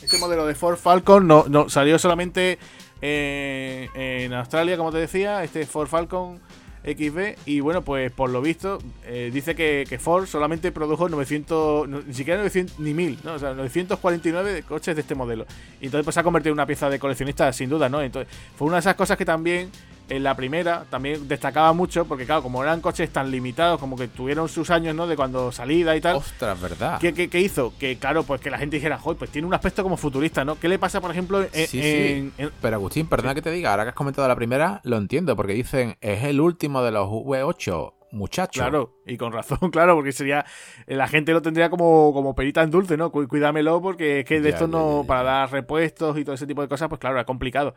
[0.04, 2.60] Este modelo de Ford Falcon no, no salió solamente
[3.02, 6.40] eh, en Australia, como te decía, este Ford Falcon
[6.84, 7.38] XB.
[7.46, 12.14] Y bueno, pues por lo visto, eh, dice que, Ford solamente produjo 900, no, ni
[12.14, 13.34] siquiera 900, ni 1000, ¿no?
[13.34, 15.46] O sea, 949 de coches de este modelo.
[15.82, 18.02] Y entonces pues se ha convertido en una pieza de coleccionista, sin duda, ¿no?
[18.02, 19.70] Entonces fue una de esas cosas que también
[20.10, 24.08] en la primera también destacaba mucho, porque claro, como eran coches tan limitados, como que
[24.08, 25.08] tuvieron sus años, ¿no?
[25.08, 26.18] De cuando salida y tal.
[26.18, 27.00] Ostras, ¿verdad?
[27.00, 27.74] ¿Qué, qué- qué hizo?
[27.80, 30.60] Que claro, pues que la gente dijera, joder, pues tiene un aspecto como futurista, ¿no?
[30.60, 31.82] ¿Qué le pasa, por ejemplo, en, Sí, sí.
[31.82, 34.98] en- en- Pero Agustín, perdona que te diga, ahora que has comentado la primera, lo
[34.98, 38.60] entiendo, porque dicen, es el último de los V8, muchacho.
[38.62, 40.46] Claro, y con razón, claro, porque sería.
[40.86, 43.12] eh, La gente lo tendría como, como perita en dulce, ¿no?
[43.12, 45.02] Cu- Cuídamelo, porque es que de Ya, esto ya, no.
[45.02, 45.08] ya.
[45.08, 47.74] Para dar repuestos y todo ese tipo de cosas, pues claro, es complicado.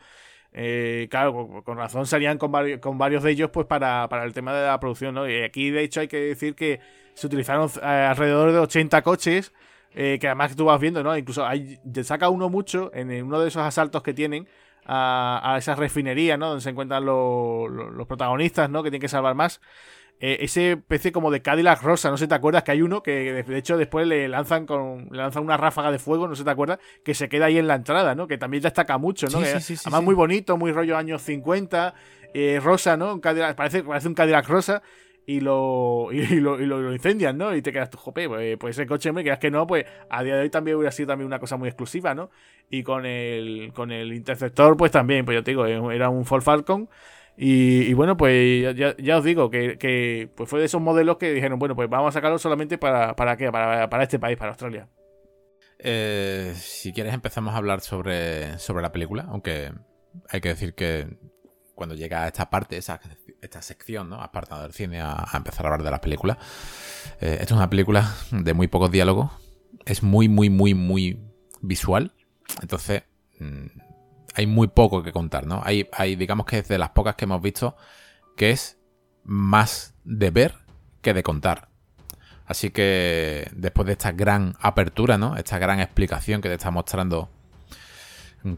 [0.59, 4.55] Eh, claro, con, razón serían con, vari- con varios de ellos, pues para, el tema
[4.55, 5.29] de la producción, ¿no?
[5.29, 6.81] Y aquí, de hecho, hay que decir que
[7.15, 9.53] se utilizaron eh, alrededor de 80 coches.
[9.95, 11.17] eh, que además tú vas viendo, ¿no?
[11.17, 14.47] Incluso hay, te saca uno mucho en uno de esos asaltos que tienen
[14.87, 16.49] a, a esa refinería, ¿no?
[16.49, 18.83] Donde se encuentran los protagonistas, ¿no?
[18.83, 19.61] Que tienen que salvar más.
[20.19, 23.03] Eh, ese especie como de Cadillac rosa, no sé si te acuerdas que hay uno
[23.03, 26.41] que de hecho después le lanzan con le lanzan una ráfaga de fuego, no sé
[26.41, 28.27] si te acuerdas, que se queda ahí en la entrada, ¿no?
[28.27, 29.39] Que también destaca mucho, ¿no?
[29.41, 31.93] Sí, Que sí, sí, sí, además muy bonito, muy rollo años 50,
[32.33, 33.13] eh, rosa, ¿no?
[33.15, 34.83] Un Cadillac- parece, parece un Cadillac rosa
[35.27, 37.55] y lo, y, lo, y lo- lo incendian, ¿no?
[37.55, 39.85] Y te quedas tú, jope, pues, pues ese coche, hombre, que es que no, pues
[40.09, 42.31] a día de hoy también hubiera sido también una cosa muy exclusiva, ¿no?
[42.71, 46.43] Y con el, con el Interceptor, pues también, pues ya te digo, era un Ford
[46.43, 46.89] Falcon.
[47.39, 51.33] Y, bueno, pues ya- ya, os digo que, que, pues fue de esos modelos que
[51.33, 54.53] dijeron, bueno, pues vamos a sacarlo solamente para, para qué, para, para este país, para
[54.53, 54.89] Australia.
[55.79, 59.71] Eh, si quieres empezamos a hablar sobre, sobre la película, aunque
[60.31, 61.07] hay que decir que
[61.75, 62.99] cuando llega a esta parte, esa,
[63.43, 64.23] esta sección, ¿no?
[64.23, 66.39] Apartado del cine, a, a empezar a hablar de las películas.
[67.21, 69.31] Eh, esta es una película de muy pocos diálogos.
[69.85, 71.21] Es muy, muy, muy, muy
[71.61, 72.13] visual.
[72.63, 73.03] Entonces,
[73.39, 73.67] mm,
[74.37, 75.63] hay muy poco que contar, ¿no?
[75.65, 77.75] Hay, hay, digamos que es de las pocas que hemos visto
[78.37, 78.79] que es
[79.25, 80.55] más de ver
[81.01, 81.71] que de contar.
[82.45, 85.37] Así que después de esta gran apertura, ¿no?
[85.37, 87.31] Esta gran explicación que te está mostrando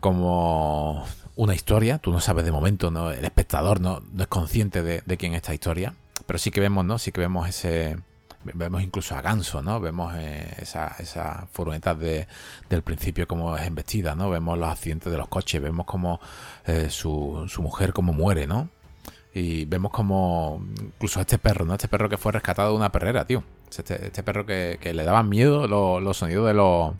[0.00, 1.06] como
[1.36, 3.12] una historia, tú no sabes de momento, ¿no?
[3.12, 5.94] El espectador no, no es consciente de, de quién es esta historia,
[6.26, 6.98] pero sí que vemos, ¿no?
[6.98, 7.98] Sí que vemos ese...
[8.54, 9.80] Vemos incluso a Ganso, ¿no?
[9.80, 12.26] Vemos eh, esas esa furgonetas de,
[12.68, 14.30] del principio como es embestida, ¿no?
[14.30, 16.20] Vemos los accidentes de los coches, vemos como
[16.66, 18.68] eh, su, mujer como muere, ¿no?
[19.34, 21.74] Y vemos como incluso este perro, ¿no?
[21.74, 23.44] Este perro que fue rescatado de una perrera, tío.
[23.70, 26.94] Este, este perro que, le daban miedo los sonidos de los,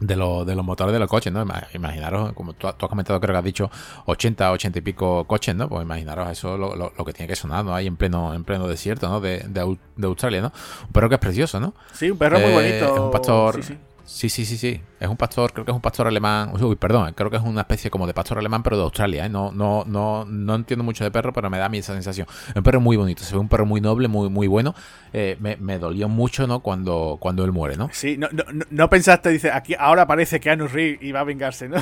[0.00, 1.42] de, los, de los motores de los coches, ¿no?
[1.44, 3.70] Ima- Imaginaros, como tú, tú has comentado, creo que has dicho
[4.06, 5.68] 80, 80 y pico coches, ¿no?
[5.68, 7.74] Pues imaginaros eso lo, lo- lo que tiene que sonar, ¿no?
[7.74, 9.20] Ahí en pleno, en pleno desierto, ¿no?
[9.20, 10.52] De, de Australia, ¿no?
[10.86, 11.74] Un perro que es precioso, ¿no?
[11.92, 12.94] Sí, un perro muy Eh, bonito.
[12.94, 13.54] Es un pastor.
[13.56, 13.78] Sí, sí.
[14.04, 14.80] Sí, sí, sí, sí.
[14.98, 16.52] Es un pastor, creo que es un pastor alemán.
[16.60, 19.26] Uy, perdón, creo que es una especie como de pastor alemán, pero de Australia.
[19.26, 19.28] ¿eh?
[19.28, 22.26] No, no, no, no entiendo mucho de perro, pero me da a mí esa sensación.
[22.48, 24.74] Es un perro muy bonito, se ve un perro muy noble, muy, muy bueno.
[25.12, 26.60] Eh, me, me dolió mucho, ¿no?
[26.60, 27.88] Cuando, cuando él muere, ¿no?
[27.92, 31.68] Sí, no, no, no- pensaste, dice, aquí ahora aparece Keanu Reeves y va a vengarse,
[31.68, 31.76] ¿no?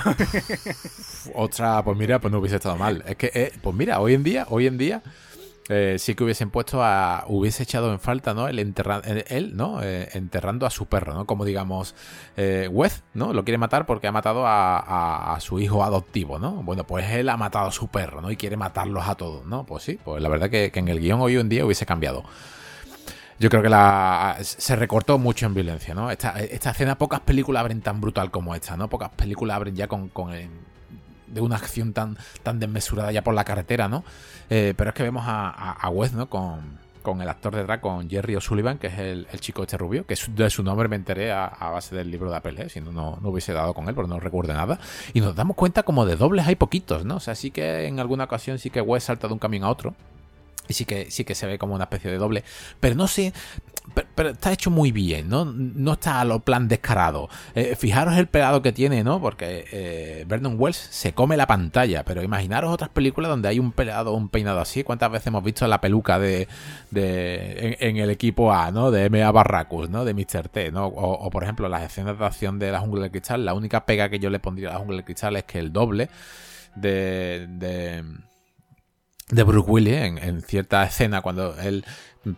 [1.35, 3.03] Otra, pues mira, pues no hubiese estado mal.
[3.07, 5.03] Es que, eh, pues mira, hoy en día, hoy en día,
[5.69, 7.25] eh, sí que hubiesen puesto a.
[7.29, 8.49] Hubiese echado en falta, ¿no?
[8.49, 9.83] El enterra, el- él, ¿no?
[9.83, 11.27] Eh, enterrando a su perro, ¿no?
[11.27, 11.95] Como digamos,
[12.37, 13.33] eh, Wes, ¿no?
[13.33, 16.63] Lo quiere matar porque ha matado a, a- su hijo adoptivo, ¿no?
[16.63, 18.31] Bueno, pues él ha matado a su perro, ¿no?
[18.31, 19.65] Y quiere matarlos a todos, ¿no?
[19.65, 22.25] Pues sí, pues la verdad que, en el guion hoy en día hubiese cambiado.
[23.39, 26.11] Yo creo que la se recortó mucho en violencia, ¿no?
[26.11, 28.89] Esta, esta escena, pocas películas abren tan brutal como esta, ¿no?
[28.89, 30.33] Pocas películas abren ya con, con
[31.33, 34.05] de una acción tan, tan desmesurada ya por la carretera, ¿no?
[34.51, 36.29] Eh, pero es que vemos a, a, a ¿no?
[36.29, 40.07] Con, con el actor detrás, con Jerry O'Sullivan, que es el, el chico este rubio,
[40.07, 42.69] que de su nombre me enteré a, a base del libro de Apple, ¿eh?
[42.69, 44.79] si no, no, no hubiese dado con él, porque no recuerdo nada.
[45.15, 47.17] Y nos damos cuenta como de dobles hay poquitos, ¿no?
[47.17, 49.71] O sea, sí que en alguna ocasión sí que Wes salta de un camión a
[49.71, 49.95] otro.
[50.69, 52.45] Y sí que, sí que se ve como una especie de doble.
[52.81, 53.33] Pero no sé.
[54.15, 55.47] Pero, está hecho muy bien, ¿no?
[55.47, 57.29] No está a lo plan descarado.
[57.55, 59.21] Eh, fijaros el pelado que tiene, ¿no?
[59.21, 62.05] Porque eh, Vernon Wells se come la pantalla.
[62.05, 64.85] Pero imaginaros otras películas donde hay un pelado un peinado así.
[64.85, 66.49] ¿Cuántas veces hemos visto la peluca de,
[66.91, 68.91] de en, el equipo A, ¿no?
[68.91, 70.05] De MA Barracus, ¿no?
[70.05, 70.49] De Mr.
[70.49, 70.87] T, ¿no?
[70.87, 73.45] O, o, por ejemplo, las escenas de acción de la jungla de cristal.
[73.45, 75.73] La única pega que yo le pondría a la jungla de cristal es que el
[75.73, 76.11] doble
[76.75, 78.05] de, de
[79.31, 81.85] de Bruce Willis en, en cierta escena cuando él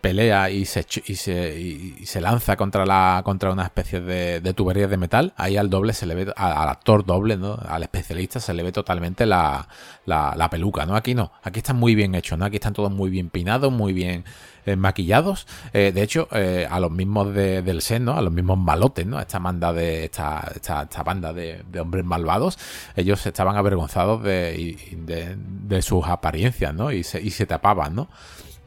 [0.00, 4.54] pelea y se, y se, y se lanza contra la contra una especie de, de
[4.54, 7.54] tuberías de metal, ahí al doble se le ve, al, actor doble, ¿no?
[7.54, 9.68] Al especialista se le ve totalmente la,
[10.06, 10.96] la, peluca, ¿no?
[10.96, 12.44] Aquí no, aquí están muy bien hechos, ¿no?
[12.44, 14.24] Aquí están todos muy bien pinados, muy bien
[14.66, 15.46] eh, maquillados.
[15.72, 18.16] Eh, de hecho, eh, a los mismos del set, ¿no?
[18.16, 19.18] A los mismos malotes, ¿no?
[19.18, 22.58] Esta banda de, esta, esta, banda de, hombres malvados,
[22.96, 26.92] ellos estaban avergonzados de, de, de sus apariencias, ¿no?
[26.92, 28.08] Y se, y se tapaban, ¿no?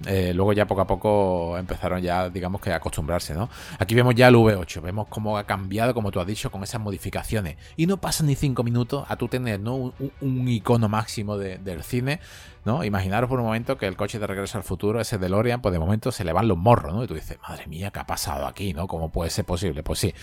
[0.05, 3.49] Eh, luego ya poco a poco empezaron ya, digamos que a acostumbrarse, ¿no?
[3.79, 6.81] Aquí vemos ya el V8, vemos cómo ha cambiado, como tú has dicho, con esas
[6.81, 7.57] modificaciones.
[7.77, 9.93] Y no pasan ni cinco minutos a tú tener ¿no?
[10.21, 12.19] un, icono máximo del cine,
[12.65, 12.83] ¿no?
[12.83, 15.79] Imaginaros por un momento que el coche de regreso al futuro, ese DeLorean, pues de
[15.79, 17.03] momento se le van los morros, ¿no?
[17.03, 18.87] Y tú dices, madre mía, ¿qué ha pasado aquí, ¿no?
[18.87, 19.83] ¿Cómo puede ser posible?
[19.83, 20.13] Pues sí,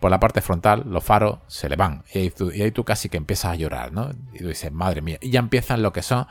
[0.00, 2.04] por la parte frontal, los faros se le van.
[2.12, 4.10] Y ahí tú, y ahí tú casi que empiezas a llorar, ¿no?
[4.32, 5.18] Y tú dices, madre mía.
[5.20, 6.26] Y ya empiezan lo que son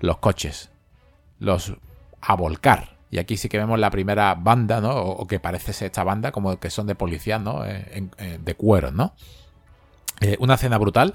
[0.00, 0.70] los coches.
[1.38, 1.76] Los
[2.20, 2.96] a volcar.
[3.10, 4.94] Y aquí sí que vemos la primera banda, ¿no?
[4.94, 7.64] O, que parece ser esta banda, como que son de policías, ¿no?
[7.64, 8.08] Eh,
[8.42, 9.14] de cuero, ¿no?
[10.20, 11.14] Eh, una escena brutal.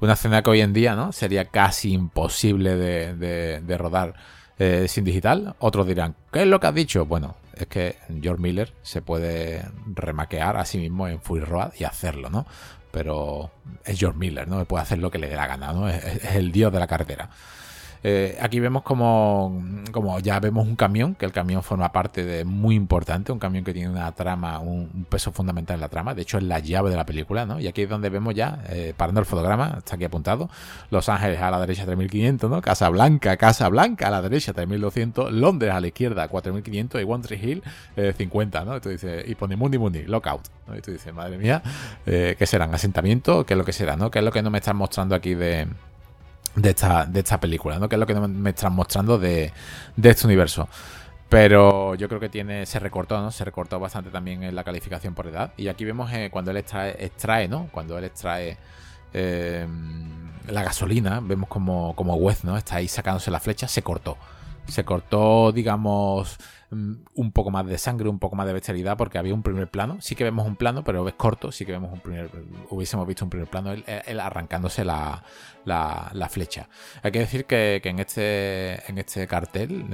[0.00, 1.12] Una escena que hoy en día, ¿no?
[1.12, 4.14] Sería casi imposible de, rodar
[4.58, 5.54] eh, sin digital.
[5.58, 7.06] Otros dirán, ¿qué es lo que has dicho?
[7.06, 11.84] Bueno, es que George Miller se puede remaquear a sí mismo en Full Road y
[11.84, 12.46] hacerlo, ¿no?
[12.90, 13.50] Pero
[13.84, 14.64] es George Miller, ¿no?
[14.66, 15.88] Puede hacer lo que le dé la gana, ¿no?
[15.88, 17.30] es el dios de la carretera.
[18.08, 19.50] Eh, aquí vemos como,
[20.22, 23.72] ya vemos un camión, que el camión forma parte de muy importante, un camión que
[23.72, 26.96] tiene una trama, un, peso fundamental en la trama, de hecho es la llave de
[26.96, 27.58] la película, ¿no?
[27.58, 30.48] Y aquí es donde vemos ya, eh, parando el fotograma, está aquí apuntado,
[30.88, 32.62] Los Ángeles a la derecha 3500, ¿no?
[32.62, 37.24] Casa Blanca, Casa Blanca a la derecha 3200, Londres a la izquierda 4500 y One
[37.24, 37.62] Tree Hill
[38.16, 39.22] 50, eh, ¿no?
[39.26, 40.76] y pone Mundi Mundi, Lockout, ¿no?
[40.76, 41.60] Y tú dices, madre mía,
[42.04, 42.72] ¿qué serán?
[42.72, 43.44] ¿Asentamiento?
[43.44, 44.12] ¿Qué es lo que será, no?
[44.12, 45.66] ¿Qué es lo que no me están mostrando aquí de
[46.56, 47.88] de esta, de esta película, ¿no?
[47.88, 49.52] Que es lo que me están mostrando de,
[50.02, 50.68] este universo.
[51.28, 53.30] Pero yo creo que tiene, se recortó, ¿no?
[53.30, 55.52] Se recortó bastante también en la calificación por edad.
[55.56, 57.68] Y aquí vemos eh, cuando él extrae, extrae, ¿no?
[57.72, 58.56] Cuando él extrae
[59.12, 59.66] eh,
[60.48, 62.56] la gasolina, vemos como, como Wes, ¿no?
[62.56, 64.16] Está ahí sacándose la flecha, se cortó.
[64.68, 66.38] Se cortó, digamos,
[66.70, 69.98] un poco más de sangre, un poco más de bestialidad, porque había un primer plano.
[70.00, 72.30] Sí que vemos un plano, pero es corto, sí que vemos un primer.
[72.70, 75.22] Hubiésemos visto un primer plano, él, arrancándose la,
[75.64, 76.68] la, flecha.
[77.02, 79.86] Hay que decir que, en este en este cartel,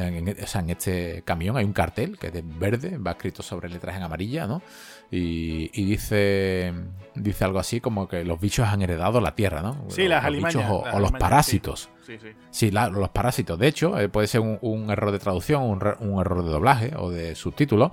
[0.42, 3.96] o sea, en este camión hay un cartel que es verde, va escrito sobre letras
[3.96, 4.62] en amarilla, ¿no?
[5.10, 6.72] Y, dice
[7.14, 9.84] dice algo así como que los bichos han heredado la tierra, ¿no?
[9.88, 10.70] Sí, las alimañas.
[10.70, 11.88] o, los parásitos.
[12.06, 12.28] Sí, sí.
[12.50, 13.58] sí los parásitos.
[13.58, 17.10] De hecho, eh, puede ser un, error de traducción, un, un, error de doblaje o
[17.10, 17.92] de subtítulo,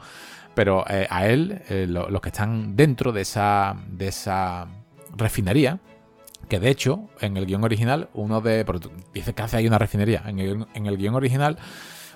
[0.55, 4.67] pero eh, a él, eh, los que están dentro de esa, de esa
[5.15, 5.79] refinería,
[6.47, 8.65] que de hecho, en el guion original, uno de.
[9.13, 10.23] Dice que hace ahí una refinería.
[10.25, 11.57] En el, en el guion original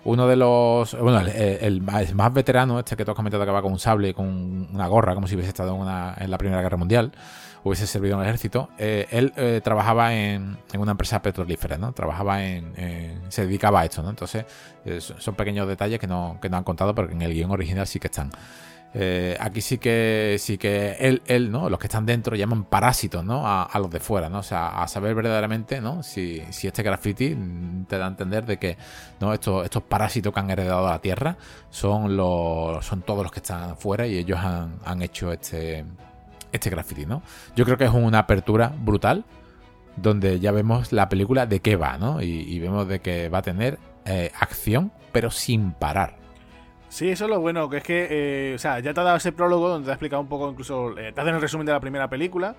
[0.05, 0.97] uno de los.
[0.99, 4.13] Bueno, el, más, veterano, este que tú has comentado que va con un sable y
[4.13, 7.11] con una gorra, como si hubiese estado en, una, en la Primera Guerra Mundial,
[7.63, 8.69] hubiese servido en el ejército.
[8.77, 11.93] Eh, él eh, trabajaba en, una empresa petrolífera, ¿no?
[11.93, 12.73] Trabajaba en,
[13.29, 14.09] se dedicaba a esto, ¿no?
[14.09, 14.45] Entonces,
[14.85, 17.51] eh, son pequeños detalles que no, que no han contado, pero que en el guion
[17.51, 18.31] original sí que están.
[18.95, 21.67] Eh, aquí sí que sí que él, él, ¿no?
[21.67, 23.41] Los que están dentro llaman parásitos, ¿no?
[23.45, 24.39] A, los de fuera, ¿no?
[24.39, 26.03] O sea, a saber verdaderamente, ¿no?
[26.03, 27.35] Si, si, este graffiti
[27.87, 28.77] te da a entender de que
[29.19, 29.33] ¿no?
[29.33, 31.37] estos, estos parásitos que han heredado la Tierra
[31.71, 32.85] son los.
[32.85, 35.85] son todos los que están fuera y ellos han, han hecho este.
[36.51, 37.23] este graffiti, ¿no?
[37.55, 39.25] Yo creo que es una apertura brutal.
[39.95, 42.19] Donde ya vemos la película de qué va, ¿no?
[42.19, 46.22] Y, vemos de que va a tener eh, acción, pero sin parar.
[46.93, 49.17] Sí, eso es lo bueno, que es que, eh, o sea, ya te ha dado
[49.17, 51.71] ese prólogo donde te ha explicado un poco, incluso, eh, te hacen el resumen de
[51.71, 52.55] la primera película.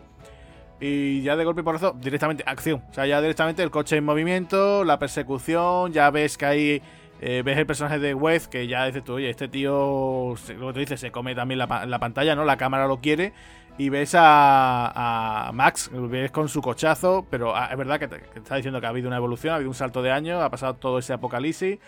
[0.80, 2.82] Y ya de golpe y porrazo, directamente acción.
[2.90, 6.82] O sea, ya directamente el coche en movimiento, la persecución, ya ves que ahí
[7.20, 10.72] eh, ves el personaje de Wes, que ya dices tú, oye, este tío, lo que
[10.72, 11.68] te dices, se come también la,
[12.00, 12.44] pantalla, ¿no?
[12.44, 13.32] La cámara lo quiere.
[13.78, 18.20] Y ves a, a Max, ves con su cochazo, pero ah, es verdad que te,
[18.20, 20.50] que está diciendo que ha habido una evolución, ha habido un salto de años, ha
[20.50, 21.78] pasado todo ese apocalipsis.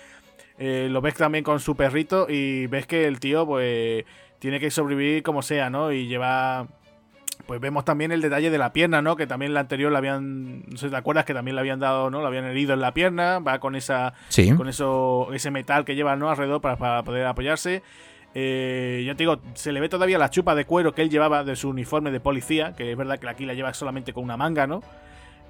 [0.58, 4.04] Eh, lo ves también con su perrito y ves que el tío pues
[4.38, 5.92] tiene que sobrevivir como sea, ¿no?
[5.92, 6.66] Y lleva...
[7.46, 9.14] Pues vemos también el detalle de la pierna, ¿no?
[9.14, 10.62] Que también la anterior la habían...
[10.68, 12.20] No sé si te acuerdas que también le habían dado, ¿no?
[12.20, 13.38] La habían herido en la pierna.
[13.38, 14.14] Va con esa...
[14.56, 16.28] Con eso, ese metal que lleva, ¿no?
[16.28, 17.82] Alrededor para, poder apoyarse.
[18.34, 21.44] Eh, ya te digo, se le ve todavía la chupa de cuero que él llevaba
[21.44, 24.36] de su uniforme de policía, que es verdad que aquí la lleva solamente con una
[24.36, 24.82] manga, ¿no?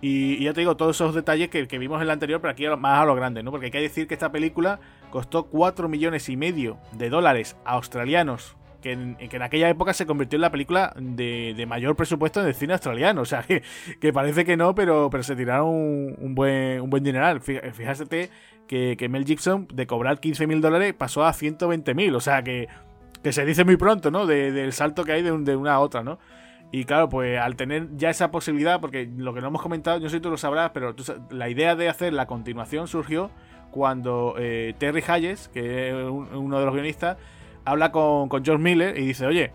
[0.01, 3.01] Y, ya te digo, todos esos detalles que, vimos en la anterior, pero aquí más
[3.01, 3.51] a lo grande, ¿no?
[3.51, 4.78] Porque hay que decir que esta película
[5.10, 10.06] costó 4 millones y medio de dólares australianos, que en, que en aquella época se
[10.06, 13.23] convirtió en la película de, mayor presupuesto en el cine australiano.
[13.23, 17.40] O sea, que, parece que no, pero, pero se tiraron un, buen, un buen dineral.
[17.40, 18.31] Fíjate
[18.66, 22.14] que, Mel Gibson de cobrar 15.000 dólares pasó a 120.000.
[22.14, 22.68] O sea que,
[23.23, 24.27] que se dice muy pronto, ¿no?
[24.27, 26.18] del salto que hay de, de, una a otra, ¿no?
[26.76, 30.10] Y claro, pues al tener ya esa posibilidad, porque lo que no hemos comentado, yo
[30.10, 30.94] sé si tú lo sabrás, pero
[31.30, 33.30] la idea de hacer la continuación surgió
[33.70, 37.16] cuando eh, Terry Hayes, que es uno de los guionistas,
[37.64, 39.52] habla con, con George Miller y dice, oye,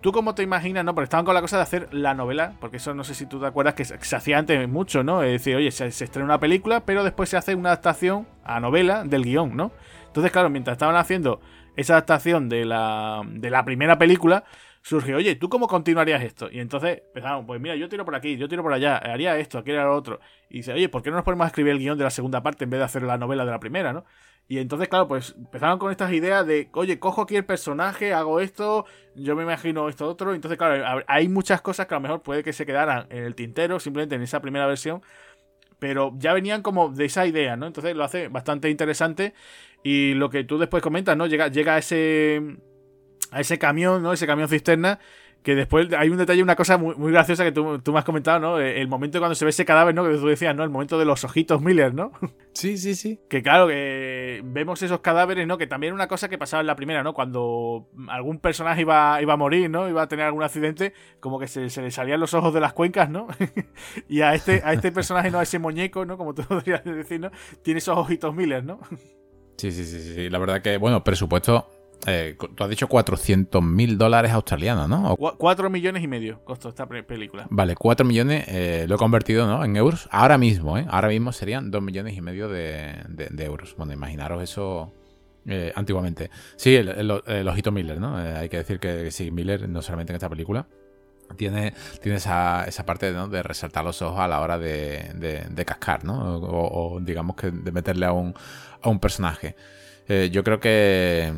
[0.00, 0.94] ¿Tú cómo te imaginas, no?
[0.94, 3.38] Porque estaban con la cosa de hacer la novela, porque eso no sé si tú
[3.38, 5.22] te acuerdas que se, hacía antes mucho, ¿no?
[5.22, 9.04] Es decir, oye, se, estrena una película, pero después se hace una adaptación a novela
[9.04, 9.72] del guion, ¿no?
[10.06, 11.42] Entonces, claro, mientras estaban haciendo
[11.76, 14.44] esa adaptación de la, de la primera película,
[14.82, 16.48] surgió, oye, ¿tú cómo continuarías esto?
[16.50, 19.58] Y entonces empezaron, pues mira, yo tiro por aquí, yo tiro por allá, haría esto,
[19.58, 20.20] aquí haría lo otro.
[20.48, 22.42] Y dice, oye, ¿por qué no nos ponemos a escribir el guion de la segunda
[22.42, 24.04] parte en vez de hacer la novela de la primera, ¿no?
[24.50, 28.40] Y entonces, claro, pues empezaron con estas ideas de, oye, cojo aquí el personaje, hago
[28.40, 28.84] esto,
[29.14, 30.34] yo me imagino esto otro.
[30.34, 33.36] Entonces, claro, hay muchas cosas que a lo mejor puede que se quedaran en el
[33.36, 35.02] tintero, simplemente en esa primera versión.
[35.78, 37.68] Pero ya venían como de esa idea, ¿no?
[37.68, 39.34] Entonces lo hace bastante interesante.
[39.84, 41.28] Y lo que tú después comentas, ¿no?
[41.28, 42.42] Llega, llega ese.
[43.30, 44.12] A ese camión, ¿no?
[44.12, 44.98] Ese camión cisterna
[45.42, 48.04] que después hay un detalle, una cosa muy, muy graciosa que tú, tú, me has
[48.04, 48.58] comentado, ¿no?
[48.58, 50.04] El momento cuando se ve ese cadáver, ¿no?
[50.04, 50.64] Que tú decías, ¿no?
[50.64, 52.12] El momento de los ojitos Miller, ¿no?
[52.52, 53.20] Sí, sí, sí.
[53.30, 55.56] Que claro, que vemos esos cadáveres, ¿no?
[55.56, 57.14] Que también una cosa que pasaba en la primera, ¿no?
[57.14, 59.88] Cuando algún personaje iba, iba a morir, ¿no?
[59.88, 63.08] Iba a tener algún accidente, como que se, le salían los ojos de las cuencas,
[63.08, 63.28] ¿no?
[64.08, 65.38] y a este, a este personaje, ¿no?
[65.38, 66.18] A ese muñeco, ¿no?
[66.18, 67.30] Como tú podrías decir, ¿no?
[67.62, 68.80] Tiene esos ojitos Miller, ¿no?
[69.56, 70.28] Sí, sí, sí, sí.
[70.28, 75.16] La verdad que, bueno, presupuesto eh, tú has dicho 400 mil dólares australianos, ¿no?
[75.16, 77.46] 4 millones y medio costó esta película.
[77.50, 79.64] Vale, 4 millones eh, lo he convertido ¿no?
[79.64, 80.08] en euros.
[80.10, 80.86] Ahora mismo, ¿eh?
[80.88, 83.04] Ahora mismo serían 2 millones y medio de,
[83.38, 83.74] euros.
[83.76, 84.92] Bueno, imaginaros eso
[85.46, 86.30] eh, antiguamente.
[86.56, 87.10] Sí, el,
[87.48, 88.16] ojito Miller, ¿no?
[88.16, 90.66] hay que decir que, sí, Miller, no solamente en esta película,
[91.36, 95.10] tiene, tiene esa, esa parte de resaltar los ojos a la hora de,
[95.48, 96.38] de, cascar, ¿no?
[96.38, 98.34] O, o, digamos que de meterle a un,
[98.82, 99.54] a un personaje.
[100.12, 101.32] Eh, yo creo que,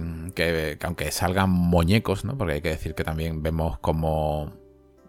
[0.83, 2.39] aunque salgan muñecos, ¿no?
[2.39, 4.51] Porque hay que decir que también vemos como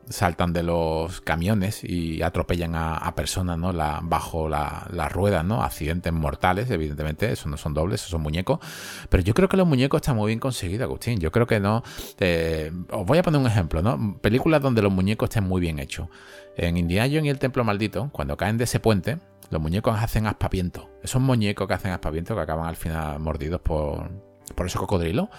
[0.10, 3.72] saltan de los camiones y atropellan a, personas, ¿no?
[3.72, 5.64] La, bajo la, las ruedas, ¿no?
[5.64, 8.60] Accidentes mortales, evidentemente, eso no son dobles, esos son muñecos.
[9.08, 11.20] Pero yo creo que los muñecos están muy bien conseguidos, Agustín.
[11.20, 11.84] Yo creo que no.
[12.20, 14.18] Eh, os voy a poner un ejemplo, ¿no?
[14.20, 16.10] Películas donde los muñecos estén muy bien hechos.
[16.56, 19.18] En Indiana Jones y el Templo Maldito, cuando caen de ese puente,
[19.50, 20.90] los muñecos hacen aspaviento.
[21.02, 24.12] Esos muñecos que hacen aspaviento, que acaban al final mordidos por,
[24.56, 25.30] por esos cocodrilos,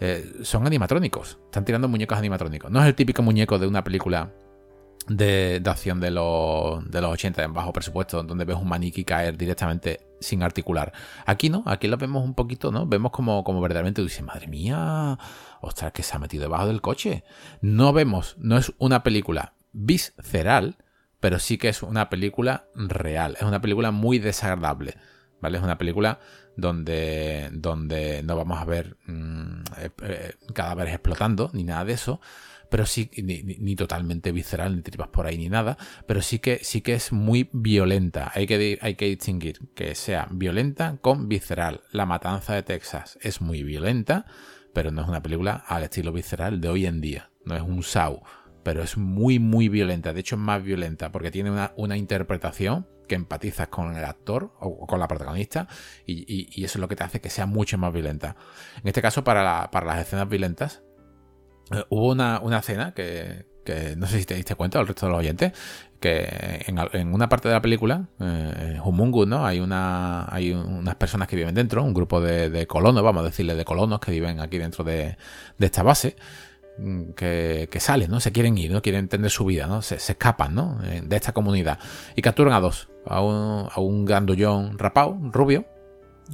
[0.00, 1.38] eh, son animatrónicos.
[1.46, 2.70] Están tirando muñecos animatrónicos.
[2.70, 4.30] No es el típico muñeco de una película
[5.08, 9.36] de, acción de los, de los 80 en bajo presupuesto, donde ves un maniquí caer
[9.36, 10.92] directamente sin articular.
[11.24, 12.86] Aquí no, aquí lo vemos un poquito, ¿no?
[12.86, 15.18] Vemos como, como verdaderamente dice, madre mía,
[15.60, 17.24] ostras, que se ha metido debajo del coche.
[17.60, 20.76] No vemos, no es una película visceral,
[21.20, 24.94] pero sí que es una película real, es una película muy desagradable,
[25.40, 25.58] ¿vale?
[25.58, 26.18] Es una película
[26.56, 32.20] donde, donde no vamos a ver mm, eh, eh, cadáveres explotando, ni nada de eso,
[32.70, 35.76] pero sí, ni, totalmente visceral, ni tripas por ahí, ni nada,
[36.06, 38.32] pero sí que, sí que es muy violenta.
[38.34, 41.82] Hay que, hay que distinguir que sea violenta con visceral.
[41.92, 44.26] La matanza de Texas es muy violenta,
[44.74, 47.30] pero no es una película al estilo visceral de hoy en día.
[47.44, 48.22] No es un SAU
[48.66, 50.12] pero es muy, muy violenta.
[50.12, 54.88] De hecho, es más violenta porque tiene una, interpretación que empatizas con el actor o
[54.88, 55.68] con la protagonista
[56.04, 58.34] y, eso es lo que te hace que sea mucho más violenta.
[58.82, 60.82] En este caso, para, las escenas violentas,
[61.70, 63.46] eh, hubo una, escena que,
[63.96, 65.52] no sé si te diste cuenta, el resto de los oyentes,
[66.00, 69.46] que en, una parte de la película, eh, Humungu, ¿no?
[69.46, 73.54] Hay, una, hay unas personas que viven dentro, un grupo de, colonos, vamos a decirle
[73.54, 75.16] de colonos que viven aquí dentro de,
[75.56, 76.16] de esta base
[76.78, 78.20] Mm, que, salen, ¿no?
[78.20, 78.82] Se quieren ir, ¿no?
[78.82, 79.82] Quieren entender su vida, ¿no?
[79.82, 80.78] Se, escapan, ¿no?
[80.84, 81.78] Eh, de esta comunidad.
[82.14, 82.88] Y capturan a dos.
[83.06, 85.64] A un, a un grandullón rapado, rubio,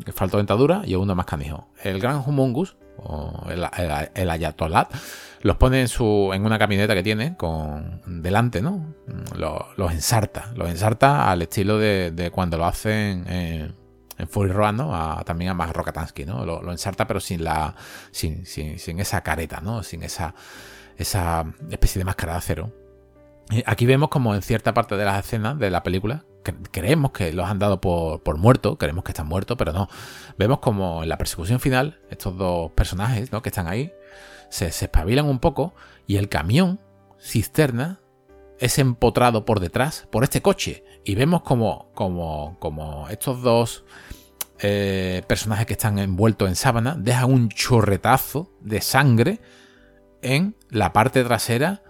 [0.05, 1.69] que falta dentadura, y a uno más canijo.
[1.83, 3.65] El gran humungus, o el,
[4.15, 4.93] el, ayatolat,
[5.43, 8.95] los pone en, su, en una camioneta que tiene, con delante, ¿no?
[9.37, 10.53] Los, ensarta.
[10.57, 13.27] Los ensarta al estilo de, cuando lo hacen...
[13.29, 13.82] en
[14.19, 15.23] en Fury Road, ¿no?
[15.25, 16.45] también a Max Rokatansky, ¿no?
[16.45, 17.75] Lo, ensarta, pero sin la.
[18.11, 19.83] Sin, esa careta, ¿no?
[19.83, 20.35] Sin esa,
[20.97, 22.73] esa especie de máscara de acero.
[23.67, 26.25] Aquí vemos como en cierta parte de las escenas de la película,
[26.71, 29.89] creemos que los han dado por, por muertos, creemos que están muertos, pero no.
[30.39, 33.43] Vemos como en la persecución final, estos dos personajes ¿no?
[33.43, 33.93] que están ahí,
[34.49, 35.75] se espabilan un poco
[36.07, 36.81] y el camión
[37.19, 38.01] cisterna
[38.59, 40.85] es empotrado por detrás por este coche.
[41.05, 43.85] Y vemos como, como, estos dos
[44.61, 49.41] eh, personajes que están envueltos en sábana dejan un chorretazo de sangre
[50.23, 51.83] en la parte trasera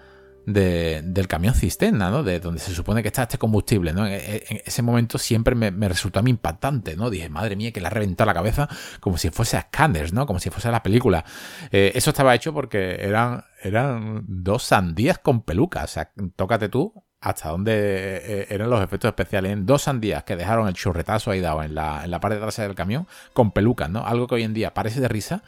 [0.45, 2.25] del camión cisterna, ¿no?
[2.25, 4.07] De donde se supone que está este combustible, ¿no?
[4.07, 7.11] En, ese momento siempre me, resultó a mí impactante, ¿no?
[7.11, 8.69] Dije, madre mía, que le ha reventado la cabeza
[9.01, 10.27] como si fuese a Scanners, ¿no?
[10.27, 11.25] Como si fuese a la película.
[11.71, 15.85] Eh, eso estaba hecho porque eran, eran dos sandías con pelucas.
[15.85, 19.53] O sea, tócate tú hasta dónde eh, eran los efectos especiales.
[19.53, 22.69] En dos sandías que dejaron el churretazo ahí dado en la, en la parte trasera
[22.69, 24.05] del camión con pelucas, ¿no?
[24.05, 25.43] Algo que hoy en día parece de risa,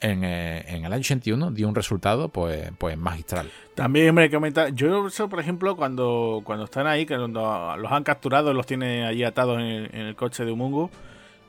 [0.00, 3.50] eh, en, el año 81 dio un resultado pues, pues magistral.
[3.74, 8.52] También me comenta, yo por ejemplo cuando, cuando están ahí, que cuando los han capturado,
[8.52, 10.88] los tiene allí atados en el, coche de Umungu,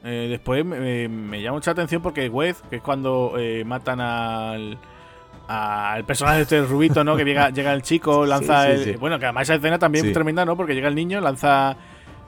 [0.03, 4.79] eh, después me, llama mucha atención porque Wez, que es cuando eh, matan al
[5.49, 7.17] al personaje de este rubito, ¿no?
[7.17, 8.97] Que llega, llega el chico, lanza el...
[8.97, 10.55] Bueno, que además esa escena también es tremenda, ¿no?
[10.55, 11.75] Porque llega el niño, lanza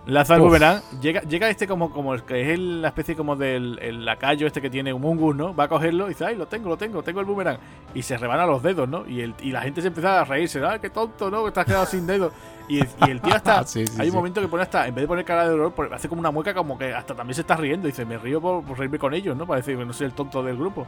[0.07, 3.77] Lanza el boomerang, llega, llega este como, como el que es la especie como del
[3.83, 5.55] el lacayo este que tiene un mungus, ¿no?
[5.55, 7.59] Va a cogerlo y dice, ay, lo tengo, lo tengo, tengo el boomerang.
[7.93, 9.07] Y se rebana los dedos, ¿no?
[9.07, 11.43] Y, el, y la gente se empieza a reírse, ay, qué tonto, ¿no?
[11.43, 12.33] Que estás quedado sin dedos.
[12.67, 13.63] Y, el tío hasta,
[13.99, 16.19] hay un momento que pone hasta, en vez de poner cara de dolor, hace como
[16.19, 17.87] una mueca como que hasta también se está riendo.
[17.87, 19.45] Y dice, me río por, reírme con ellos, ¿no?
[19.45, 20.87] Para decir que no soy el tonto del grupo.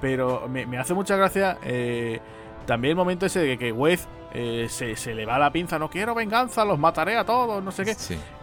[0.00, 2.20] Pero me, me hace mucha gracia eh,
[2.66, 6.14] también el momento ese de que Wez eh, se, le va la pinza, no quiero
[6.14, 7.96] venganza, los mataré a todos, no sé qué.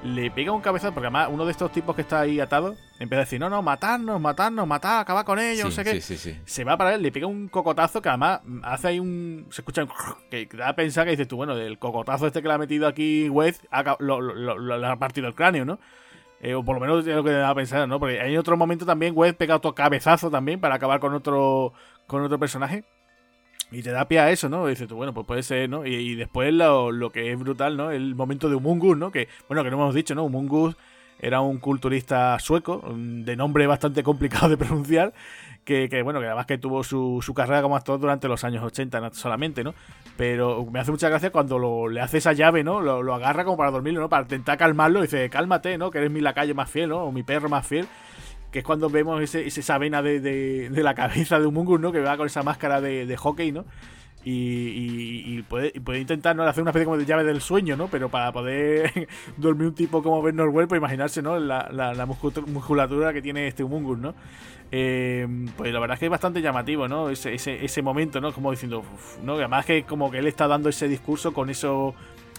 [0.04, 3.22] Le pega un cabezazo, porque además uno de estos tipos que está ahí atado empieza
[3.22, 6.02] a decir, no, no, matarnos, matarnos, matar, acabar con ellos, no sé qué.
[6.02, 9.46] Se va para él, le pega un cocotazo que además hace ahí un.
[9.52, 9.90] Se escucha un.
[10.32, 12.88] que da a pensar que dices tú, bueno, del cocotazo este que le ha metido
[12.88, 13.62] aquí Wez,
[14.00, 15.80] lo, lo, ha partido el cráneo, ¿no?
[16.44, 18.02] Eh, o por lo menos es lo que da a pensar, ¿no?
[18.02, 21.72] Porque hay otro momento también, Wez pega otro cabezazo también para acabar con otro,
[22.06, 22.84] con otro personaje.
[23.72, 24.68] Y te da pie a eso, ¿no?
[24.68, 25.86] Y dices tú, bueno, pues puede ser, ¿no?
[25.86, 27.92] Y, después lo, lo, que es brutal, ¿no?
[27.92, 29.10] El momento de Humungus, ¿no?
[29.10, 30.26] Que, bueno, que no hemos dicho, ¿no?
[30.26, 30.76] Humungus
[31.18, 35.14] era un culturista sueco, de nombre bastante complicado de pronunciar,
[35.64, 39.12] que, bueno, que además que tuvo su, su, carrera como actor durante los años 80
[39.14, 39.74] solamente, ¿no?
[40.18, 42.82] Pero me hace mucha gracia cuando lo, le hace esa llave, ¿no?
[42.82, 44.10] Lo, lo, agarra como para dormirlo, ¿no?
[44.10, 45.92] Para intentar calmarlo y dice, cálmate, ¿no?
[45.92, 47.04] Que eres mi lacayo más fiel, ¿no?
[47.04, 47.88] O mi perro más fiel
[48.52, 51.92] que es cuando vemos ese, esa vena de, de, la cabeza de un mungus, ¿no?
[51.92, 53.66] Que va con esa máscara de hockey, ¿no?
[54.26, 56.44] Y, puede, intentar ¿no?
[56.44, 57.88] hacer una especie como de llave del sueño, ¿no?
[57.88, 61.40] Pero para poder dormir un tipo como Ben Norwell, pues imaginarse, ¿no?
[61.40, 64.16] La, la, musculatura que tiene este Humungus, ¿no?
[64.72, 67.10] Eh, pues la verdad es que es bastante llamativo, ¿no?
[67.10, 68.32] Ese, ese, momento, ¿no?
[68.32, 68.84] Como diciendo,
[69.24, 69.36] ¿no?
[69.36, 71.94] además que como que él está dando ese discurso con eso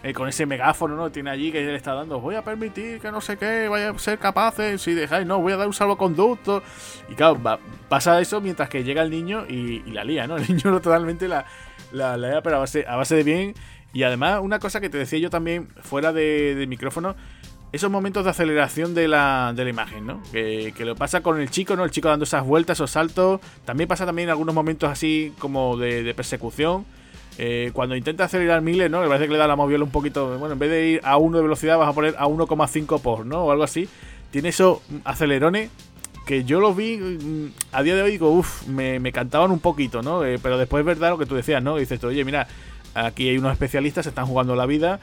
[0.05, 1.11] eh, con ese megáfono, ¿no?
[1.11, 3.99] Tiene allí que él está dando, voy a permitir que no sé qué, vaya a
[3.99, 6.63] ser capaces, si dejáis, no, voy a dar un salvoconducto.
[7.09, 7.41] Y claro,
[7.89, 10.37] pasa eso mientras que llega el niño y, la lía, ¿no?
[10.37, 11.47] El niño totalmente la,
[11.95, 13.55] la, lía, pero a base, a base de bien.
[13.93, 17.15] Y además, una cosa que te decía yo también fuera de, micrófono,
[17.73, 20.23] esos momentos de aceleración de la, de la imagen, ¿no?
[20.33, 21.85] Que, que, lo pasa con el chico, ¿no?
[21.85, 23.41] El chico dando esas vueltas, esos saltos.
[23.65, 26.85] También pasa también algunos momentos así como de, persecución.
[27.37, 29.01] Eh, cuando intenta acelerar Miller, ¿no?
[29.01, 30.39] Me parece que le da la moviola un poquito.
[30.39, 33.27] Bueno, en vez de ir a 1 de velocidad, vas a poner a 1,5 por,
[33.27, 33.45] ¿no?
[33.45, 33.89] O algo así.
[34.31, 35.71] Tiene esos acelerones
[36.25, 40.03] que yo los vi mm, a día de hoy, digo, uff, me, cantaban un poquito,
[40.03, 40.25] ¿no?
[40.25, 41.77] Eh, pero después es verdad lo que tú decías, ¿no?
[41.77, 42.47] Dices, oye, mira,
[42.95, 45.01] aquí hay unos especialistas, se están jugando la vida.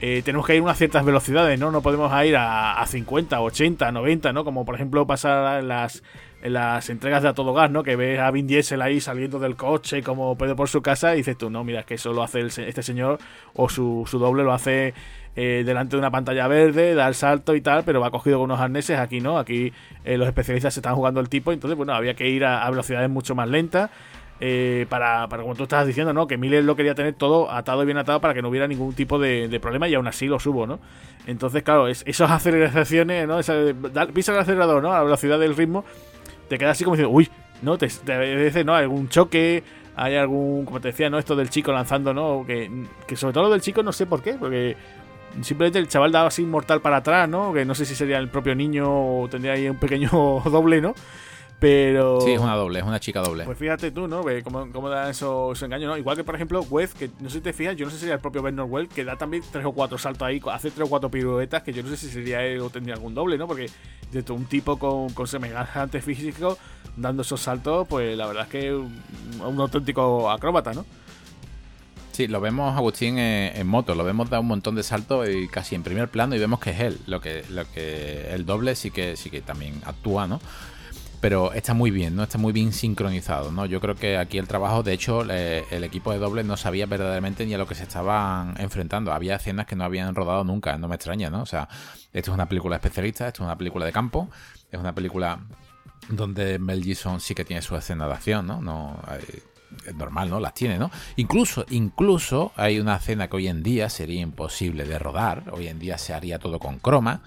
[0.00, 1.70] Eh, tenemos que ir a unas ciertas velocidades, ¿no?
[1.70, 4.44] No podemos ir a, a 50, 80, 90, ¿no?
[4.44, 6.02] Como por ejemplo pasa en las
[6.42, 7.84] en las entregas de A Todo Gas, ¿no?
[7.84, 11.18] Que ves a Vin Diesel ahí saliendo del coche como pedo por su casa y
[11.18, 13.18] dices tú, no, mira, es que eso lo hace este señor
[13.54, 14.92] o su, doble lo hace
[15.36, 18.46] eh, delante de una pantalla verde, da el salto y tal, pero va cogido con
[18.46, 19.72] unos arneses, aquí no, aquí
[20.04, 23.08] eh, los especialistas se están jugando el tipo, entonces, bueno, había que ir a, velocidades
[23.08, 23.90] mucho más lentas.
[24.44, 26.26] Eh, para, para, como tú estabas diciendo, ¿no?
[26.26, 28.92] Que Miller lo quería tener todo atado y bien atado para que no hubiera ningún
[28.92, 30.80] tipo de, problema y aún así lo subo, ¿no?
[31.28, 33.38] Entonces, claro, es, esas aceleraciones, ¿no?
[33.38, 33.54] Esa,
[34.12, 34.92] pisa el acelerador, ¿no?
[34.92, 35.84] A la velocidad del ritmo
[36.48, 37.28] te quedas así como diciendo, uy,
[37.62, 38.74] no, te, te ¿no?
[38.74, 39.62] Algún choque,
[39.96, 41.18] hay algún, como te decía, ¿no?
[41.18, 42.44] Esto del chico lanzando, ¿no?
[42.46, 42.70] Que,
[43.06, 44.76] que sobre todo lo del chico no sé por qué, porque
[45.40, 47.52] simplemente el chaval daba así mortal para atrás, ¿no?
[47.52, 50.10] Que no sé si sería el propio niño o tendría ahí un pequeño
[50.44, 50.94] doble, ¿no?
[51.62, 52.20] Pero.
[52.22, 53.44] Sí, es una doble, es una chica doble.
[53.44, 54.24] Pues fíjate tú, ¿no?
[54.42, 55.96] Cómo, cómo da esos, engaños, ¿no?
[55.96, 58.00] Igual que, por ejemplo, Wez, que no sé si te fijas, yo no sé si
[58.00, 60.88] sería el propio Bernard Well, que da también tres o cuatro saltos ahí, hace tres
[60.88, 63.46] o cuatro piruetas, que yo no sé si sería él o tendría algún doble, ¿no?
[63.46, 63.70] Porque
[64.10, 66.58] de un tipo con, con semejante físico
[66.96, 69.00] dando esos saltos, pues la verdad es que un,
[69.40, 70.84] un auténtico acróbata, ¿no?
[72.10, 75.76] Sí, lo vemos Agustín en, moto, lo vemos dar un montón de saltos y casi
[75.76, 78.90] en primer plano y vemos que es él, lo que, lo que el doble sí
[78.90, 80.40] que sí que también actúa, ¿no?
[81.22, 82.24] Pero está muy bien, ¿no?
[82.24, 83.64] Está muy bien sincronizado, ¿no?
[83.64, 87.46] Yo creo que aquí el trabajo, de hecho, el equipo de doble no sabía verdaderamente
[87.46, 89.12] ni a lo que se estaban enfrentando.
[89.12, 91.42] Había escenas que no habían rodado nunca, no me extraña, ¿no?
[91.42, 91.68] O sea,
[92.12, 94.30] esto es una película especialista, esto es una película de campo,
[94.68, 95.38] es una película
[96.08, 98.60] donde Mel Gibson sí que tiene su escena de acción, ¿no?
[98.60, 99.00] no
[99.86, 100.40] es normal, ¿no?
[100.40, 100.90] Las tiene, ¿no?
[101.14, 105.78] Incluso, incluso hay una escena que hoy en día sería imposible de rodar, hoy en
[105.78, 107.22] día se haría todo con croma,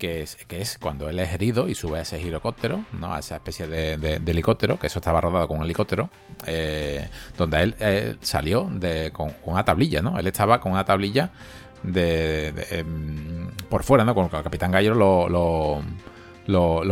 [0.00, 3.14] que es, que es cuando él es herido y sube a ese helicóptero, ¿no?
[3.14, 6.10] A esa especie de, helicóptero, que eso estaba rodado con un helicóptero,
[6.46, 10.18] eh, donde él, salió de, con, una tablilla, ¿no?
[10.18, 11.30] Él estaba con una tablilla
[11.82, 14.14] de, em, por fuera, ¿no?
[14.14, 15.82] Con el capitán Gallo lo lo,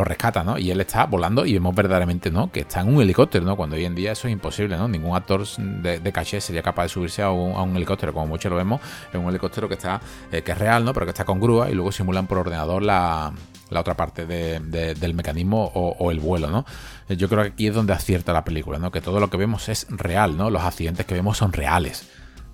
[0.05, 0.59] rescata, ¿no?
[0.59, 2.51] Y él está volando y vemos verdaderamente, ¿no?
[2.51, 3.57] Que está en un helicóptero, ¿no?
[3.57, 4.89] Cuando hoy en día eso es imposible, ¿no?
[4.89, 8.81] Ningún actor de, caché sería capaz de subirse a un, helicóptero, como mucho lo vemos,
[9.13, 10.01] en un helicóptero que está,
[10.33, 10.93] eh, que es real, ¿no?
[10.93, 13.33] Pero que está con grúa y luego simulan por ordenador la,
[13.71, 16.65] otra parte del mecanismo o, el vuelo, ¿no?
[17.09, 18.91] Eh, yo creo que aquí es donde acierta la película, ¿no?
[18.91, 20.51] Que todo lo que vemos es real, ¿no?
[20.51, 22.09] Los accidentes que vemos son reales.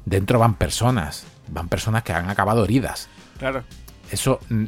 [0.05, 3.09] Dentro van personas, van personas que han acabado heridas.
[3.39, 3.65] Claro.
[4.15, 4.67] Eso, mm,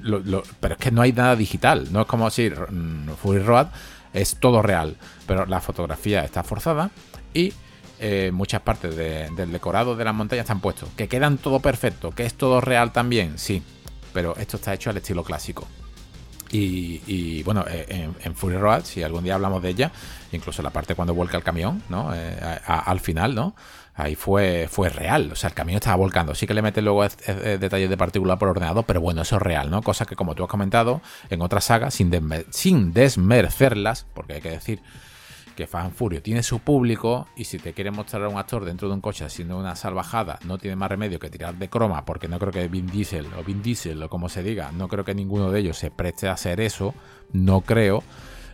[0.59, 1.87] pero es que no hay nada digital.
[1.93, 3.69] No es como si mm, Fury Road
[4.13, 6.91] es todo real, pero la fotografía está forzada
[7.33, 7.53] y
[8.01, 10.89] eh, muchas partes del decorado de las montañas están puestos.
[10.97, 13.63] Que quedan todo perfecto, que es todo real también, sí,
[14.13, 15.69] pero esto está hecho al estilo clásico.
[16.51, 19.93] Y, bueno, eh, en, Fury Road, si algún día hablamos de ella,
[20.33, 22.15] incluso la parte cuando vuelca el camión, ¿no?
[22.15, 22.37] Eh,
[22.67, 23.55] al final, ¿no?
[23.97, 25.33] Ahí fue, fue real.
[25.33, 26.35] O sea, el camión estaba volcando.
[26.35, 29.71] Sí que le meten luego detalles de partícula por ordenador, pero bueno, eso es real,
[29.71, 29.83] ¿no?
[29.83, 31.01] Cosa que, como tú has comentado,
[31.31, 32.13] en otras sagas, sin,
[32.51, 34.81] sin desmerecerlas, porque hay que decir
[35.57, 38.89] que Fan Furio tiene su público y si te quiere mostrar a un actor dentro
[38.89, 42.29] de un coche haciendo una salvajada, no tiene más remedio que tirar de croma, porque
[42.29, 45.15] no creo que Vin Diesel o Vin Diesel o como se diga, no creo que
[45.15, 46.95] ninguno de ellos se preste a hacer eso,
[47.33, 48.05] no creo.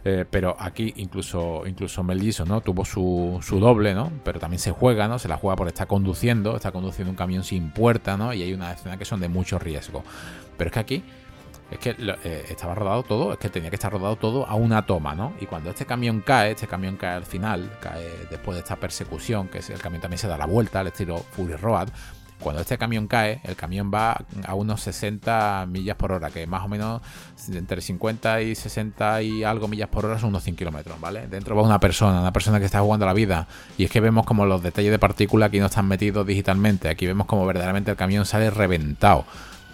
[0.05, 2.61] Eh, pero aquí incluso, incluso Mel Gibson, ¿no?
[2.61, 4.11] Tuvo su, su, doble, ¿no?
[4.25, 5.19] Pero también se juega, ¿no?
[5.19, 8.33] Se la juega por estar conduciendo, está conduciendo un camión sin puerta, ¿no?
[8.33, 10.03] Y hay una escena que son de mucho riesgo.
[10.57, 11.05] Pero es que aquí
[11.73, 14.85] es que eh, estaba rodado todo, es que tenía que estar rodado todo a una
[14.85, 15.33] toma, ¿no?
[15.41, 19.49] Y cuando este camión cae, este camión cae al final, cae después de esta persecución,
[19.49, 21.89] que es, el camión también se da la vuelta al estilo Fury Road,
[22.43, 26.65] cuando este camión cae, el camión va a unos 60 millas por hora, que más
[26.65, 27.03] o menos
[27.53, 31.27] entre 50 y 60 y algo millas por hora son unos 100 kilómetros, ¿vale?
[31.27, 33.47] Dentro va una persona, una persona que está jugando la vida.
[33.79, 36.89] Y es que vemos como los detalles de partícula aquí no están metidos digitalmente.
[36.89, 39.25] Aquí vemos como verdaderamente el camión sale reventado.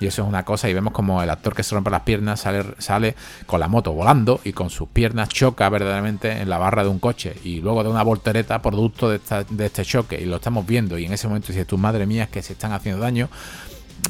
[0.00, 2.40] Y eso es una cosa, y vemos como el actor que se rompe las piernas
[2.40, 3.16] sale, sale
[3.46, 6.98] con la moto volando y con sus piernas choca verdaderamente en la barra de un
[6.98, 9.20] coche y luego de una voltereta producto de,
[9.58, 12.28] este choque y lo estamos viendo y en ese momento dices, tu madre mía, es
[12.28, 13.28] que se están haciendo daño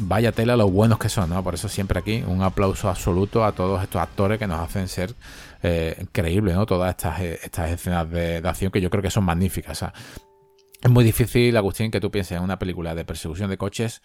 [0.00, 1.42] vaya tela lo buenos que son, ¿no?
[1.42, 5.14] Por eso siempre aquí un aplauso absoluto a todos estos actores que nos hacen ser
[5.62, 6.66] eh, creíbles, ¿no?
[6.66, 9.84] Todas estas, eh, estas escenas de, acción que yo creo que son magníficas.
[10.80, 14.02] Es muy difícil, Agustín, que tú pienses en una película de persecución de coches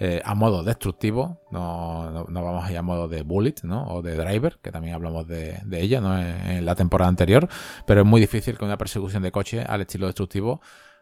[0.00, 3.86] eh, a modo destructivo, no, no, vamos a ir a modo de bullet, ¿no?
[3.86, 6.18] O de driver, que también hablamos de, ella, ¿no?
[6.18, 7.48] En, la temporada anterior,
[7.86, 10.60] pero es muy difícil que una persecución de coche al estilo destructivo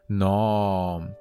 [0.09, 1.17] no,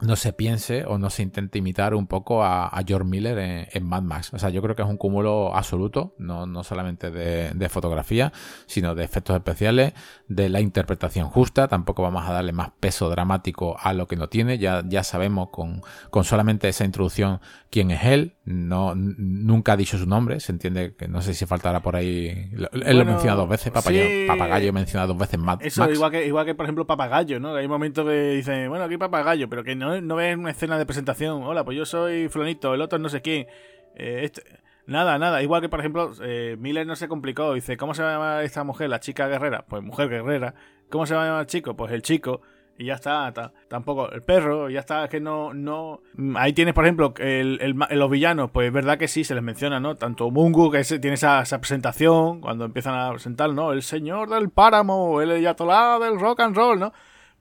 [0.00, 4.02] no se piense o no se intente imitar un poco a, George Miller en, Mad
[4.02, 4.32] Max.
[4.34, 8.32] O sea, yo creo que es un cúmulo absoluto, no, no solamente de, fotografía,
[8.66, 9.94] sino de efectos especiales,
[10.28, 11.68] de la interpretación justa.
[11.68, 14.58] Tampoco vamos a darle más peso dramático a lo que no tiene.
[14.58, 17.40] Ya, ya sabemos con, con solamente esa introducción
[17.70, 18.34] quién es él.
[18.44, 20.38] No, nunca ha dicho su nombre.
[20.40, 22.50] Se entiende que no sé si faltará por ahí.
[22.84, 26.46] Él lo menciona dos veces, Papagayo, Papagayo menciona dos veces Mad Eso, igual que, igual
[26.46, 27.54] que por ejemplo Papagayo, ¿no?
[27.54, 30.86] Hay momentos que dicen, bueno, aquí Papagayo, pero que no no, ves una escena de
[30.86, 31.42] presentación.
[31.42, 33.46] Hola, pues yo soy Flonito, el otro no sé quién.
[33.94, 34.42] Eh, este,
[34.86, 35.42] nada, nada.
[35.42, 37.54] Igual que, por ejemplo, eh, Miller no se complicó.
[37.54, 38.90] Dice, ¿cómo se va a llamar esta mujer?
[38.90, 39.64] La chica guerrera.
[39.66, 40.54] Pues mujer guerrera.
[40.90, 41.76] ¿Cómo se va a llamar el chico?
[41.76, 42.42] Pues el chico.
[42.76, 43.32] Y ya está,
[43.68, 46.00] tampoco el perro, ya está, que no, no...
[46.34, 49.78] Ahí tienes, por ejemplo, el, los villanos, pues es verdad que sí, se les menciona,
[49.78, 49.94] ¿no?
[49.94, 53.70] Tanto Mungu, que tiene esa, esa, presentación, cuando empiezan a presentar, ¿no?
[53.70, 56.92] El señor del páramo, el yatolá del rock and roll, ¿no?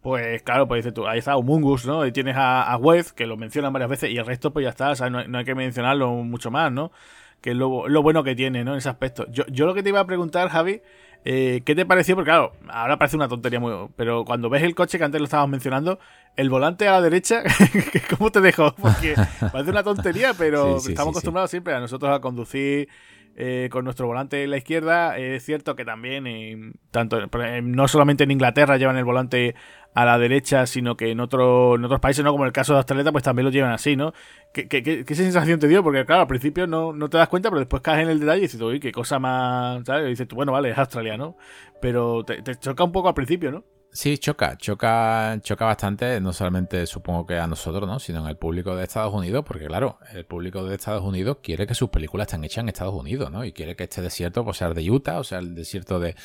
[0.03, 2.05] Pues claro, pues dices tú, ahí está Humungus, ¿no?
[2.05, 2.79] Y tienes a, a
[3.15, 5.45] que lo mencionan varias veces, y el resto, pues ya está, o sea, no, hay
[5.45, 6.91] que mencionarlo mucho más, ¿no?
[7.39, 8.73] Que es lo, lo, bueno que tiene, ¿no?
[8.73, 9.25] En ese aspecto.
[9.31, 10.81] Yo, yo lo que te iba a preguntar, Javi,
[11.23, 12.15] eh, ¿qué te pareció?
[12.15, 13.71] Porque claro, ahora parece una tontería muy...
[13.95, 15.99] Pero cuando ves el coche, que antes lo estábamos mencionando,
[16.35, 17.41] el volante a la derecha,
[18.17, 18.75] ¿cómo te dejó?
[18.75, 22.89] Porque parece una tontería, pero estamos acostumbrados siempre a nosotros a conducir
[23.35, 25.17] eh, con nuestro volante en la izquierda.
[25.17, 27.19] Es cierto que también, tanto
[27.63, 29.55] no solamente en Inglaterra llevan el volante
[29.93, 32.31] a la derecha, sino que en, otro, en otros países, ¿no?
[32.31, 34.13] Como el caso de Australia, pues también lo llevan así, ¿no?
[34.51, 35.83] ¿Qué, qué, qué, sensación te dio?
[35.83, 38.39] Porque, claro, al principio no, no, te das cuenta, pero después caes en el detalle
[38.39, 40.07] y dices, uy, qué cosa más, ¿sabes?
[40.07, 41.37] Y dices bueno, vale, es australiano.
[41.81, 43.63] Pero te, choca un poco al principio, ¿no?
[43.95, 47.99] Sí, choca, choca, choca bastante, no solamente supongo que a nosotros, ¿no?
[47.99, 51.67] Sino en el público de Estados Unidos, porque claro, el público de Estados Unidos quiere
[51.67, 53.45] que sus películas estén hechas en Estados Unidos, ¿no?
[53.45, 56.15] Y quiere que este desierto pues, sea el de Utah, o sea, el desierto de,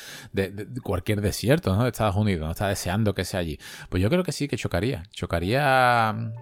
[0.81, 1.83] cualquier desierto, ¿no?
[1.83, 2.51] De Estados Unidos, ¿no?
[2.51, 3.59] Está deseando que sea allí.
[3.89, 5.03] Pues yo creo que sí, que chocaría.
[5.11, 6.33] Chocaría.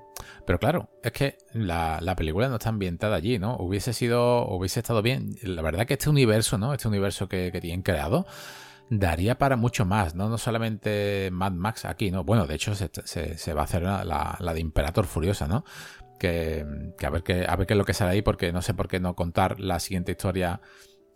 [0.45, 3.57] Pero claro, es que la, película no está ambientada allí, ¿no?
[3.57, 5.35] Hubiese sido, hubiese estado bien.
[5.43, 6.73] La verdad que este universo, ¿no?
[6.73, 8.25] Este universo que, que tienen creado
[8.89, 10.29] daría para mucho más, ¿no?
[10.29, 12.23] No solamente Mad Max aquí, ¿no?
[12.23, 12.89] Bueno, de hecho se,
[13.37, 15.65] se, va a hacer la, la, de Imperator Furiosa, ¿no?
[16.19, 16.65] Que,
[17.03, 18.87] a, ver qué, a ver qué es lo que sale ahí, porque no sé por
[18.87, 20.61] qué no contar la siguiente historia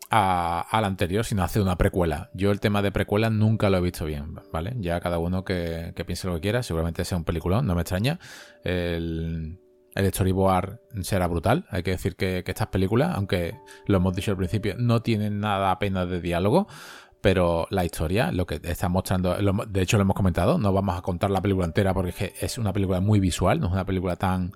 [0.10, 2.30] a, la anterior, sino hacer una precuela.
[2.34, 4.73] Yo el tema de precuela nunca lo he visto bien, ¿vale?
[4.77, 8.19] Ya cada uno que, piense lo que quiera, seguramente sea un peliculón, no me extraña.
[8.64, 9.60] El,
[9.95, 11.65] el storyboard será brutal.
[11.69, 13.57] Hay que decir que, que, estas películas, aunque
[13.88, 16.68] lo hemos dicho al principio, no tienen nada apenas de diálogo
[17.22, 19.35] pero la historia, lo que está mostrando,
[19.68, 22.73] de hecho lo hemos comentado, no vamos a contar la película entera porque es una
[22.73, 24.52] película muy visual, no es una película tan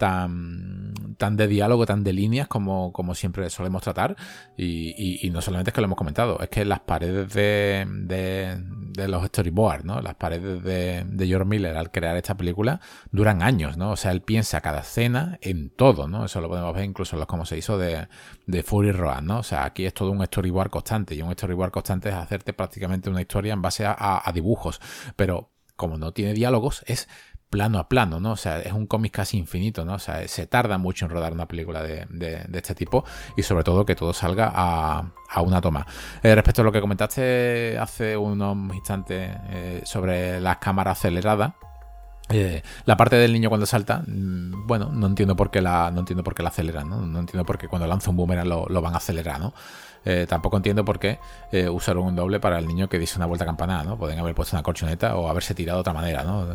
[0.00, 4.16] tan, tan de diálogo, tan de líneas como, como siempre solemos tratar.
[4.56, 9.26] Y, no solamente es que lo hemos comentado, es que las paredes de, de, los
[9.26, 10.00] storyboards, ¿no?
[10.00, 12.80] las paredes de, de, George Miller al crear esta película
[13.12, 13.90] duran años, ¿no?
[13.90, 16.24] O sea, él piensa cada escena en todo, ¿no?
[16.24, 18.08] Eso lo podemos ver incluso en los como se hizo de,
[18.46, 19.40] de Fury Road, ¿no?
[19.40, 23.10] O sea, aquí es todo un storyboard constante y un storyboard constante es hacerte prácticamente
[23.10, 24.80] una historia en base a dibujos,
[25.14, 25.50] pero
[25.80, 27.08] como no tiene diálogos, es
[27.50, 28.32] plano a plano, ¿no?
[28.32, 29.94] O sea, es un cómic casi infinito, ¿no?
[29.94, 32.06] O sea, se tarda mucho en rodar una película de,
[32.52, 33.04] este tipo
[33.36, 35.86] y sobre todo que todo salga a, una toma.
[36.22, 41.52] Eh, respecto a lo que comentaste hace unos instantes eh, sobre las cámaras aceleradas,
[42.28, 46.00] eh, la parte del niño cuando salta, mm, bueno, no entiendo por qué la, no
[46.00, 47.04] entiendo por qué la aceleran, ¿no?
[47.04, 49.52] No entiendo por qué cuando lanza un boomerang lo, lo van a acelerar, ¿no?
[50.04, 51.18] Eh, tampoco entiendo por qué
[51.52, 53.98] eh, usaron un doble para el niño que dice una vuelta campanada, ¿no?
[53.98, 56.46] Pueden haber puesto una colchoneta o haberse tirado de otra manera, ¿no?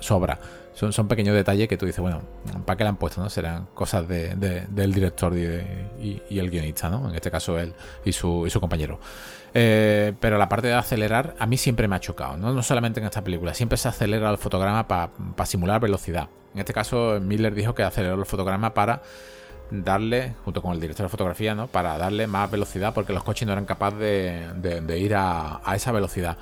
[0.00, 0.38] Sobra.
[0.72, 2.22] Son, son pequeños detalles que tú dices, bueno,
[2.64, 3.20] ¿para qué la han puesto?
[3.20, 7.08] no Serán cosas del director y, el guionista, ¿no?
[7.08, 7.74] En este caso él
[8.04, 9.00] y su, y su compañero.
[9.54, 12.52] Eh, pero la parte de acelerar a mí siempre me ha chocado, ¿no?
[12.52, 15.10] No solamente en esta película, siempre se acelera el fotograma para
[15.46, 16.28] simular velocidad.
[16.54, 19.02] En este caso, Miller dijo que aceleró el fotograma para
[19.70, 21.66] darle, junto con el director de fotografía, ¿no?
[21.66, 26.36] Para darle más velocidad porque los coches no eran capaces de, ir a, esa velocidad.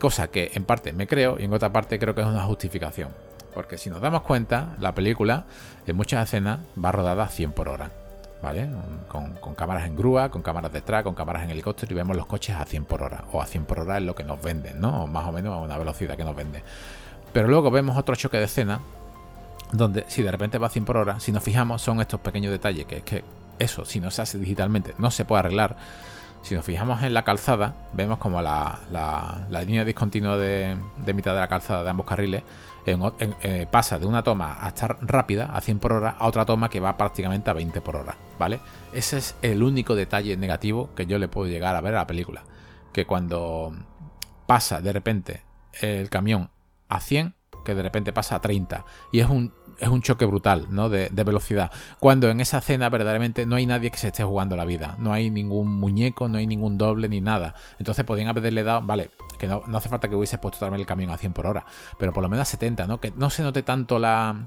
[0.00, 3.10] Cosa que en parte me creo y en otra parte creo que es una justificación.
[3.54, 5.46] Porque si nos damos cuenta, la película
[5.86, 7.90] en muchas escenas va rodada a 100 por hora.
[8.42, 8.68] ¿Vale?
[9.08, 12.54] Con, cámaras en grúa, con cámaras detrás, con cámaras en helicóptero y vemos los coches
[12.54, 13.24] a 100 por hora.
[13.32, 15.04] O a 100 por hora es lo que nos venden, ¿no?
[15.04, 16.62] O más o menos a una velocidad que nos venden.
[17.32, 18.80] Pero luego vemos otro choque de escena
[19.72, 22.52] donde si de repente va a 100 por hora, si nos fijamos son estos pequeños
[22.52, 23.24] detalles, que es que
[23.58, 25.76] eso, si no se hace digitalmente, no se puede arreglar.
[26.42, 31.34] Si nos fijamos en la calzada, vemos como la, la, línea discontinua de, de, mitad
[31.34, 32.44] de la calzada de ambos carriles
[32.86, 36.68] eh, pasa de una toma a estar rápida, a 100 por hora, a otra toma
[36.68, 38.60] que va prácticamente a 20 por hora, ¿vale?
[38.92, 42.06] Ese es el único detalle negativo que yo le puedo llegar a ver a la
[42.06, 42.44] película.
[42.92, 43.74] Que cuando
[44.46, 45.42] pasa de repente
[45.80, 46.50] el camión
[46.88, 47.34] a 100,
[47.66, 48.86] que de repente pasa a 30.
[49.12, 50.88] Y es un, es un choque brutal, ¿no?
[50.88, 51.70] De, velocidad.
[51.98, 54.94] Cuando en esa escena verdaderamente no hay nadie que se esté jugando la vida.
[54.98, 57.54] No hay ningún muñeco, no hay ningún doble ni nada.
[57.78, 61.10] Entonces podrían haberle dado, vale, que no, hace falta que hubiese puesto también el camión
[61.10, 61.66] a 100 por hora,
[61.98, 63.00] pero por lo menos a 70, ¿no?
[63.00, 64.46] Que no se note tanto la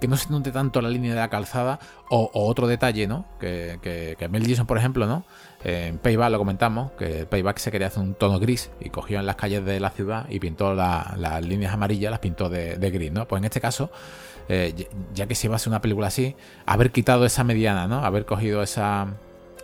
[0.00, 3.26] que no se note tanto la línea de la calzada o, otro detalle, ¿no?
[3.38, 3.78] Que,
[4.18, 5.24] que, Mel Gibson, por ejemplo, ¿no?
[5.62, 9.26] En Payback lo comentamos, que Payback se quería hacer un tono gris y cogió en
[9.26, 13.28] las calles de la ciudad y pintó las líneas amarillas, las pintó de, gris, ¿no?
[13.28, 13.90] Pues en este caso,
[14.48, 16.34] eh, ya que se iba a hacer una película así,
[16.64, 18.04] haber quitado esa mediana, ¿no?
[18.04, 19.08] Haber cogido esa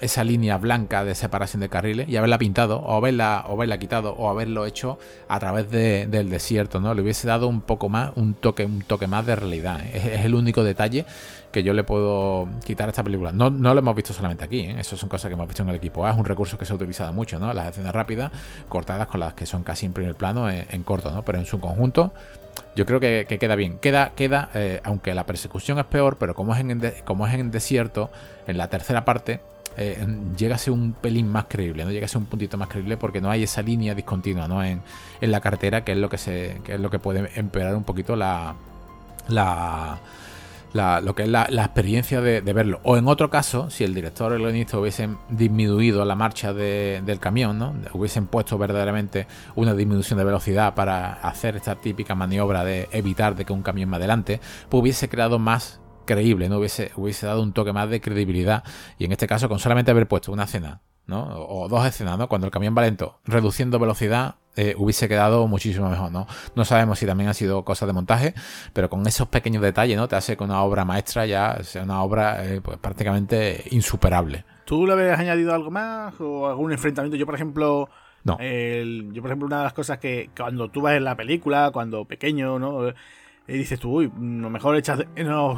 [0.01, 4.13] esa línea blanca de separación de carriles y haberla pintado o haberla, o haberla quitado
[4.15, 4.99] o haberlo hecho
[5.29, 6.95] a través del desierto, ¿no?
[6.95, 9.81] Le hubiese dado un poco más, un toque, un toque más de realidad.
[9.93, 11.07] Es, el único detalle
[11.51, 13.33] que yo le puedo quitar a esta película.
[13.33, 14.77] No, no lo hemos visto solamente aquí, ¿eh?
[14.79, 16.77] eso son cosas que hemos visto en el equipo Es un recurso que se ha
[16.77, 17.53] utilizado mucho, ¿no?
[17.53, 18.33] Las escenas rápidas,
[18.69, 21.23] cortadas con las que son casi en primer plano, en, corto, ¿no?
[21.23, 22.13] Pero en su conjunto
[22.75, 23.79] yo creo que, queda bien.
[23.79, 27.51] Queda, queda eh, aunque la persecución es peor, pero como es, en, como es en
[27.51, 28.11] desierto,
[28.47, 29.41] en la tercera parte,
[29.79, 30.07] eh,
[30.39, 31.91] llega a ser un pelín más creíble, ¿no?
[31.91, 34.65] Llega a ser un puntito más creíble porque no hay esa línea discontinua, ¿no?
[34.65, 34.81] En,
[35.21, 36.61] la cartera, que es lo que se.
[36.67, 38.55] es lo que puede empeorar un poquito la.
[39.29, 39.99] la.
[40.77, 42.81] Lo que es la, experiencia de, verlo.
[42.85, 47.19] O en otro caso, si el director o el guionista hubiesen disminuido la marcha del
[47.19, 47.75] camión, ¿no?
[47.93, 53.45] Hubiesen puesto verdaderamente una disminución de velocidad para hacer esta típica maniobra de evitar de
[53.45, 56.59] que un camión me adelante, pues hubiese creado más creíble, ¿no?
[56.59, 58.65] Hubiese, hubiese dado un toque más de credibilidad.
[58.99, 61.25] Y en este caso, con solamente haber puesto una escena ¿no?
[61.49, 62.29] O dos escenas, ¿no?
[62.29, 66.27] Cuando el camión va lento, reduciendo velocidad, eh, hubiese quedado muchísimo mejor, ¿no?
[66.55, 68.35] No sabemos si también ha sido cosa de montaje,
[68.73, 70.09] pero con esos pequeños detalles, ¿no?
[70.09, 74.45] Te hace que una obra maestra ya sea una obra eh, pues, prácticamente insuperable.
[74.65, 77.17] ¿Tú le habías añadido algo más o algún enfrentamiento?
[77.17, 77.89] Yo, por ejemplo,
[78.25, 78.39] no.
[78.39, 82.05] yo, por ejemplo, una de las cosas que cuando tú vas en la película, cuando
[82.05, 82.89] pequeño, ¿no?
[83.49, 85.05] Y dices tú, uy, lo mejor echas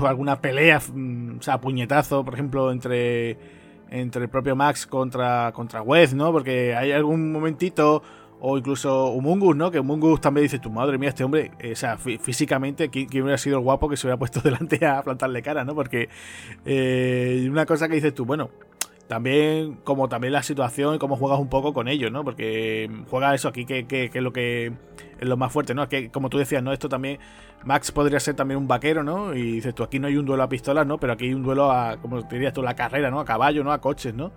[0.06, 3.38] alguna pelea, mm, o sea, puñetazo, por ejemplo, entre,
[3.90, 6.32] entre el propio Max contra, contra Wes, ¿no?
[6.32, 8.02] Porque hay algún momentito,
[8.40, 9.70] o incluso Humungus, ¿no?
[9.70, 13.38] Que Humungus también dice, tu madre mía, este hombre, eh, o sea, físicamente, ¿quién, hubiera
[13.38, 15.74] sido el guapo que se hubiera puesto delante a plantarle cara, ¿no?
[15.74, 16.08] Porque
[16.64, 18.50] eh, una cosa que dices tú, bueno,
[19.08, 22.24] también, como también la situación y cómo juegas un poco con ellos, ¿no?
[22.24, 24.72] Porque juega eso aquí, que, que, es lo que
[25.18, 25.88] es lo más fuerte, ¿no?
[25.88, 26.72] Que como tú decías, ¿no?
[26.72, 27.18] Esto también,
[27.64, 29.34] Max podría ser también un vaquero, ¿no?
[29.34, 30.98] Y dices tú, aquí no hay un duelo a pistolas, ¿no?
[30.98, 33.18] Pero aquí hay un duelo a, como dirías tú, la carrera, ¿no?
[33.18, 33.72] A caballo, ¿no?
[33.72, 34.30] A coches, ¿no?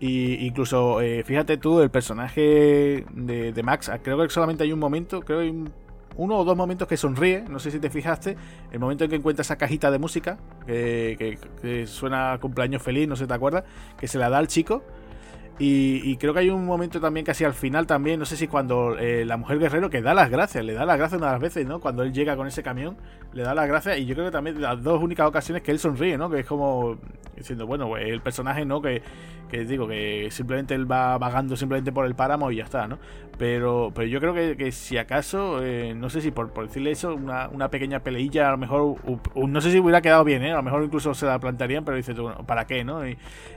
[0.00, 4.78] Y incluso, eh, fíjate tú, el personaje de, de, Max, creo que solamente hay un
[4.78, 5.72] momento, creo que hay un
[6.18, 8.36] uno o dos momentos que sonríe, no sé si te fijaste,
[8.70, 10.36] el momento en que encuentra esa cajita de música,
[10.66, 11.38] que,
[11.86, 13.64] suena cumpleaños feliz, no sé si te acuerdas,
[13.98, 14.82] que se la da al chico.
[15.60, 18.96] Y, creo que hay un momento también casi al final también, no sé si cuando
[18.96, 21.40] eh, la mujer guerrero que da las gracias, le da las gracias una de las
[21.40, 21.80] veces, ¿no?
[21.80, 22.96] Cuando él llega con ese camión,
[23.32, 25.80] le da las gracias y yo creo que también las dos únicas ocasiones que él
[25.80, 26.30] sonríe, ¿no?
[26.30, 26.98] Que es como
[27.36, 28.80] diciendo, bueno, pues el personaje, ¿no?
[28.80, 29.02] Que,
[29.48, 32.98] que digo, que simplemente él va vagando simplemente por el páramo y ya está, ¿no?
[33.38, 37.70] Pero, pero yo creo que, si acaso, eh, no sé si por, decirle eso, una,
[37.70, 38.96] pequeña peleilla, a lo mejor,
[39.36, 40.52] no sé si hubiera quedado bien, ¿eh?
[40.52, 43.02] A lo mejor incluso se la plantearían, pero dices tú, ¿para qué, no?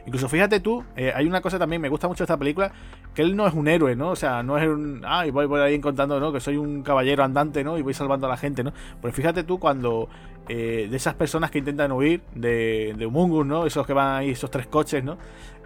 [0.06, 2.72] incluso fíjate tú, eh, hay una cosa también, me gusta mucho esta película,
[3.14, 4.10] que él no es un héroe, ¿no?
[4.10, 6.34] O sea, no es un, ay, voy por ahí contando, ¿no?
[6.34, 7.78] Que soy un caballero andante, ¿no?
[7.78, 8.74] Y voy salvando a la gente, ¿no?
[9.02, 10.10] Pues fíjate tú cuando
[10.50, 13.66] eh, de esas personas que intentan huir de, de Humungus, ¿no?
[13.66, 15.18] Esos que van ahí, esos tres coches, ¿no?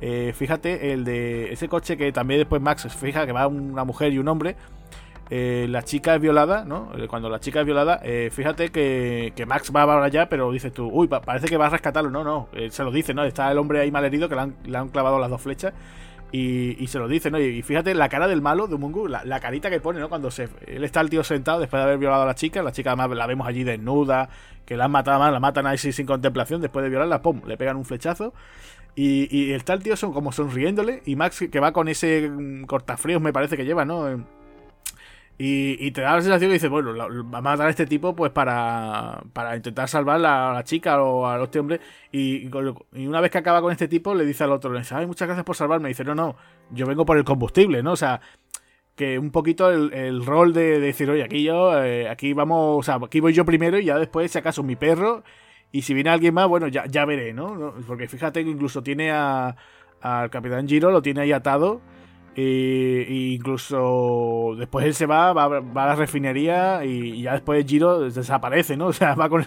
[0.02, 4.14] Eh, fíjate, el de ese coche que también después Max fija que va una mujer
[4.14, 4.56] y un hombre.
[5.32, 6.92] Eh, la chica es violada, ¿no?
[6.96, 10.88] Eh, cuando la chica es violada, fíjate que, Max va para allá, pero dices tú,
[10.92, 12.12] uy, parece que va a rescatarlo.
[12.12, 13.24] No, no, se lo dice, ¿no?
[13.24, 15.74] Está el hombre ahí mal herido que le han, clavado las dos flechas.
[16.38, 17.40] Y, se lo dice, ¿no?
[17.40, 20.10] Y, fíjate la cara del malo de Mungu, la, la, carita que pone, ¿no?
[20.10, 22.74] Cuando se, él está el tío sentado después de haber violado a la chica, la
[22.74, 24.28] chica además la vemos allí desnuda,
[24.66, 27.42] que la han matado, la matan ahí sin contemplación, después de violarla, ¡pum!
[27.48, 28.34] Le pegan un flechazo.
[28.96, 31.04] Y, y está el tío son como sonriéndole.
[31.06, 34.26] Y Max, que va con ese mm, cortafríos, me parece que lleva, ¿no?
[35.38, 38.32] Y, te da la sensación que dice, bueno, va a matar a este tipo pues
[38.32, 41.82] para, para intentar salvar a la chica o a este hombre.
[42.12, 42.48] Y,
[42.94, 45.06] y, una vez que acaba con este tipo, le dice al otro, le dice, ay,
[45.06, 45.90] muchas gracias por salvarme.
[45.90, 46.38] Y dice, no, no,
[46.72, 47.92] yo vengo por el combustible, ¿no?
[47.92, 48.22] O sea,
[48.96, 53.00] que un poquito el, rol de, decir, oye, aquí yo, eh, aquí vamos, o sea,
[53.06, 55.24] aquí voy yo primero y ya después, si acaso, mi perro
[55.72, 57.74] y si viene alguien más, bueno, ya, ya veré, ¿no?
[57.86, 59.58] Porque fíjate que incluso tiene a,
[60.00, 61.82] al Capitán Giro, lo tiene ahí atado.
[62.38, 68.76] E, incluso después él se va, va, a la refinería y, ya después Giro desaparece,
[68.76, 68.88] ¿no?
[68.96, 69.44] O sea, va, con,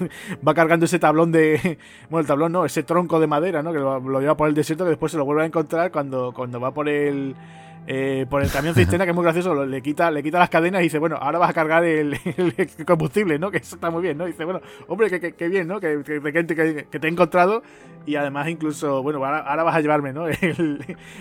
[0.46, 1.78] va cargando ese tablón de.
[2.10, 3.72] Bueno, el tablón no, ese tronco de madera, ¿no?
[3.72, 6.60] Que lo, lleva por el desierto, que después se lo vuelve a encontrar cuando, cuando
[6.60, 7.34] va por el
[7.90, 10.82] eh, por el camión cisterna, que es muy gracioso, le quita, le quita las cadenas
[10.82, 12.18] y dice, bueno, ahora vas a cargar el,
[12.86, 13.50] combustible, ¿no?
[13.50, 14.26] Que eso está muy bien, ¿no?
[14.26, 15.80] dice, bueno, hombre, que, bien, ¿no?
[15.80, 16.20] Que, que,
[16.98, 17.62] te he encontrado
[18.04, 20.26] y además incluso, bueno, ahora, vas a llevarme, ¿no?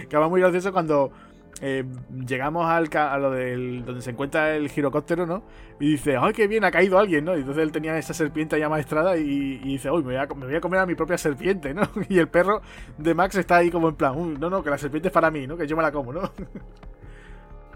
[0.09, 1.13] Que va muy gracioso cuando
[1.61, 1.83] eh,
[2.27, 5.43] llegamos al a lo del donde se encuentra el girocóptero, ¿no?
[5.79, 6.63] Y dice, ¡ay, qué bien!
[6.63, 7.35] Ha caído alguien, ¿no?
[7.35, 10.79] Y entonces él tenía esa serpiente ya maestrada y, dice, uy, me voy, a, comer
[10.79, 11.89] a mi propia serpiente, ¿no?
[12.09, 12.61] Y el perro
[12.97, 15.31] de Max está ahí como en plan, uy, no, no, que la serpiente es para
[15.31, 15.57] mí, ¿no?
[15.57, 16.31] Que yo me la como, ¿no?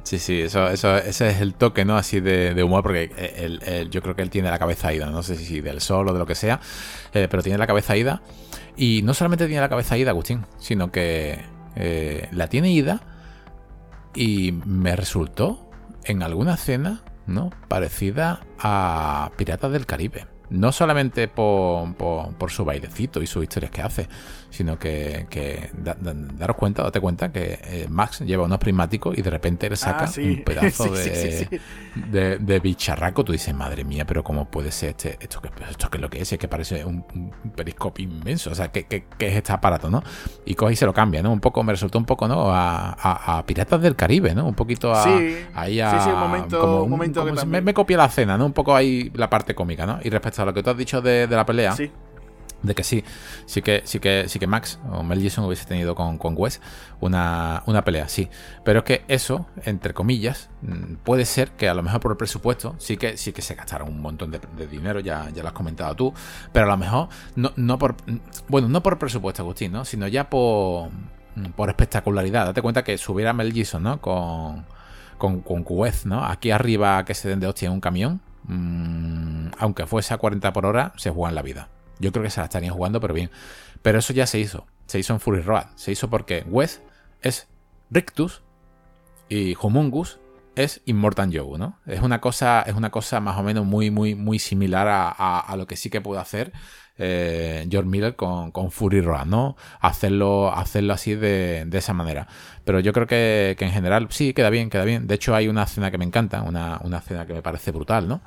[0.04, 1.96] Sí, sí, eso, eso, ese es el toque, ¿no?
[1.96, 5.36] Así de, humor, porque el, yo creo que él tiene la cabeza ida, no sé
[5.36, 6.60] si del sol o de lo que sea,
[7.14, 8.24] eh, pero tiene la cabeza ida.
[8.76, 11.40] Y no solamente tiene la cabeza ida, Agustín, sino que
[11.76, 13.02] eh, la tiene ida
[14.16, 15.70] y me resultó
[16.04, 17.52] en alguna escena ¿no?
[17.68, 20.28] parecida a Piratas del Caribe.
[20.50, 24.10] No solamente por, por, su bailecito y sus historias que hace,
[24.52, 25.72] sino que,
[26.38, 30.06] daros cuenta, date cuenta que eh, Max lleva unos prismáticos y de repente le saca
[30.06, 33.24] ah, un pedazo de, bicharraco.
[33.24, 36.10] Tú dices, madre mía, pero ¿cómo puede ser este, esto, que, esto que es lo
[36.10, 36.34] que es?
[36.34, 37.06] Es que parece un,
[37.56, 38.52] periscopio inmenso.
[38.52, 38.86] O sea, ¿qué,
[39.20, 40.04] es este aparato, no?
[40.46, 41.32] Y coge y se lo cambia, ¿no?
[41.32, 42.50] Un poco, me resultó un poco, ¿no?
[42.52, 44.46] A, Piratas del Caribe, ¿no?
[44.46, 45.06] Un poquito a.
[45.54, 46.02] Ahí a.
[46.02, 48.46] Sí, un momento, un, momento que me, copia la cena, ¿no?
[48.48, 50.00] Un poco ahí la parte cómica, ¿no?
[50.04, 51.72] Y respecto a lo que tú has dicho de, de la pelea.
[51.72, 51.90] Sí
[52.64, 53.04] de que sí,
[53.46, 56.62] sí que, sí que, sí que Max o Mel Gibson hubiese tenido con, con Wes
[57.00, 58.30] una, pelea, sí.
[58.64, 62.18] Pero es que eso, entre comillas, mm, puede ser que a lo mejor por el
[62.18, 65.54] presupuesto sí que, sí que se gastaron un montón de, dinero, ya, ya lo has
[65.54, 66.14] comentado tú,
[66.52, 67.96] pero a lo mejor no, no por,
[68.48, 69.86] bueno, no por presupuesto, Agustín, ¿no?
[69.86, 70.90] Sino ya por
[71.56, 72.46] por espectacularidad.
[72.48, 74.02] Date cuenta que subiera Mel Gibson, ¿no?
[74.02, 74.66] Con,
[75.18, 75.66] con, con
[76.06, 76.26] ¿no?
[76.26, 80.52] Aquí arriba que se den de hostia en un camión, mm, aunque fuese a 40
[80.54, 81.70] por hora, se juega en la vida.
[82.02, 83.30] Yo creo que se la estarían jugando, pero bien.
[83.82, 84.66] Pero eso ya se hizo.
[84.88, 85.68] Se hizo en Fury Road.
[85.76, 86.82] Se hizo porque Wes
[87.22, 87.48] es
[87.90, 88.42] Rictus
[89.30, 90.20] y Humungus
[90.56, 91.78] es Immortan Joe, ¿no?
[91.86, 95.66] Es una cosa, es una cosa más o menos muy, muy, muy similar a, lo
[95.68, 96.52] que sí que puede hacer
[96.98, 99.56] eh, George Miller con, con, Fury Road, ¿no?
[99.80, 102.28] Hacerlo, hacerlo así de, de esa manera.
[102.66, 105.08] Pero yo creo que, que, en general sí, queda bien, queda bien.
[105.08, 108.08] De hecho, hay una escena que me encanta, una, una escena que me parece brutal,
[108.08, 108.22] ¿no?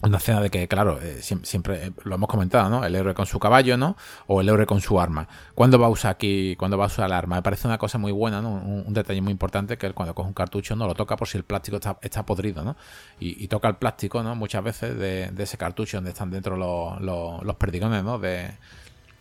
[0.00, 2.84] Una escena de que, claro, eh, siempre, eh, lo hemos comentado, ¿no?
[2.84, 3.96] El héroe con su caballo, ¿no?
[4.28, 5.26] O el héroe con su arma.
[5.54, 7.36] ¿Cuándo va a usar aquí, cuándo va a usar el arma?
[7.36, 8.50] Me parece una cosa muy buena, ¿no?
[8.52, 11.44] Un, detalle muy importante que cuando coge un cartucho no lo toca por si el
[11.44, 12.76] plástico está, está podrido, ¿no?
[13.18, 14.34] Y, toca el plástico, ¿no?
[14.36, 18.18] Muchas veces de, ese cartucho donde están dentro los, los, perdigones, ¿no?
[18.18, 18.54] De,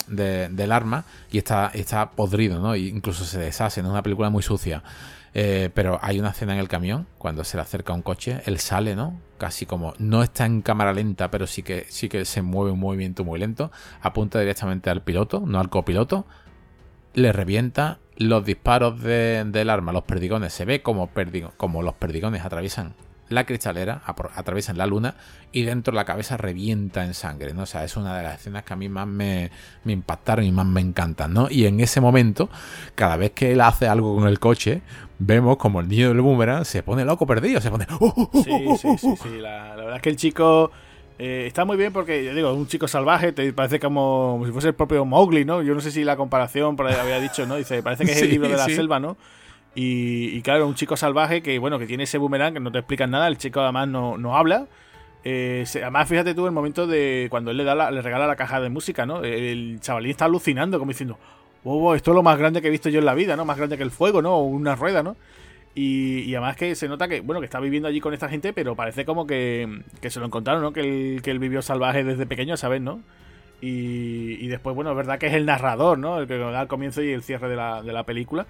[0.08, 2.76] del arma y está, está podrido, ¿no?
[2.76, 3.82] E incluso se deshace.
[3.82, 4.84] Es una película muy sucia.
[5.34, 8.60] Eh, pero hay una escena en el camión, cuando se le acerca un coche, él
[8.60, 9.20] sale, ¿no?
[9.38, 12.80] Casi como, no está en cámara lenta, pero sí que, sí que se mueve un
[12.80, 13.72] movimiento muy lento,
[14.02, 16.26] apunta directamente al piloto, no al copiloto,
[17.14, 21.10] le revienta los disparos del arma, los perdigones, se ve como,
[21.58, 22.95] como los perdigones atraviesan
[23.30, 24.02] la cristalera,
[24.36, 25.16] atraviesan la luna
[25.52, 27.64] y dentro la cabeza revienta en sangre, ¿no?
[27.64, 29.52] O sea, es una de las escenas que a mí más me,
[29.86, 31.48] impactaron y más me encantan, ¿no?
[31.49, 32.49] Y en ese momento,
[32.95, 34.82] cada vez que él hace algo con el coche,
[35.20, 37.86] vemos como el niño del boomerang se pone loco perdido, se pone...
[37.99, 40.72] ¡Oh, oh, oh, sí, sí, sí, sí, la, verdad es que el chico...
[41.20, 44.68] Eh, está muy bien porque, yo digo, un chico salvaje te parece como, si fuese
[44.68, 45.64] el propio Mowgli, ¿no?
[45.64, 47.56] Yo no sé si la comparación por ahí había dicho, ¿no?
[47.56, 49.18] Dice, parece que es el libro de la selva, ¿no?
[49.80, 53.12] Y, claro, un chico salvaje que, bueno, que tiene ese boomerang que no te explican
[53.12, 53.28] nada.
[53.28, 54.66] El chico además no, no habla.
[55.24, 58.60] Eh, además, fíjate tú el momento de cuando él le, da le regala la caja
[58.60, 59.24] de música, ¿no?
[59.24, 61.20] El chavalín está alucinando, como diciendo,
[61.64, 63.45] oh, esto es lo más grande que he visto yo en la vida, ¿no?
[63.45, 64.38] Más grande que el fuego, ¿no?
[64.38, 65.16] O una rueda, ¿no?
[65.76, 68.76] Y, además que se nota que, bueno, que está viviendo allí con esta gente, pero
[68.76, 70.74] parece como que, que se lo encontraron, ¿no?
[70.74, 73.02] Que él, que él vivió salvaje desde pequeño, ¿sabes, no?
[73.62, 76.20] Y, y, después, bueno, es verdad que es el narrador, ¿no?
[76.20, 78.48] El que da el comienzo y el cierre de la, de la película.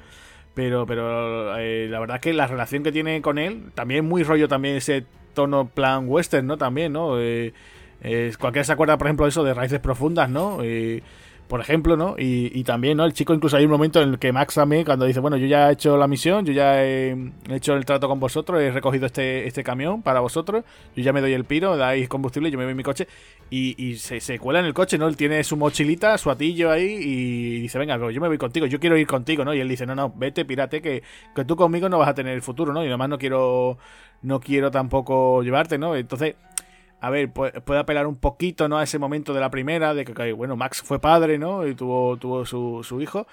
[0.58, 4.24] Pero, pero eh, la verdad es que la relación que tiene con él, también muy
[4.24, 5.06] rollo también ese
[5.36, 6.58] tono plan western, ¿no?
[6.58, 7.22] También, ¿no?
[7.22, 7.54] Eh,
[8.40, 10.58] cualquiera se acuerda, por ejemplo, eso de raíces profundas, ¿no?
[10.64, 11.04] Eh,
[11.48, 12.16] por ejemplo, ¿no?
[12.18, 13.06] Y, también, ¿no?
[13.06, 15.48] El chico incluso hay un momento en el que Max mí, cuando dice, bueno, yo
[15.48, 17.16] ya he hecho la misión, yo ya he
[17.50, 20.66] hecho el trato con vosotros, he recogido este, este camión para vosotros,
[20.96, 23.08] yo ya me doy el piro, dais combustible, yo me voy en mi coche,
[23.50, 25.08] y, se, se, cuela en el coche, ¿no?
[25.08, 28.80] Él tiene su mochilita, su atillo ahí, y dice, venga, yo me voy contigo, yo
[28.80, 29.54] quiero ir contigo, ¿no?
[29.54, 31.02] Y él dice, no, no, vete, pirate, que,
[31.34, 32.84] que tú conmigo no vas a tener el futuro, ¿no?
[32.84, 33.78] Y además no quiero,
[34.22, 35.96] no quiero tampoco llevarte, ¿no?
[35.96, 36.36] Entonces
[37.08, 38.78] a ver, puede, apelar un poquito, ¿no?
[38.78, 41.66] A ese momento de la primera, de que, bueno, Max fue padre, ¿no?
[41.66, 43.28] Y tuvo, tuvo su, su hijo.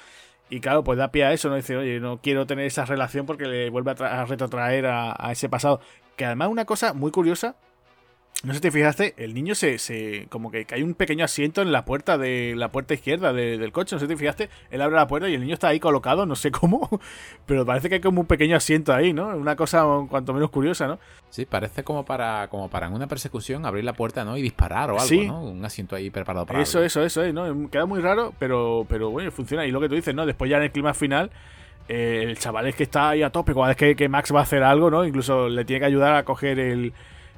[0.49, 1.57] Y claro, pues da pie a eso, ¿no?
[1.57, 5.49] Dice, oye, no quiero tener esa relación porque le vuelve a, retrotraer a, a, ese
[5.49, 5.81] pasado.
[6.17, 7.57] Que además una cosa muy curiosa
[8.45, 11.63] no sé si te fijaste, el niño se, se, como que hay un pequeño asiento
[11.63, 14.83] en la puerta de la puerta izquierda del coche, no sé si te fijaste, él
[14.83, 16.89] abre la puerta y el niño está ahí colocado, no sé cómo,
[17.47, 19.29] pero parece que hay como un pequeño asiento ahí, ¿no?
[19.29, 20.99] Una cosa cuanto menos curiosa, ¿no?
[21.31, 24.37] Sí, parece como para como para en una persecución abrir la puerta, ¿no?
[24.37, 25.43] Y disparar o algo, ¿no?
[25.43, 27.71] Un asiento ahí preparado para Eso, eso, eso, ¿no?
[27.71, 30.27] Queda muy raro, pero pero bueno, funciona y lo que tú dices, ¿no?
[30.27, 31.31] Después ya en el clima final
[31.89, 34.41] eh, el chaval es que está ahí a tope, cuando es que, que Max va
[34.41, 35.05] a hacer algo, ¿no?
[35.05, 36.93] Incluso le tiene que ayudar a coger el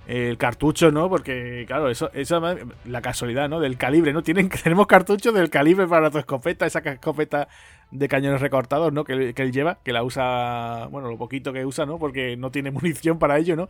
[0.06, 1.08] el cartucho, ¿no?
[1.08, 2.40] Porque, claro, eso, eso
[2.84, 3.60] la casualidad, ¿no?
[3.60, 4.22] Del calibre, ¿no?
[4.22, 7.48] Tienen, tenemos cartuchos del calibre para tu escopeta, esa escopeta
[7.90, 9.04] de cañones recortados, ¿no?
[9.04, 11.98] Que, él lleva, que la usa, bueno, lo poquito que usa, ¿no?
[11.98, 13.68] Porque no tiene munición para ello, ¿no?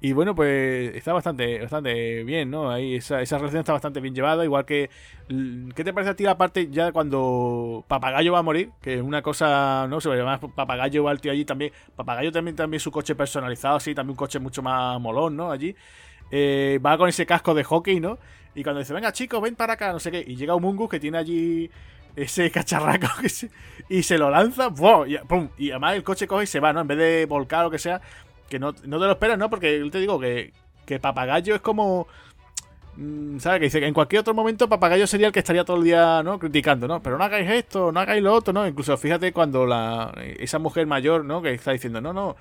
[0.00, 2.70] Y bueno, pues está bastante, bastante bien, ¿no?
[2.70, 4.90] Ahí esa, esa relación está bastante bien llevada, igual que...
[5.74, 8.70] ¿Qué te parece a ti la parte ya cuando Papagayo va a morir?
[8.82, 10.00] Que es una cosa, ¿no?
[10.00, 11.72] Se llama Papagayo va al tío allí también.
[11.96, 15.50] Papagayo también, también su coche personalizado, así, también un coche mucho más molón, ¿no?
[15.50, 15.74] Allí.
[16.30, 18.18] Eh, va con ese casco de hockey, ¿no?
[18.54, 20.24] Y cuando dice, venga chicos, ven para acá, no sé qué.
[20.26, 21.70] Y llega un Mungus que tiene allí
[22.16, 23.08] ese cacharraco
[23.88, 24.68] y se lo lanza,
[25.06, 25.48] y, ¡pum!
[25.58, 26.80] y además el coche coge y se va, ¿no?
[26.80, 28.00] En vez de volcar o lo que sea,
[28.48, 29.50] que no, no te lo esperas, ¿no?
[29.50, 30.52] Porque yo te digo que,
[30.86, 32.06] que Papagayo es como...
[32.96, 33.58] Mm, ¿Sabes?
[33.58, 36.22] Que dice que en cualquier otro momento Papagayo sería el que estaría todo el día,
[36.22, 36.38] ¿no?
[36.38, 37.02] Criticando, ¿no?
[37.02, 38.66] Pero no hagáis esto, no hagáis lo otro, ¿no?
[38.66, 41.42] Incluso fíjate cuando la esa mujer mayor, ¿no?
[41.42, 42.36] Que está diciendo, no, no,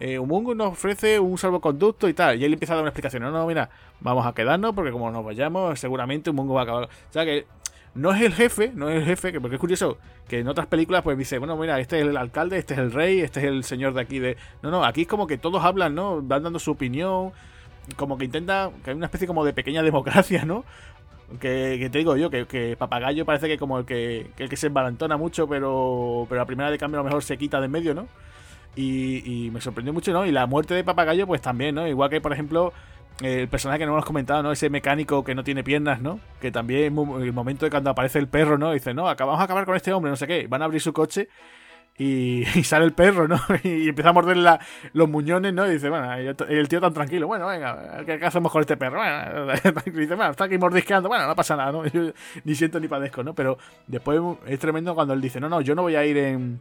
[0.00, 2.40] eh, Umungu nos ofrece un salvoconducto y tal.
[2.40, 3.22] Y él empieza a dar una explicación.
[3.22, 3.68] No, no, mira,
[4.00, 6.84] vamos a quedarnos porque como nos vayamos, seguramente Umungu va a acabar.
[6.84, 7.46] O sea que
[7.98, 9.98] no es el jefe, no es el jefe, porque es curioso
[10.28, 12.92] que en otras películas pues dice, bueno, mira, este es el alcalde, este es el
[12.92, 14.36] rey, este es el señor de aquí de...
[14.62, 16.22] No, no, aquí es como que todos hablan, ¿no?
[16.22, 17.32] Van dando su opinión,
[17.96, 20.64] como que intenta, que hay una especie como de pequeña democracia, ¿no?
[21.40, 25.16] Que, te digo yo, que, Papagayo parece que como el que, el que se embalantona
[25.16, 27.94] mucho, pero, pero a primera de cambio a lo mejor se quita de en medio,
[27.94, 28.08] ¿no?
[28.76, 30.24] Y, me sorprendió mucho, ¿no?
[30.24, 31.88] Y la muerte de Papagayo, pues también, ¿no?
[31.88, 32.72] Igual que, por ejemplo,
[33.22, 34.52] el personaje que no hemos comentado, ¿no?
[34.52, 36.20] Ese mecánico que no tiene piernas, ¿no?
[36.40, 38.72] Que también el momento de cuando aparece el perro, ¿no?
[38.72, 40.46] Dice, no, acabamos a acabar con este hombre, no sé qué.
[40.46, 41.28] Van a abrir su coche
[41.98, 43.40] y, sale el perro, ¿no?
[43.64, 44.36] Y empieza a morder
[44.92, 45.66] los muñones, ¿no?
[45.66, 48.98] Y dice, bueno, el tío tan tranquilo, bueno, venga, ¿qué, hacemos con este perro?
[48.98, 49.52] Bueno,
[49.84, 51.82] y dice, bueno, está aquí mordisqueando, bueno, no pasa nada, ¿no?
[52.44, 53.34] ni siento ni padezco, ¿no?
[53.34, 53.58] Pero
[53.88, 56.60] después es tremendo cuando él dice, no, no, yo no voy a ir en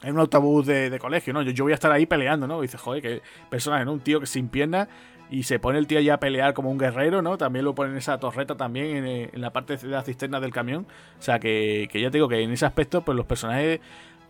[0.00, 1.42] en un autobús de, colegio, ¿no?
[1.42, 2.60] Yo, yo, voy a estar ahí peleando, ¿no?
[2.60, 3.92] Y dice, joder, qué personaje, ¿no?
[3.92, 4.86] Un tío que sin piernas
[5.30, 7.38] y se pone el tío ya a pelear como un guerrero, ¿no?
[7.38, 10.52] También lo pone en esa torreta también, en, en la parte de la cisterna del
[10.52, 10.86] camión.
[11.18, 13.80] O sea, que, que ya te digo que en ese aspecto, pues los personajes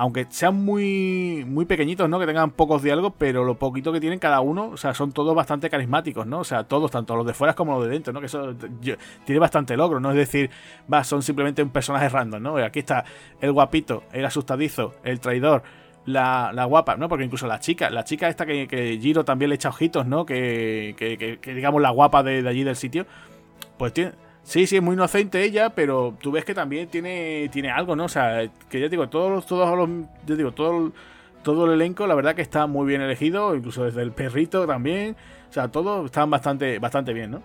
[0.00, 2.20] aunque sean muy, muy pequeñitos, ¿no?
[2.20, 5.34] Que tengan pocos diálogos, pero lo poquito que tienen cada uno, o sea, son todos
[5.34, 6.38] bastante carismáticos, ¿no?
[6.38, 8.20] O sea, todos, tanto los de fuera como los de dentro, ¿no?
[8.20, 8.54] Que eso
[9.24, 10.10] tiene bastante logro, ¿no?
[10.12, 10.50] Es decir,
[10.90, 12.56] va, son simplemente un personaje random, ¿no?
[12.58, 13.04] Aquí está
[13.40, 15.64] el guapito, el asustadizo, el traidor,
[16.08, 17.08] la, la, guapa, ¿no?
[17.08, 20.26] Porque incluso la chica, la chica esta que, Giro también le echa ojitos, ¿no?
[20.26, 23.06] Que, que, digamos la guapa de, de allí del sitio,
[23.76, 24.12] pues tiene
[24.48, 28.06] Sí, sí, es muy inocente ella, pero tú ves que también tiene, tiene algo, ¿no?
[28.06, 29.90] O sea, que ya digo, todos, todos los,
[30.24, 30.90] yo digo, todo,
[31.42, 35.16] todo el elenco, la verdad que está muy bien elegido, incluso desde el perrito también.
[35.50, 37.42] O sea, todos están bastante, bastante bien, ¿no?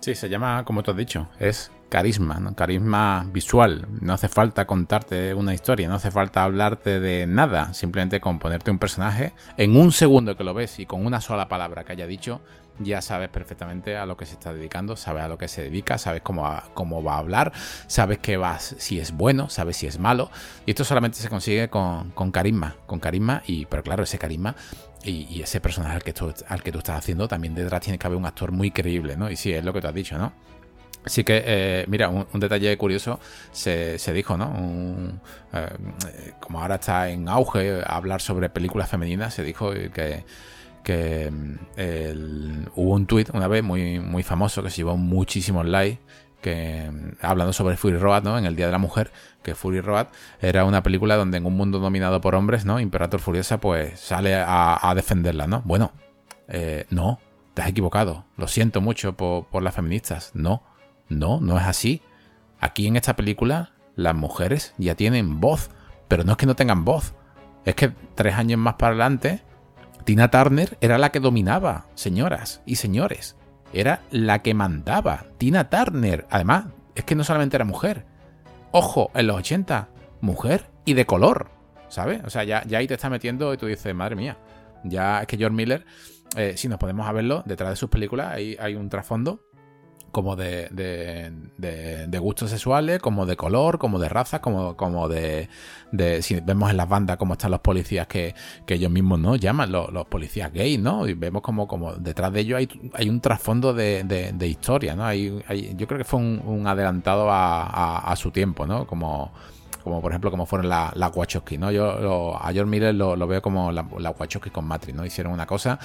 [0.00, 2.54] Sí, se llama, como tú has dicho, es carisma, ¿no?
[2.54, 3.86] Carisma visual.
[4.00, 7.74] No hace falta contarte una historia, no hace falta hablarte de nada.
[7.74, 11.48] Simplemente con ponerte un personaje en un segundo que lo ves y con una sola
[11.48, 12.40] palabra que haya dicho,
[12.78, 15.98] ya sabes perfectamente a lo que se está dedicando, sabes a lo que se dedica,
[15.98, 17.52] sabes cómo va, cómo va a hablar,
[17.86, 20.30] sabes que vas, si es bueno, sabes si es malo.
[20.66, 24.54] Y esto solamente se consigue con, carisma, con carisma, y pero claro, ese carisma
[25.02, 28.06] y, ese personaje al que, tú, al que tú estás haciendo, también detrás tiene que
[28.06, 29.30] haber un actor muy creíble, ¿no?
[29.30, 30.32] Y sí, es lo que tú has dicho, ¿no?
[31.08, 33.18] Así que, eh, mira, un, detalle curioso
[33.50, 34.52] se, dijo, ¿no?
[35.54, 40.24] Eh, como ahora está en auge hablar sobre películas femeninas, se dijo que
[40.82, 46.00] que mm, hubo un tweet una vez muy, muy famoso que se llevó muchísimos likes
[46.40, 48.38] que mm, hablando sobre Fury Road, ¿no?
[48.38, 49.10] En el Día de la Mujer,
[49.42, 50.08] que Fury Road
[50.40, 52.80] era una película donde en un mundo dominado por hombres, ¿no?
[52.80, 55.62] Imperator Furiosa, pues sale a, defenderla, ¿no?
[55.64, 55.92] Bueno,
[56.48, 57.18] eh, no,
[57.54, 58.24] te has equivocado.
[58.36, 60.30] Lo siento mucho por, las feministas.
[60.34, 60.62] No,
[61.08, 62.02] no, no es así.
[62.60, 65.70] Aquí en esta película, las mujeres ya tienen voz,
[66.08, 67.14] pero no es que no tengan voz.
[67.64, 69.42] Es que tres años más para adelante
[70.08, 73.36] Tina Turner era la que dominaba, señoras y señores.
[73.74, 75.26] Era la que mandaba.
[75.36, 76.26] Tina Turner.
[76.30, 78.06] Además, es que no solamente era mujer.
[78.72, 79.90] Ojo, en los 80,
[80.22, 81.50] mujer y de color.
[81.88, 82.22] ¿Sabes?
[82.24, 84.38] O sea, ya, ya ahí te está metiendo y tú dices, madre mía.
[84.82, 85.84] Ya es que George Miller,
[86.36, 89.47] eh, si nos podemos a verlo, detrás de sus películas hay, hay un trasfondo
[90.12, 95.48] como de, de, gustos sexuales, como de color, como de raza, como, como de,
[96.20, 98.34] Si vemos en las bandas cómo están los policías que,
[98.66, 101.06] ellos mismos no llaman, los, policías gays, ¿no?
[101.06, 105.04] Y vemos como, como detrás de ellos hay, hay un trasfondo de, historia, ¿no?
[105.04, 105.42] Hay,
[105.76, 108.86] yo creo que fue un, adelantado a, a, su tiempo, ¿no?
[108.86, 109.32] Como
[109.88, 111.70] como por ejemplo como fueron las la Wachowski, ¿no?
[111.70, 115.04] Yo a George Miller lo, veo como la, la, Wachowski con Matrix, ¿no?
[115.04, 115.78] Hicieron una cosa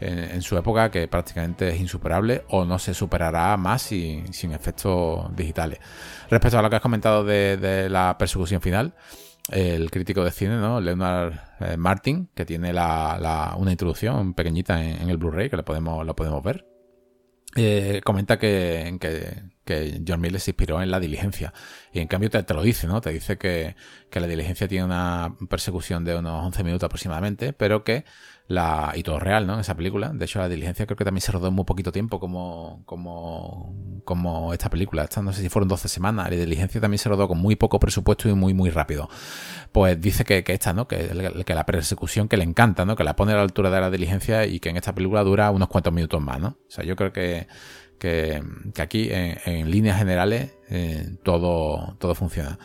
[0.00, 5.34] en, su época que prácticamente es insuperable o no se superará más sin, sin efectos
[5.34, 5.78] digitales.
[6.30, 8.94] Respecto a lo que has comentado de, la persecución final,
[9.48, 10.80] el crítico de cine, ¿no?
[10.80, 16.04] Leonard eh, Martin, que tiene la, una introducción pequeñita en, el Blu-ray, que lo podemos,
[16.04, 16.66] lo podemos ver.
[17.54, 21.52] Eh, comenta que, que, que, John Miller se inspiró en la diligencia.
[21.92, 23.00] Y en cambio te, lo dice, ¿no?
[23.02, 23.76] Te dice que,
[24.08, 28.04] que, la diligencia tiene una persecución de unos 11 minutos aproximadamente, pero que
[28.48, 29.54] la, y todo real, ¿no?
[29.54, 30.10] En esa película.
[30.10, 33.74] De hecho, la diligencia creo que también se rodó en muy poquito tiempo como, como,
[34.04, 35.04] como esta película.
[35.04, 36.30] Esta no sé si fueron 12 semanas.
[36.30, 39.08] La diligencia también se rodó con muy poco presupuesto y muy, muy rápido.
[39.72, 40.86] Pues dice que, que esta, ¿no?
[40.86, 42.94] Que, que, la persecución que le encanta, ¿no?
[42.94, 45.50] Que la pone a la altura de la diligencia y que en esta película dura
[45.50, 46.48] unos cuantos minutos más, ¿no?
[46.48, 47.48] O sea, yo creo que,
[47.98, 48.42] que,
[48.78, 52.58] aquí, en, líneas generales, eh, todo, todo funciona.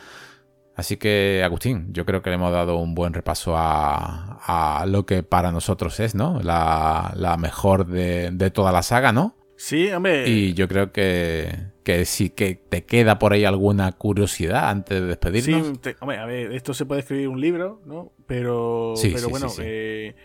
[0.76, 5.22] Así que, Agustín, yo creo que le hemos dado un buen repaso a, lo que
[5.22, 6.40] para nosotros es, ¿no?
[6.42, 9.36] La, mejor de, toda la saga, ¿no?
[9.58, 10.28] Sí, hombre.
[10.28, 15.08] Y yo creo que, que sí que te queda por ahí alguna curiosidad antes de
[15.08, 15.68] despedirnos.
[15.84, 18.12] Sí, hombre, a ver, esto se puede escribir un libro, ¿no?
[18.26, 20.16] Pero, pero bueno, eh,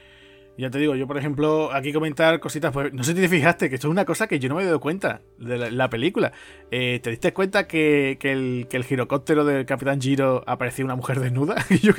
[0.58, 3.68] ya te digo, yo por ejemplo, aquí comentar cositas, pues no sé si te fijaste,
[3.68, 6.32] que esto es una cosa que yo no me he dado cuenta de la, película.
[6.70, 11.20] Eh, ¿Te diste cuenta que, el, que el girocóptero del Capitán Giro aparecía una mujer
[11.20, 11.56] desnuda?
[11.82, 11.92] yo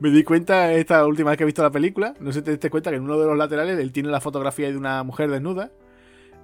[0.00, 2.14] me di cuenta esta última vez que he visto la película.
[2.20, 4.20] No sé si te diste cuenta que en uno de los laterales él tiene la
[4.20, 5.70] fotografía de una mujer desnuda.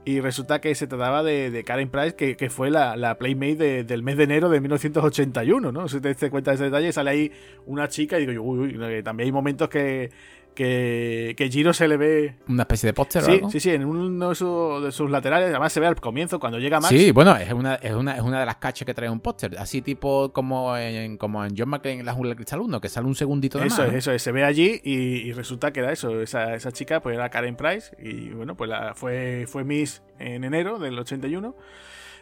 [0.06, 4.24] y resulta que se trataba de, Karen Price, que, fue la, Playmate del mes de
[4.24, 5.88] enero de 1981, ¿no?
[5.88, 7.32] Si te das cuenta de ese detalle, sale ahí
[7.66, 10.10] una chica y digo, uy, uy, también hay momentos que,
[10.54, 12.36] que, que Giro se le ve.
[12.48, 15.50] Una especie de póster sí, Sí, sí, en uno de sus, laterales.
[15.50, 16.88] Además se ve al comienzo cuando llega Max.
[16.88, 19.58] Sí, bueno, es una, es una, es una de las caches que trae un póster.
[19.58, 23.06] Así tipo como en, como en John McClane en la jungla cristal 1, que sale
[23.06, 24.22] un segundito de Eso es, eso es.
[24.22, 26.20] Se ve allí y, resulta que era eso.
[26.20, 27.96] Esa, esa chica pues era Karen Price.
[27.98, 31.54] Y bueno, pues la, fue, fue Miss en enero del 81.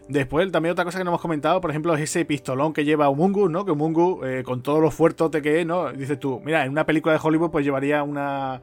[0.09, 3.09] Después, también otra cosa que no hemos comentado, por ejemplo, es ese pistolón que lleva
[3.09, 3.65] Umungu, ¿no?
[3.65, 5.93] Que Umungu, eh, con todos los fuertote que es, ¿no?
[5.93, 8.61] Dices tú, mira, en una película de Hollywood, pues llevaría una,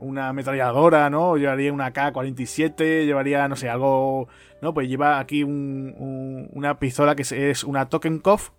[0.00, 1.36] una ametralladora, ¿no?
[1.36, 4.28] Llevaría una K-47, llevaría, no sé, algo,
[4.60, 4.74] ¿no?
[4.74, 8.52] Pues lleva aquí una pistola que es, una Token Cough,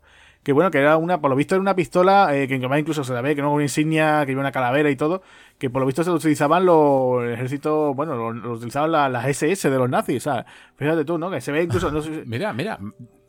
[0.43, 3.13] que bueno, que era una, por lo visto era una pistola eh, que incluso se
[3.13, 5.23] la ve, que no una insignia, que lleva una calavera y todo,
[5.57, 9.77] que por lo visto se lo utilizaban los ejércitos, bueno, lo, utilizaban las SS de
[9.77, 10.45] los nazis, ¿sabes?
[10.75, 11.31] Fíjate tú, ¿no?
[11.31, 11.89] Que se ve incluso...
[12.25, 12.77] mira, mira,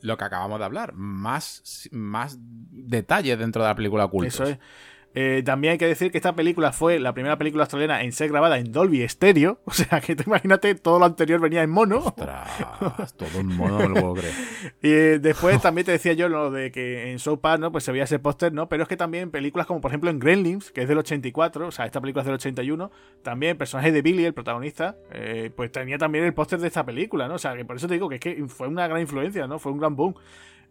[0.01, 4.35] lo que acabamos de hablar, más, más detalles dentro de la película ocultos.
[4.35, 4.59] Eso es.
[5.15, 8.31] Eh, también hay que decir que esta película fue la primera película australiana en ser
[8.31, 9.61] grabada en Dolby Stereo.
[9.75, 11.99] O sea, que te imagínate, todo lo anterior venía en mono.
[11.99, 14.35] Ostras, todo en mono, no lo puedo creer.
[14.83, 17.73] Y eh, después también te decía yo lo de que en South Park, ¿no?
[17.73, 18.69] Pues se veía ese póster, ¿no?
[18.69, 21.71] Pero es que también películas como, por ejemplo, en Gremlins, que es del 84, o
[21.71, 22.91] sea, esta película es del 81,
[23.23, 26.85] también el personaje de Billy, el protagonista, eh, pues tenía también el póster de esta
[26.85, 27.35] película, ¿no?
[27.35, 29.59] O sea, que por eso te digo que es que fue una gran influencia, ¿no?
[29.59, 30.15] Fue un gran boom.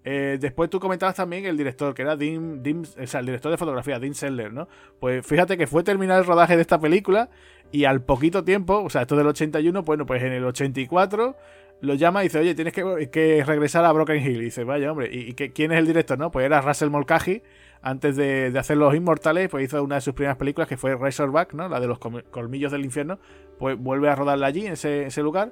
[0.05, 2.61] Eh, después tú comentabas también el director, que era Dean,
[3.01, 4.67] o sea, el director de fotografía, Dean Seller, ¿no?
[4.99, 7.29] Pues fíjate que fue terminar el rodaje de esta película
[7.71, 11.35] y al poquito tiempo, o sea, esto del 81, bueno, pues en el 84
[11.83, 14.41] lo llama y dice, oye, tienes que, regresar a Broken Hill.
[14.41, 16.31] Y dice, vaya, hombre, ¿y, quién es el director, no?
[16.31, 17.43] Pues era Russell Mulcahy,
[17.81, 21.53] antes de, hacer Los Inmortales, pues hizo una de sus primeras películas que fue Razorback,
[21.53, 21.67] ¿no?
[21.67, 23.19] La de los colmillos del infierno,
[23.59, 25.51] pues vuelve a rodarla allí, en ese, lugar.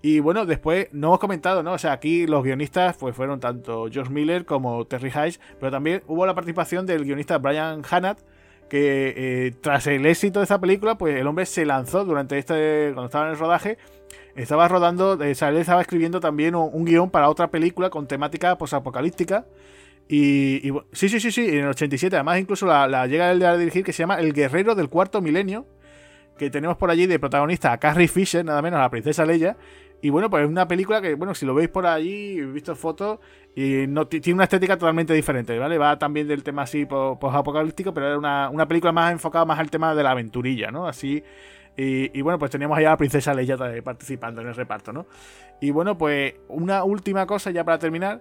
[0.00, 1.74] Y bueno, después no hemos comentado, ¿no?
[1.74, 6.02] O sea, aquí los guionistas pues fueron tanto George Miller como Terry Hayes, pero también
[6.06, 8.24] hubo la participación del guionista Brian Hannett,
[8.70, 12.92] que eh, tras el éxito de esta película, pues el hombre se lanzó durante este,
[12.94, 13.76] cuando estaba en el rodaje,
[14.42, 19.46] estaba rodando, eh, estaba escribiendo también un, guion para otra película con temática posapocalíptica.
[20.08, 23.44] Y, y, sí, sí, sí, sí, en el 87, además incluso la, la llega él
[23.44, 25.66] a dirigir, que se llama El Guerrero del Cuarto Milenio,
[26.38, 29.56] que tenemos por allí de protagonista a Carrie Fisher, nada menos, a la princesa Leia,
[30.00, 32.74] y bueno, pues es una película que, bueno, si lo veis por allí, he visto
[32.76, 33.18] fotos,
[33.54, 35.76] y no, tiene una estética totalmente diferente, ¿vale?
[35.76, 39.70] Va también del tema así post-apocalíptico, pero era una, una, película más enfocada más al
[39.70, 40.86] tema de la aventurilla, ¿no?
[40.86, 41.24] Así.
[41.80, 45.06] Y, bueno, pues teníamos allá a la princesa Leia participando en el reparto, ¿no?
[45.60, 48.20] Y bueno, pues una última cosa ya para terminar.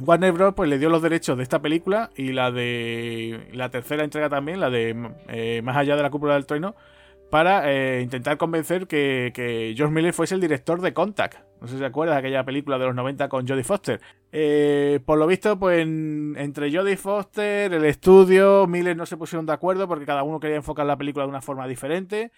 [0.00, 0.54] Warner Bros.
[0.54, 4.60] pues le dio los derechos de esta película y la de la tercera entrega también,
[4.60, 4.94] la de
[5.28, 6.76] eh, Más allá de la cúpula del trueno,
[7.30, 11.38] para eh, intentar convencer que, George Miller fuese el director de Contact.
[11.62, 14.00] No sé si se acuerdas de aquella película de los 90 con Jodie Foster.
[14.30, 19.54] Eh, por lo visto, pues entre Jodie Foster, el estudio, Miller no se pusieron de
[19.54, 22.30] acuerdo porque cada uno quería enfocar la película de una forma diferente.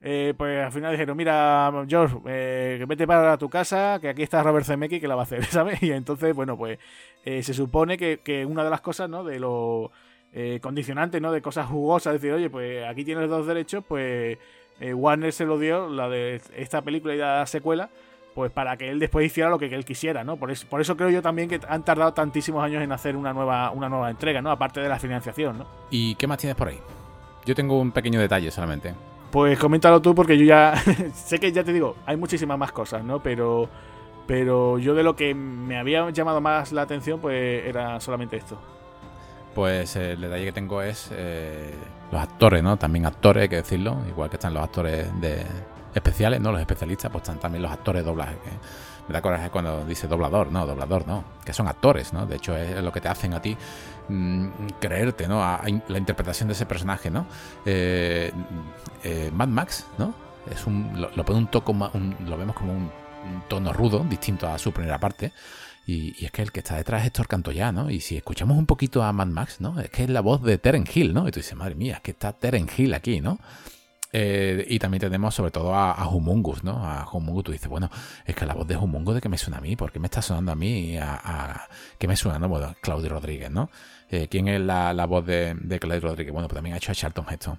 [0.00, 4.42] Eh, pues al final dijeron, mira, George, eh, vete para tu casa, que aquí está
[4.42, 5.82] Robert Zemeckis que la va a hacer, ¿sabes?
[5.82, 6.78] Y entonces, bueno, pues
[7.24, 9.22] se supone que, que, una de las cosas, ¿no?
[9.22, 9.90] De lo
[10.32, 11.32] eh, condicionante, ¿no?
[11.32, 14.36] De cosas jugosas, decir, oye, pues aquí tienes dos derechos, pues
[14.78, 17.88] eh, Warner se lo dio, la de esta película y la secuela,
[18.34, 20.36] pues para que él después hiciera lo que él quisiera, ¿no?
[20.36, 23.32] Por eso, por eso creo yo también que han tardado tantísimos años en hacer una
[23.32, 24.50] nueva, una nueva entrega, ¿no?
[24.50, 25.66] Aparte de la financiación, ¿no?
[25.90, 26.78] ¿Y qué más tienes por ahí?
[27.46, 28.92] Yo tengo un pequeño detalle solamente.
[29.30, 30.74] Pues coméntalo tú porque yo ya
[31.14, 33.22] sé que ya te digo, hay muchísimas más cosas, ¿no?
[33.22, 33.68] Pero
[34.26, 38.58] pero yo de lo que me había llamado más la atención pues era solamente esto
[39.58, 41.74] pues el detalle que tengo es eh,
[42.12, 42.76] los actores, ¿no?
[42.76, 45.44] También actores, hay que decirlo, igual que están los actores de
[45.92, 46.52] especiales, ¿no?
[46.52, 48.36] Los especialistas, pues están también los actores de doblaje.
[49.08, 52.24] Me da coraje cuando dice doblador, no, doblador, no, que son actores, ¿no?
[52.24, 53.56] De hecho, es lo que te hacen a ti
[54.08, 54.48] mm,
[54.80, 55.42] creerte, ¿no?
[55.42, 57.26] A, la interpretación de ese personaje, ¿no?
[57.64, 58.32] Eh,
[59.04, 60.14] eh, Mad Max, ¿no?
[60.50, 62.90] Es un, lo, pone un toco, lo vemos como un
[63.48, 65.32] tono rudo, distinto a su primera parte.
[65.86, 67.90] Y, es que el que está detrás es Héctor Cantoya, ¿no?
[67.90, 69.80] Y si escuchamos un poquito a Mad Max, ¿no?
[69.80, 71.26] Es que es la voz de Teren Hill, ¿no?
[71.26, 73.38] Y tú dices, madre mía, es que está Teren Hill aquí, ¿no?
[74.12, 76.84] Eh, y también tenemos sobre todo a, a, Humungus, ¿no?
[76.84, 77.90] A Humungus, tú dices, bueno,
[78.26, 79.76] es que la voz de Humungus, ¿de qué me suena a mí?
[79.76, 80.96] ¿Por qué me está sonando a mí?
[80.98, 81.68] ¿A,
[81.98, 82.38] qué me suena?
[82.38, 82.48] No?
[82.48, 83.70] Bueno, Claudio Rodríguez, ¿no?
[84.10, 86.32] Eh, ¿Quién es la, voz de, de, Claudio Rodríguez?
[86.32, 87.58] Bueno, pues también ha hecho a Charlton Heston.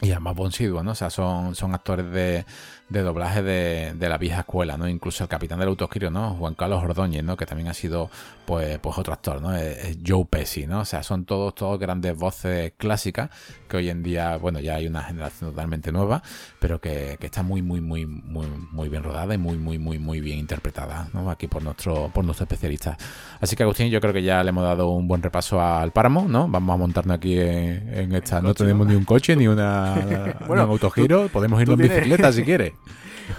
[0.00, 0.92] y además Bonsiduo, ¿no?
[0.92, 2.44] O sea, son, son actores de,
[2.88, 4.88] de doblaje de, de, la vieja escuela, ¿no?
[4.88, 6.34] Incluso el capitán del autogiro, ¿no?
[6.34, 7.36] Juan Carlos Ordóñez, ¿no?
[7.36, 8.10] Que también ha sido,
[8.46, 9.54] pues, pues otro actor, ¿no?
[9.56, 10.80] Es Joe Pesci, ¿no?
[10.80, 13.30] O sea, son todos, todos grandes voces clásicas
[13.68, 16.22] que hoy en día, bueno, ya hay una generación totalmente nueva,
[16.60, 19.98] pero que, que está muy, muy, muy, muy, muy bien rodada y muy, muy, muy,
[19.98, 21.30] muy bien interpretada, ¿no?
[21.30, 22.96] Aquí por nuestro, por nuestro especialista.
[23.40, 26.26] Así que Agustín, yo creo que ya le hemos dado un buen repaso al páramo,
[26.28, 26.48] ¿no?
[26.48, 28.40] Vamos a montarnos aquí en, esta.
[28.42, 29.94] No tenemos ni un coche ni una
[30.46, 31.28] bueno, un autogiro.
[31.28, 32.72] Podemos irnos en bicicleta si quieres.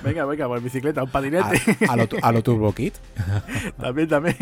[0.04, 1.62] Venga, venga, pues bicicleta, un patinete.
[1.88, 2.96] A, lo, a lo Turbo Kit.
[3.80, 4.36] también, también.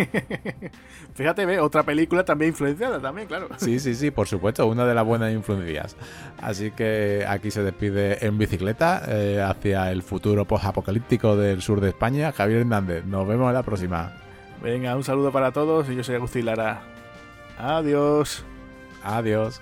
[1.14, 3.50] Fíjate, ve, otra película también influenciada, también, claro.
[3.58, 5.96] Sí, sí, sí, por supuesto, una de las buenas influencias.
[6.42, 11.90] Así que aquí se despide en bicicleta eh, hacia el futuro post-apocalíptico del sur de
[11.90, 12.32] España.
[12.32, 14.14] Javier Hernández, nos vemos en la próxima.
[14.62, 16.82] Venga, un saludo para todos y yo soy Agustín Lara.
[17.58, 18.46] Adiós.
[19.04, 19.62] Adiós.